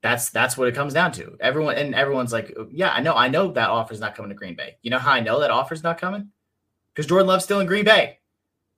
That's 0.02 0.30
that's 0.30 0.58
what 0.58 0.67
it 0.67 0.76
comes 0.76 0.93
down 0.93 1.13
to. 1.13 1.38
Everyone 1.39 1.76
and 1.76 1.95
everyone's 1.95 2.34
like, 2.34 2.56
"Yeah, 2.71 2.91
I 2.91 3.02
know, 3.02 3.15
I 3.15 3.30
know 3.30 3.52
that 3.54 3.69
offer's 3.69 4.02
not 4.02 4.15
coming 4.15 4.30
to 4.30 4.36
Green 4.36 4.56
Bay." 4.56 4.78
You 4.82 4.91
know 4.91 5.00
how 5.00 5.12
I 5.12 5.21
know 5.21 5.39
that 5.39 5.52
offer's 5.52 5.84
not 5.84 5.97
coming? 5.97 6.30
Because 6.93 7.08
Jordan 7.08 7.28
Love's 7.28 7.45
still 7.45 7.62
in 7.62 7.67
Green 7.67 7.86
Bay. 7.86 8.19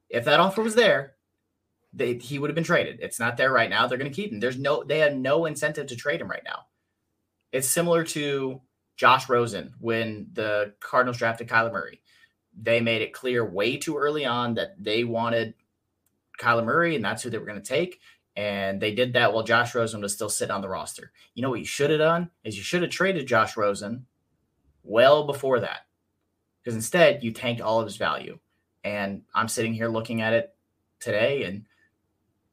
If 0.09 0.25
that 0.25 0.39
offer 0.39 0.61
was 0.61 0.75
there, 0.75 1.15
they, 1.93 2.15
he 2.15 2.39
would 2.39 2.49
have 2.49 2.55
been 2.55 2.63
traded. 2.63 2.99
It's 3.01 3.19
not 3.19 3.37
there 3.37 3.51
right 3.51 3.69
now. 3.69 3.87
They're 3.87 3.97
going 3.97 4.11
to 4.11 4.15
keep 4.15 4.31
him. 4.31 4.39
There's 4.39 4.57
no, 4.57 4.83
they 4.83 4.99
have 4.99 5.15
no 5.15 5.45
incentive 5.45 5.87
to 5.87 5.95
trade 5.95 6.21
him 6.21 6.29
right 6.29 6.43
now. 6.43 6.65
It's 7.51 7.67
similar 7.67 8.03
to 8.05 8.61
Josh 8.95 9.29
Rosen 9.29 9.73
when 9.79 10.27
the 10.33 10.73
Cardinals 10.79 11.17
drafted 11.17 11.47
Kyler 11.47 11.71
Murray. 11.71 12.01
They 12.59 12.79
made 12.79 13.01
it 13.01 13.13
clear 13.13 13.43
way 13.45 13.77
too 13.77 13.97
early 13.97 14.25
on 14.25 14.53
that 14.55 14.75
they 14.81 15.03
wanted 15.03 15.55
Kyler 16.39 16.65
Murray 16.65 16.95
and 16.95 17.03
that's 17.03 17.23
who 17.23 17.29
they 17.29 17.37
were 17.37 17.45
going 17.45 17.61
to 17.61 17.67
take. 17.67 17.99
And 18.35 18.81
they 18.81 18.93
did 18.93 19.13
that 19.13 19.33
while 19.33 19.43
Josh 19.43 19.75
Rosen 19.75 20.01
was 20.01 20.13
still 20.13 20.29
sitting 20.29 20.53
on 20.53 20.61
the 20.61 20.69
roster. 20.69 21.11
You 21.35 21.41
know 21.43 21.49
what 21.49 21.59
you 21.59 21.65
should 21.65 21.89
have 21.91 21.99
done 21.99 22.29
is 22.43 22.57
you 22.57 22.63
should 22.63 22.81
have 22.81 22.91
traded 22.91 23.27
Josh 23.27 23.57
Rosen 23.57 24.05
well 24.83 25.25
before 25.25 25.59
that. 25.59 25.81
Because 26.61 26.75
instead 26.75 27.23
you 27.23 27.31
tanked 27.31 27.61
all 27.61 27.79
of 27.79 27.85
his 27.85 27.97
value. 27.97 28.39
And 28.83 29.23
I'm 29.35 29.47
sitting 29.47 29.73
here 29.73 29.87
looking 29.87 30.21
at 30.21 30.33
it 30.33 30.55
today 30.99 31.43
and 31.43 31.65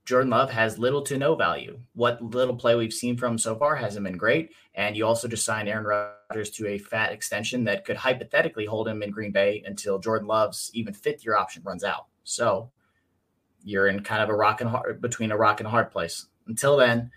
Jordan 0.05 0.31
Love 0.31 0.51
has 0.51 0.79
little 0.79 1.03
to 1.03 1.19
no 1.19 1.35
value. 1.35 1.79
What 1.95 2.23
little 2.23 2.57
play 2.57 2.75
we've 2.75 2.93
seen 2.93 3.17
from 3.17 3.39
so 3.39 3.55
far 3.55 3.77
hasn't 3.77 4.05
been 4.05 4.17
great. 4.17 4.51
And 4.75 4.97
you 4.97 5.07
also 5.07 5.29
just 5.29 5.45
signed 5.45 5.69
Aaron 5.69 5.85
Rodgers 5.85 6.51
to 6.53 6.67
a 6.69 6.79
fat 6.79 7.13
extension 7.13 7.65
that 7.65 7.85
could 7.85 7.97
hypothetically 7.97 8.67
hold 8.67 8.89
him 8.89 9.03
in 9.03 9.11
Green 9.11 9.31
Bay 9.31 9.63
until 9.65 9.99
Jordan 9.99 10.27
Love's 10.27 10.71
even 10.75 10.95
fifth 10.95 11.25
year 11.25 11.37
option 11.37 11.63
runs 11.65 11.85
out. 11.85 12.07
So 12.25 12.71
you're 13.63 13.89
in 13.89 14.03
kind 14.03 14.23
of 14.23 14.31
a 14.31 14.35
rock 14.35 14.61
and 14.61 14.71
hard 14.71 15.01
between 15.01 15.33
a 15.33 15.37
rock 15.37 15.61
and 15.61 15.69
hard 15.69 15.91
place. 15.91 16.27
Until 16.47 16.77
then, 16.77 17.11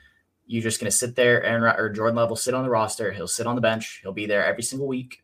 you're 0.45 0.61
just 0.61 0.79
going 0.79 0.91
to 0.91 0.95
sit 0.95 1.15
there. 1.15 1.43
Aaron 1.43 1.63
or 1.63 1.89
Jordan 1.89 2.15
Love 2.15 2.29
will 2.29 2.35
sit 2.35 2.53
on 2.53 2.63
the 2.63 2.69
roster. 2.69 3.11
He'll 3.11 3.27
sit 3.27 3.47
on 3.47 3.55
the 3.55 3.61
bench. 3.61 4.01
He'll 4.03 4.13
be 4.13 4.25
there 4.25 4.45
every 4.45 4.63
single 4.63 4.87
week, 4.87 5.23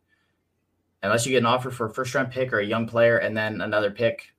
unless 1.04 1.26
you 1.26 1.34
get 1.34 1.40
an 1.40 1.46
offer 1.46 1.72
for 1.72 1.88
a 1.88 1.94
first 1.94 2.16
round 2.16 2.32
pick 2.32 2.54
or 2.54 2.60
a 2.60 2.66
young 2.66 2.88
player 2.88 3.18
and 3.18 3.36
then 3.36 3.62
another 3.62 3.92
pick 3.92 4.34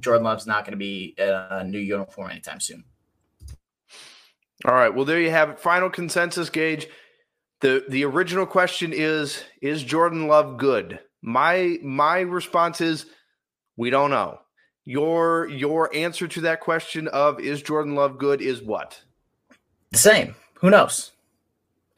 Jordan 0.00 0.24
Love's 0.24 0.46
not 0.46 0.64
going 0.64 0.72
to 0.72 0.78
be 0.78 1.14
in 1.18 1.28
a 1.28 1.64
new 1.64 1.78
uniform 1.78 2.30
anytime 2.30 2.60
soon. 2.60 2.84
All 4.64 4.74
right. 4.74 4.94
Well, 4.94 5.04
there 5.04 5.20
you 5.20 5.30
have 5.30 5.50
it. 5.50 5.58
Final 5.60 5.90
consensus 5.90 6.50
Gage. 6.50 6.88
The 7.60 7.84
the 7.88 8.04
original 8.04 8.46
question 8.46 8.92
is 8.94 9.42
is 9.60 9.82
Jordan 9.82 10.28
Love 10.28 10.56
good? 10.56 11.00
My 11.22 11.78
my 11.82 12.20
response 12.20 12.80
is 12.80 13.06
we 13.76 13.90
don't 13.90 14.10
know. 14.10 14.40
Your 14.84 15.48
your 15.48 15.94
answer 15.94 16.28
to 16.28 16.42
that 16.42 16.60
question 16.60 17.08
of 17.08 17.40
is 17.40 17.62
Jordan 17.62 17.94
Love 17.94 18.18
good 18.18 18.40
is 18.40 18.62
what? 18.62 19.00
The 19.90 19.98
same. 19.98 20.34
Who 20.54 20.70
knows? 20.70 21.12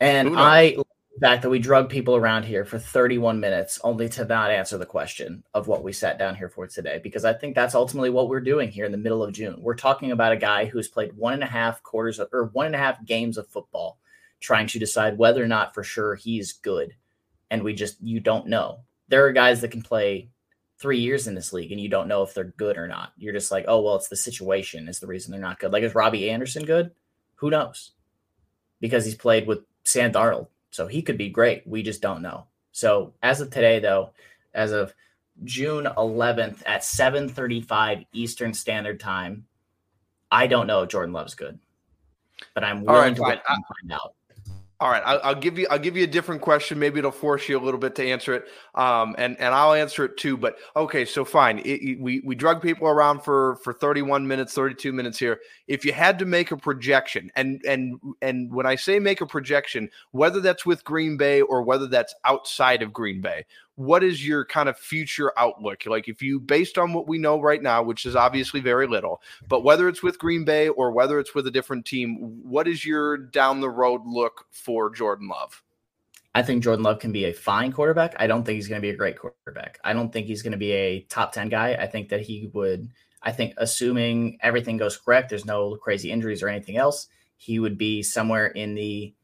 And 0.00 0.28
Who 0.28 0.34
knows? 0.34 0.44
I 0.44 0.76
fact 1.20 1.42
that 1.42 1.50
we 1.50 1.58
drug 1.58 1.88
people 1.88 2.16
around 2.16 2.44
here 2.44 2.64
for 2.64 2.78
31 2.78 3.40
minutes 3.40 3.80
only 3.84 4.08
to 4.08 4.24
not 4.24 4.50
answer 4.50 4.78
the 4.78 4.86
question 4.86 5.42
of 5.54 5.66
what 5.66 5.82
we 5.82 5.92
sat 5.92 6.18
down 6.18 6.34
here 6.34 6.48
for 6.48 6.66
today 6.66 7.00
because 7.02 7.24
i 7.24 7.32
think 7.32 7.54
that's 7.54 7.74
ultimately 7.74 8.10
what 8.10 8.28
we're 8.28 8.40
doing 8.40 8.70
here 8.70 8.84
in 8.84 8.92
the 8.92 8.98
middle 8.98 9.22
of 9.22 9.32
june. 9.32 9.56
We're 9.60 9.74
talking 9.74 10.10
about 10.10 10.32
a 10.32 10.36
guy 10.36 10.66
who's 10.66 10.88
played 10.88 11.16
one 11.16 11.34
and 11.34 11.42
a 11.42 11.46
half 11.46 11.82
quarters 11.82 12.18
of, 12.18 12.28
or 12.32 12.46
one 12.46 12.66
and 12.66 12.74
a 12.74 12.78
half 12.78 13.04
games 13.04 13.38
of 13.38 13.48
football 13.48 13.98
trying 14.40 14.66
to 14.68 14.78
decide 14.78 15.18
whether 15.18 15.42
or 15.42 15.48
not 15.48 15.74
for 15.74 15.82
sure 15.82 16.14
he's 16.14 16.52
good. 16.52 16.94
And 17.50 17.62
we 17.62 17.74
just 17.74 18.00
you 18.02 18.20
don't 18.20 18.46
know. 18.46 18.80
There 19.08 19.24
are 19.26 19.32
guys 19.32 19.60
that 19.62 19.70
can 19.70 19.82
play 19.82 20.30
three 20.78 20.98
years 20.98 21.26
in 21.26 21.34
this 21.34 21.52
league 21.52 21.72
and 21.72 21.80
you 21.80 21.88
don't 21.88 22.08
know 22.08 22.22
if 22.22 22.34
they're 22.34 22.44
good 22.56 22.76
or 22.76 22.86
not. 22.86 23.12
You're 23.16 23.32
just 23.32 23.50
like 23.50 23.64
oh 23.68 23.80
well 23.80 23.96
it's 23.96 24.08
the 24.08 24.16
situation 24.16 24.88
is 24.88 25.00
the 25.00 25.06
reason 25.06 25.32
they're 25.32 25.40
not 25.40 25.58
good. 25.58 25.72
Like 25.72 25.82
is 25.82 25.94
robbie 25.94 26.30
anderson 26.30 26.64
good? 26.64 26.92
Who 27.36 27.50
knows? 27.50 27.92
Because 28.80 29.04
he's 29.04 29.14
played 29.14 29.46
with 29.46 29.60
sam 29.84 30.12
darnold 30.12 30.48
so 30.70 30.86
he 30.86 31.02
could 31.02 31.18
be 31.18 31.28
great. 31.28 31.66
We 31.66 31.82
just 31.82 32.02
don't 32.02 32.22
know. 32.22 32.46
So 32.72 33.14
as 33.22 33.40
of 33.40 33.50
today, 33.50 33.78
though, 33.80 34.10
as 34.54 34.72
of 34.72 34.94
June 35.44 35.86
11th 35.96 36.62
at 36.66 36.82
7:35 36.82 38.06
Eastern 38.12 38.52
Standard 38.54 39.00
Time, 39.00 39.46
I 40.30 40.46
don't 40.46 40.66
know 40.66 40.82
if 40.82 40.90
Jordan 40.90 41.12
Love's 41.12 41.34
good, 41.34 41.58
but 42.54 42.64
I'm 42.64 42.84
willing 42.84 43.14
right, 43.14 43.42
to 43.44 43.44
find 43.44 43.92
out. 43.92 44.14
All 44.80 44.88
right, 44.88 45.02
I'll, 45.04 45.20
I'll, 45.24 45.34
give 45.34 45.58
you 45.58 45.66
I'll 45.72 45.78
give 45.80 45.96
you 45.96 46.04
a 46.04 46.08
different 46.08 46.40
question. 46.40 46.78
Maybe 46.78 47.00
it'll 47.00 47.10
force 47.10 47.48
you 47.48 47.58
a 47.58 47.62
little 47.62 47.80
bit 47.80 47.96
to 47.96 48.08
answer 48.08 48.32
it, 48.34 48.44
um, 48.76 49.16
and 49.18 49.36
and 49.40 49.52
I'll 49.52 49.72
answer 49.72 50.04
it 50.04 50.16
too. 50.16 50.36
But 50.36 50.56
okay, 50.76 51.04
so 51.04 51.24
fine. 51.24 51.60
It, 51.64 52.00
we 52.00 52.20
we 52.24 52.36
drug 52.36 52.62
people 52.62 52.86
around 52.86 53.24
for 53.24 53.56
for 53.64 53.72
31 53.72 54.28
minutes, 54.28 54.54
32 54.54 54.92
minutes 54.92 55.18
here. 55.18 55.40
If 55.66 55.84
you 55.84 55.92
had 55.92 56.16
to 56.20 56.26
make 56.26 56.52
a 56.52 56.56
projection, 56.56 57.28
and 57.34 57.60
and 57.66 57.98
and 58.22 58.52
when 58.52 58.66
I 58.66 58.76
say 58.76 59.00
make 59.00 59.20
a 59.20 59.26
projection, 59.26 59.90
whether 60.12 60.40
that's 60.40 60.64
with 60.64 60.84
Green 60.84 61.16
Bay 61.16 61.40
or 61.40 61.62
whether 61.62 61.88
that's 61.88 62.14
outside 62.24 62.80
of 62.80 62.92
Green 62.92 63.20
Bay, 63.20 63.46
what 63.78 64.02
is 64.02 64.26
your 64.26 64.44
kind 64.44 64.68
of 64.68 64.76
future 64.76 65.32
outlook? 65.36 65.86
Like, 65.86 66.08
if 66.08 66.20
you, 66.20 66.40
based 66.40 66.78
on 66.78 66.92
what 66.92 67.06
we 67.06 67.16
know 67.16 67.40
right 67.40 67.62
now, 67.62 67.80
which 67.80 68.06
is 68.06 68.16
obviously 68.16 68.60
very 68.60 68.88
little, 68.88 69.22
but 69.46 69.62
whether 69.62 69.88
it's 69.88 70.02
with 70.02 70.18
Green 70.18 70.44
Bay 70.44 70.68
or 70.68 70.90
whether 70.90 71.20
it's 71.20 71.32
with 71.32 71.46
a 71.46 71.50
different 71.52 71.86
team, 71.86 72.40
what 72.42 72.66
is 72.66 72.84
your 72.84 73.16
down 73.16 73.60
the 73.60 73.70
road 73.70 74.00
look 74.04 74.46
for 74.50 74.90
Jordan 74.90 75.28
Love? 75.28 75.62
I 76.34 76.42
think 76.42 76.64
Jordan 76.64 76.82
Love 76.82 76.98
can 76.98 77.12
be 77.12 77.26
a 77.26 77.32
fine 77.32 77.70
quarterback. 77.70 78.16
I 78.18 78.26
don't 78.26 78.44
think 78.44 78.56
he's 78.56 78.66
going 78.66 78.80
to 78.80 78.86
be 78.86 78.90
a 78.90 78.96
great 78.96 79.16
quarterback. 79.16 79.78
I 79.84 79.92
don't 79.92 80.12
think 80.12 80.26
he's 80.26 80.42
going 80.42 80.52
to 80.52 80.58
be 80.58 80.72
a 80.72 81.02
top 81.02 81.32
10 81.32 81.48
guy. 81.48 81.74
I 81.74 81.86
think 81.86 82.08
that 82.08 82.20
he 82.20 82.50
would, 82.54 82.90
I 83.22 83.30
think, 83.30 83.54
assuming 83.58 84.38
everything 84.42 84.76
goes 84.76 84.96
correct, 84.96 85.28
there's 85.30 85.46
no 85.46 85.76
crazy 85.76 86.10
injuries 86.10 86.42
or 86.42 86.48
anything 86.48 86.76
else, 86.76 87.06
he 87.36 87.60
would 87.60 87.78
be 87.78 88.02
somewhere 88.02 88.48
in 88.48 88.74
the 88.74 89.14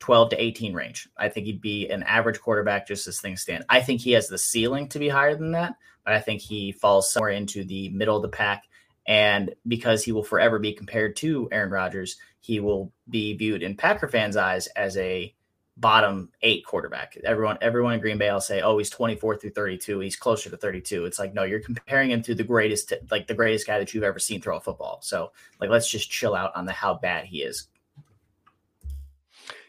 12 0.00 0.30
to 0.30 0.42
18 0.42 0.74
range. 0.74 1.08
I 1.16 1.28
think 1.28 1.46
he'd 1.46 1.60
be 1.60 1.88
an 1.88 2.02
average 2.02 2.40
quarterback 2.40 2.88
just 2.88 3.06
as 3.06 3.20
things 3.20 3.42
stand. 3.42 3.64
I 3.68 3.80
think 3.80 4.00
he 4.00 4.12
has 4.12 4.28
the 4.28 4.38
ceiling 4.38 4.88
to 4.88 4.98
be 4.98 5.08
higher 5.08 5.36
than 5.36 5.52
that, 5.52 5.76
but 6.04 6.14
I 6.14 6.20
think 6.20 6.40
he 6.40 6.72
falls 6.72 7.12
somewhere 7.12 7.30
into 7.30 7.64
the 7.64 7.90
middle 7.90 8.16
of 8.16 8.22
the 8.22 8.28
pack. 8.28 8.64
And 9.06 9.54
because 9.68 10.02
he 10.02 10.12
will 10.12 10.24
forever 10.24 10.58
be 10.58 10.72
compared 10.72 11.16
to 11.16 11.48
Aaron 11.52 11.70
Rodgers, 11.70 12.16
he 12.40 12.60
will 12.60 12.92
be 13.08 13.34
viewed 13.36 13.62
in 13.62 13.76
Packer 13.76 14.08
fans' 14.08 14.36
eyes 14.36 14.66
as 14.68 14.96
a 14.96 15.34
bottom 15.76 16.30
eight 16.42 16.64
quarterback. 16.64 17.16
Everyone, 17.24 17.58
everyone 17.60 17.94
in 17.94 18.00
Green 18.00 18.18
Bay 18.18 18.30
will 18.30 18.40
say, 18.40 18.60
"Oh, 18.60 18.76
he's 18.78 18.90
24 18.90 19.36
through 19.36 19.50
32. 19.50 20.00
He's 20.00 20.16
closer 20.16 20.50
to 20.50 20.56
32." 20.56 21.06
It's 21.06 21.18
like, 21.18 21.34
no, 21.34 21.44
you're 21.44 21.60
comparing 21.60 22.10
him 22.10 22.22
to 22.22 22.34
the 22.34 22.44
greatest, 22.44 22.92
like 23.10 23.26
the 23.26 23.34
greatest 23.34 23.66
guy 23.66 23.78
that 23.78 23.92
you've 23.94 24.04
ever 24.04 24.18
seen 24.18 24.40
throw 24.40 24.58
a 24.58 24.60
football. 24.60 25.00
So, 25.02 25.32
like, 25.60 25.70
let's 25.70 25.90
just 25.90 26.10
chill 26.10 26.34
out 26.34 26.54
on 26.54 26.66
the 26.66 26.72
how 26.72 26.94
bad 26.94 27.24
he 27.24 27.42
is 27.42 27.68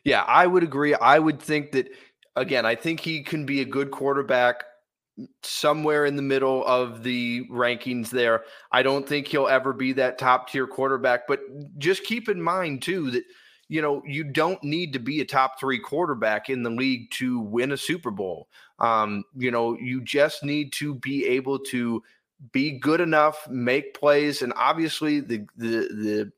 yeah, 0.03 0.23
I 0.23 0.47
would 0.47 0.63
agree. 0.63 0.93
I 0.93 1.19
would 1.19 1.41
think 1.41 1.71
that 1.73 1.89
again, 2.35 2.65
I 2.65 2.75
think 2.75 2.99
he 2.99 3.23
can 3.23 3.45
be 3.45 3.61
a 3.61 3.65
good 3.65 3.91
quarterback 3.91 4.63
somewhere 5.43 6.05
in 6.05 6.15
the 6.15 6.21
middle 6.21 6.65
of 6.65 7.03
the 7.03 7.45
rankings 7.51 8.09
there. 8.09 8.43
I 8.71 8.81
don't 8.81 9.07
think 9.07 9.27
he'll 9.27 9.47
ever 9.47 9.73
be 9.73 9.93
that 9.93 10.17
top 10.17 10.49
tier 10.49 10.65
quarterback, 10.67 11.27
but 11.27 11.41
just 11.77 12.03
keep 12.03 12.29
in 12.29 12.41
mind 12.41 12.81
too 12.81 13.11
that 13.11 13.23
you 13.71 13.81
know, 13.81 14.03
you 14.05 14.25
don't 14.25 14.61
need 14.65 14.91
to 14.91 14.99
be 14.99 15.21
a 15.21 15.25
top 15.25 15.57
three 15.57 15.79
quarterback 15.79 16.49
in 16.49 16.61
the 16.61 16.69
league 16.69 17.09
to 17.11 17.39
win 17.39 17.71
a 17.71 17.77
Super 17.77 18.11
Bowl. 18.11 18.49
Um, 18.79 19.23
you 19.33 19.49
know, 19.49 19.77
you 19.79 20.01
just 20.03 20.43
need 20.43 20.73
to 20.73 20.95
be 20.95 21.25
able 21.25 21.57
to 21.69 22.03
be 22.51 22.77
good 22.77 22.99
enough, 22.99 23.47
make 23.49 23.93
plays, 23.93 24.41
and 24.41 24.51
obviously 24.57 25.21
the 25.21 25.47
the 25.55 25.87
the 25.87 26.31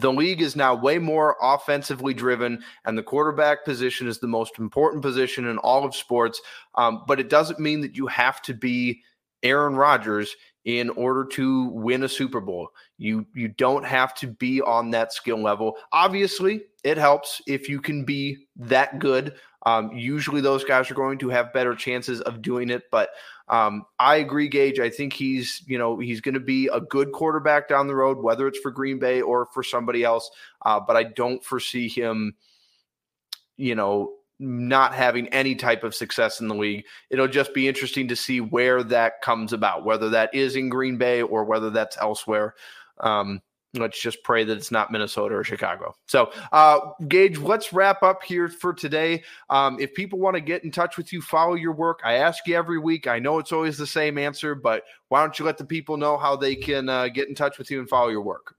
the 0.00 0.12
league 0.12 0.40
is 0.40 0.56
now 0.56 0.74
way 0.74 0.98
more 0.98 1.36
offensively 1.40 2.14
driven, 2.14 2.62
and 2.84 2.96
the 2.96 3.02
quarterback 3.02 3.64
position 3.64 4.08
is 4.08 4.18
the 4.18 4.26
most 4.26 4.58
important 4.58 5.02
position 5.02 5.46
in 5.46 5.58
all 5.58 5.84
of 5.84 5.94
sports. 5.94 6.40
Um, 6.74 7.04
but 7.06 7.20
it 7.20 7.28
doesn't 7.28 7.60
mean 7.60 7.80
that 7.82 7.96
you 7.96 8.06
have 8.06 8.40
to 8.42 8.54
be 8.54 9.02
Aaron 9.42 9.76
Rodgers 9.76 10.34
in 10.64 10.90
order 10.90 11.24
to 11.24 11.64
win 11.68 12.04
a 12.04 12.08
Super 12.08 12.40
Bowl. 12.40 12.68
You 12.98 13.26
you 13.34 13.48
don't 13.48 13.84
have 13.84 14.14
to 14.16 14.26
be 14.26 14.60
on 14.60 14.90
that 14.90 15.12
skill 15.12 15.42
level. 15.42 15.76
Obviously, 15.92 16.62
it 16.84 16.96
helps 16.96 17.42
if 17.46 17.68
you 17.68 17.80
can 17.80 18.04
be 18.04 18.46
that 18.56 18.98
good. 18.98 19.34
Um, 19.64 19.92
usually, 19.92 20.40
those 20.40 20.64
guys 20.64 20.90
are 20.90 20.94
going 20.94 21.18
to 21.18 21.28
have 21.28 21.52
better 21.52 21.74
chances 21.74 22.20
of 22.20 22.42
doing 22.42 22.70
it. 22.70 22.84
But 22.90 23.10
um, 23.48 23.84
I 23.98 24.16
agree, 24.16 24.48
Gage. 24.48 24.78
I 24.78 24.90
think 24.90 25.12
he's 25.12 25.62
you 25.66 25.78
know 25.78 25.98
he's 25.98 26.20
going 26.20 26.34
to 26.34 26.40
be 26.40 26.68
a 26.72 26.80
good 26.80 27.12
quarterback 27.12 27.68
down 27.68 27.88
the 27.88 27.94
road, 27.94 28.18
whether 28.18 28.46
it's 28.46 28.58
for 28.58 28.70
Green 28.70 28.98
Bay 28.98 29.20
or 29.20 29.46
for 29.46 29.62
somebody 29.62 30.04
else. 30.04 30.30
Uh, 30.64 30.80
but 30.80 30.96
I 30.96 31.04
don't 31.04 31.44
foresee 31.44 31.88
him, 31.88 32.34
you 33.56 33.74
know, 33.74 34.14
not 34.42 34.92
having 34.92 35.28
any 35.28 35.54
type 35.54 35.84
of 35.84 35.94
success 35.94 36.40
in 36.40 36.48
the 36.48 36.54
league. 36.54 36.84
It'll 37.10 37.28
just 37.28 37.54
be 37.54 37.68
interesting 37.68 38.08
to 38.08 38.16
see 38.16 38.40
where 38.40 38.82
that 38.82 39.22
comes 39.22 39.52
about, 39.52 39.84
whether 39.84 40.10
that 40.10 40.34
is 40.34 40.56
in 40.56 40.68
Green 40.68 40.98
Bay 40.98 41.22
or 41.22 41.44
whether 41.44 41.70
that's 41.70 41.96
elsewhere. 41.98 42.54
Um, 42.98 43.40
let's 43.74 44.02
just 44.02 44.22
pray 44.24 44.42
that 44.42 44.56
it's 44.56 44.72
not 44.72 44.90
Minnesota 44.90 45.36
or 45.36 45.44
Chicago. 45.44 45.94
So, 46.06 46.32
uh, 46.50 46.80
Gage, 47.06 47.38
let's 47.38 47.72
wrap 47.72 48.02
up 48.02 48.24
here 48.24 48.48
for 48.48 48.74
today. 48.74 49.22
Um, 49.48 49.78
if 49.78 49.94
people 49.94 50.18
want 50.18 50.34
to 50.34 50.40
get 50.40 50.64
in 50.64 50.72
touch 50.72 50.96
with 50.96 51.12
you, 51.12 51.22
follow 51.22 51.54
your 51.54 51.72
work. 51.72 52.00
I 52.04 52.14
ask 52.14 52.44
you 52.46 52.56
every 52.56 52.80
week. 52.80 53.06
I 53.06 53.20
know 53.20 53.38
it's 53.38 53.52
always 53.52 53.78
the 53.78 53.86
same 53.86 54.18
answer, 54.18 54.56
but 54.56 54.82
why 55.08 55.20
don't 55.20 55.38
you 55.38 55.44
let 55.44 55.56
the 55.56 55.64
people 55.64 55.96
know 55.96 56.18
how 56.18 56.34
they 56.34 56.56
can 56.56 56.88
uh, 56.88 57.08
get 57.08 57.28
in 57.28 57.36
touch 57.36 57.58
with 57.58 57.70
you 57.70 57.78
and 57.78 57.88
follow 57.88 58.08
your 58.08 58.22
work? 58.22 58.56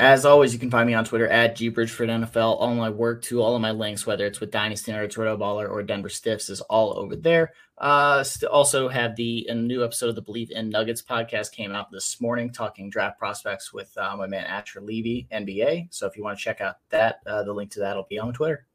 As 0.00 0.26
always, 0.26 0.52
you 0.52 0.58
can 0.58 0.72
find 0.72 0.88
me 0.88 0.94
on 0.94 1.04
Twitter 1.04 1.28
at 1.28 1.56
GBridgefordNFL. 1.56 2.60
All 2.60 2.74
my 2.74 2.90
work 2.90 3.22
to 3.22 3.40
all 3.40 3.54
of 3.54 3.62
my 3.62 3.70
links, 3.70 4.04
whether 4.04 4.26
it's 4.26 4.40
with 4.40 4.50
Dynasty 4.50 4.90
Nerds, 4.90 5.16
Roto 5.16 5.36
Baller, 5.36 5.70
or 5.70 5.84
Denver 5.84 6.08
Stiffs, 6.08 6.50
is 6.50 6.60
all 6.62 6.98
over 6.98 7.14
there. 7.14 7.52
Uh, 7.78 8.24
also 8.50 8.88
have 8.88 9.14
the 9.14 9.46
a 9.48 9.54
new 9.54 9.84
episode 9.84 10.08
of 10.08 10.16
the 10.16 10.22
Believe 10.22 10.50
in 10.50 10.68
Nuggets 10.68 11.00
podcast 11.00 11.52
came 11.52 11.70
out 11.70 11.92
this 11.92 12.20
morning, 12.20 12.50
talking 12.50 12.90
draft 12.90 13.20
prospects 13.20 13.72
with 13.72 13.96
uh, 13.96 14.16
my 14.16 14.26
man 14.26 14.44
Asher 14.46 14.80
Levy, 14.80 15.28
NBA. 15.32 15.94
So 15.94 16.08
if 16.08 16.16
you 16.16 16.24
want 16.24 16.38
to 16.38 16.44
check 16.44 16.60
out 16.60 16.78
that, 16.90 17.20
uh, 17.24 17.44
the 17.44 17.52
link 17.52 17.70
to 17.72 17.80
that 17.80 17.94
will 17.94 18.06
be 18.10 18.18
on 18.18 18.32
Twitter. 18.32 18.66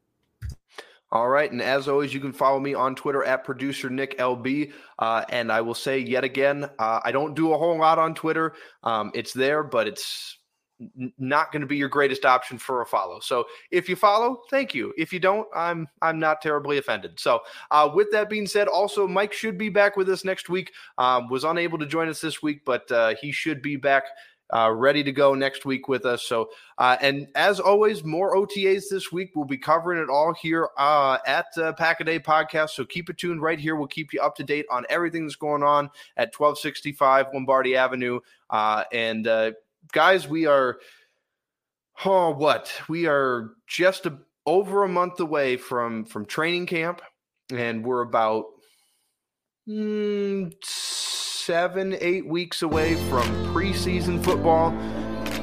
All 1.12 1.28
right. 1.28 1.50
And 1.50 1.60
as 1.60 1.86
always, 1.86 2.14
you 2.14 2.20
can 2.20 2.32
follow 2.32 2.60
me 2.60 2.72
on 2.72 2.94
Twitter 2.94 3.24
at 3.24 3.44
producer 3.44 3.90
Nick 3.90 4.16
LB. 4.18 4.72
Uh, 4.98 5.24
and 5.28 5.52
I 5.52 5.60
will 5.60 5.74
say 5.74 5.98
yet 5.98 6.24
again, 6.24 6.70
uh, 6.78 7.00
I 7.04 7.12
don't 7.12 7.34
do 7.34 7.52
a 7.52 7.58
whole 7.58 7.76
lot 7.76 7.98
on 7.98 8.14
Twitter. 8.14 8.54
Um, 8.84 9.10
it's 9.12 9.32
there, 9.32 9.64
but 9.64 9.88
it's 9.88 10.38
not 11.18 11.52
going 11.52 11.60
to 11.60 11.66
be 11.66 11.76
your 11.76 11.88
greatest 11.88 12.24
option 12.24 12.58
for 12.58 12.82
a 12.82 12.86
follow. 12.86 13.20
So 13.20 13.46
if 13.70 13.88
you 13.88 13.96
follow, 13.96 14.42
thank 14.50 14.74
you. 14.74 14.92
If 14.96 15.12
you 15.12 15.20
don't, 15.20 15.46
I'm 15.54 15.86
I'm 16.02 16.18
not 16.18 16.40
terribly 16.40 16.78
offended. 16.78 17.20
So 17.20 17.40
uh, 17.70 17.90
with 17.92 18.10
that 18.12 18.30
being 18.30 18.46
said, 18.46 18.68
also 18.68 19.06
Mike 19.06 19.32
should 19.32 19.58
be 19.58 19.68
back 19.68 19.96
with 19.96 20.08
us 20.08 20.24
next 20.24 20.48
week. 20.48 20.72
Um, 20.98 21.28
was 21.28 21.44
unable 21.44 21.78
to 21.78 21.86
join 21.86 22.08
us 22.08 22.20
this 22.20 22.42
week, 22.42 22.64
but 22.64 22.90
uh, 22.90 23.14
he 23.20 23.32
should 23.32 23.62
be 23.62 23.76
back. 23.76 24.04
Uh, 24.52 24.68
ready 24.68 25.04
to 25.04 25.12
go 25.12 25.32
next 25.32 25.64
week 25.64 25.86
with 25.86 26.04
us. 26.04 26.24
So, 26.24 26.50
uh, 26.76 26.96
and 27.00 27.28
as 27.36 27.60
always, 27.60 28.02
more 28.02 28.34
OTAs 28.34 28.88
this 28.90 29.12
week. 29.12 29.30
We'll 29.36 29.44
be 29.44 29.56
covering 29.56 30.02
it 30.02 30.10
all 30.10 30.34
here 30.34 30.70
uh, 30.76 31.18
at 31.24 31.46
uh, 31.56 31.72
Pack 31.74 32.00
a 32.00 32.04
Day 32.04 32.18
Podcast. 32.18 32.70
So 32.70 32.84
keep 32.84 33.08
it 33.08 33.16
tuned 33.16 33.42
right 33.42 33.60
here. 33.60 33.76
We'll 33.76 33.86
keep 33.86 34.12
you 34.12 34.20
up 34.20 34.34
to 34.38 34.42
date 34.42 34.66
on 34.68 34.86
everything 34.90 35.24
that's 35.24 35.36
going 35.36 35.62
on 35.62 35.84
at 36.16 36.34
1265 36.36 37.26
Lombardi 37.32 37.76
Avenue. 37.76 38.18
Uh, 38.50 38.82
and 38.92 39.28
uh, 39.28 39.52
guys, 39.92 40.28
we 40.28 40.46
are 40.46 40.78
oh 42.04 42.30
what? 42.30 42.72
We 42.88 43.06
are 43.06 43.50
just 43.66 44.06
a, 44.06 44.18
over 44.46 44.84
a 44.84 44.88
month 44.88 45.20
away 45.20 45.56
from 45.56 46.04
from 46.04 46.26
training 46.26 46.66
camp, 46.66 47.02
and 47.52 47.84
we're 47.84 48.02
about 48.02 48.46
mm, 49.68 50.52
seven, 50.64 51.96
eight 52.00 52.26
weeks 52.26 52.62
away 52.62 52.94
from 53.08 53.26
preseason 53.54 54.22
football, 54.22 54.70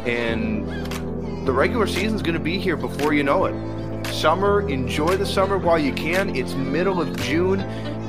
and 0.08 0.68
the 1.46 1.52
regular 1.52 1.88
season 1.88 2.16
is 2.16 2.22
going 2.22 2.38
to 2.38 2.44
be 2.44 2.58
here 2.58 2.78
before 2.78 3.14
you 3.14 3.24
know 3.24 3.46
it. 3.46 4.08
Summer, 4.08 4.68
enjoy 4.70 5.16
the 5.18 5.26
summer 5.26 5.58
while 5.58 5.78
you 5.78 5.94
can. 5.94 6.36
It's 6.36 6.54
middle 6.54 7.02
of 7.02 7.16
June 7.22 7.60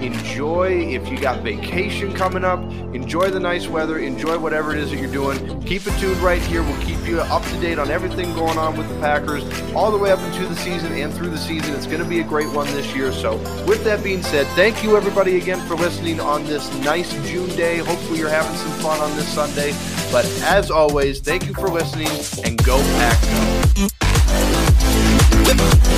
enjoy 0.00 0.94
if 0.94 1.08
you 1.08 1.18
got 1.18 1.42
vacation 1.42 2.12
coming 2.14 2.44
up. 2.44 2.60
Enjoy 2.94 3.30
the 3.30 3.40
nice 3.40 3.66
weather. 3.68 3.98
Enjoy 3.98 4.38
whatever 4.38 4.72
it 4.72 4.78
is 4.78 4.90
that 4.90 4.98
you're 4.98 5.12
doing. 5.12 5.62
Keep 5.62 5.86
it 5.86 5.98
tuned 5.98 6.16
right 6.18 6.40
here. 6.42 6.62
We'll 6.62 6.80
keep 6.82 7.06
you 7.06 7.20
up 7.20 7.42
to 7.44 7.60
date 7.60 7.78
on 7.78 7.90
everything 7.90 8.32
going 8.34 8.58
on 8.58 8.76
with 8.76 8.88
the 8.88 8.98
packers 9.00 9.44
all 9.74 9.90
the 9.90 9.98
way 9.98 10.10
up 10.10 10.20
into 10.20 10.46
the 10.46 10.56
season 10.56 10.92
and 10.92 11.12
through 11.12 11.30
the 11.30 11.38
season. 11.38 11.74
It's 11.74 11.86
going 11.86 12.02
to 12.02 12.08
be 12.08 12.20
a 12.20 12.24
great 12.24 12.48
one 12.54 12.66
this 12.68 12.94
year. 12.94 13.12
So 13.12 13.36
with 13.66 13.84
that 13.84 14.02
being 14.02 14.22
said 14.22 14.46
thank 14.48 14.82
you 14.82 14.96
everybody 14.96 15.36
again 15.36 15.60
for 15.66 15.74
listening 15.74 16.20
on 16.20 16.44
this 16.44 16.72
nice 16.84 17.12
june 17.28 17.48
day. 17.56 17.78
Hopefully 17.78 18.18
you're 18.18 18.28
having 18.28 18.56
some 18.56 18.72
fun 18.80 19.00
on 19.00 19.14
this 19.16 19.28
sunday. 19.28 19.72
But 20.10 20.26
as 20.44 20.70
always 20.70 21.20
thank 21.20 21.46
you 21.46 21.54
for 21.54 21.68
listening 21.68 22.08
and 22.44 22.62
go 22.64 22.78
pack 22.98 23.98
go 25.56 25.97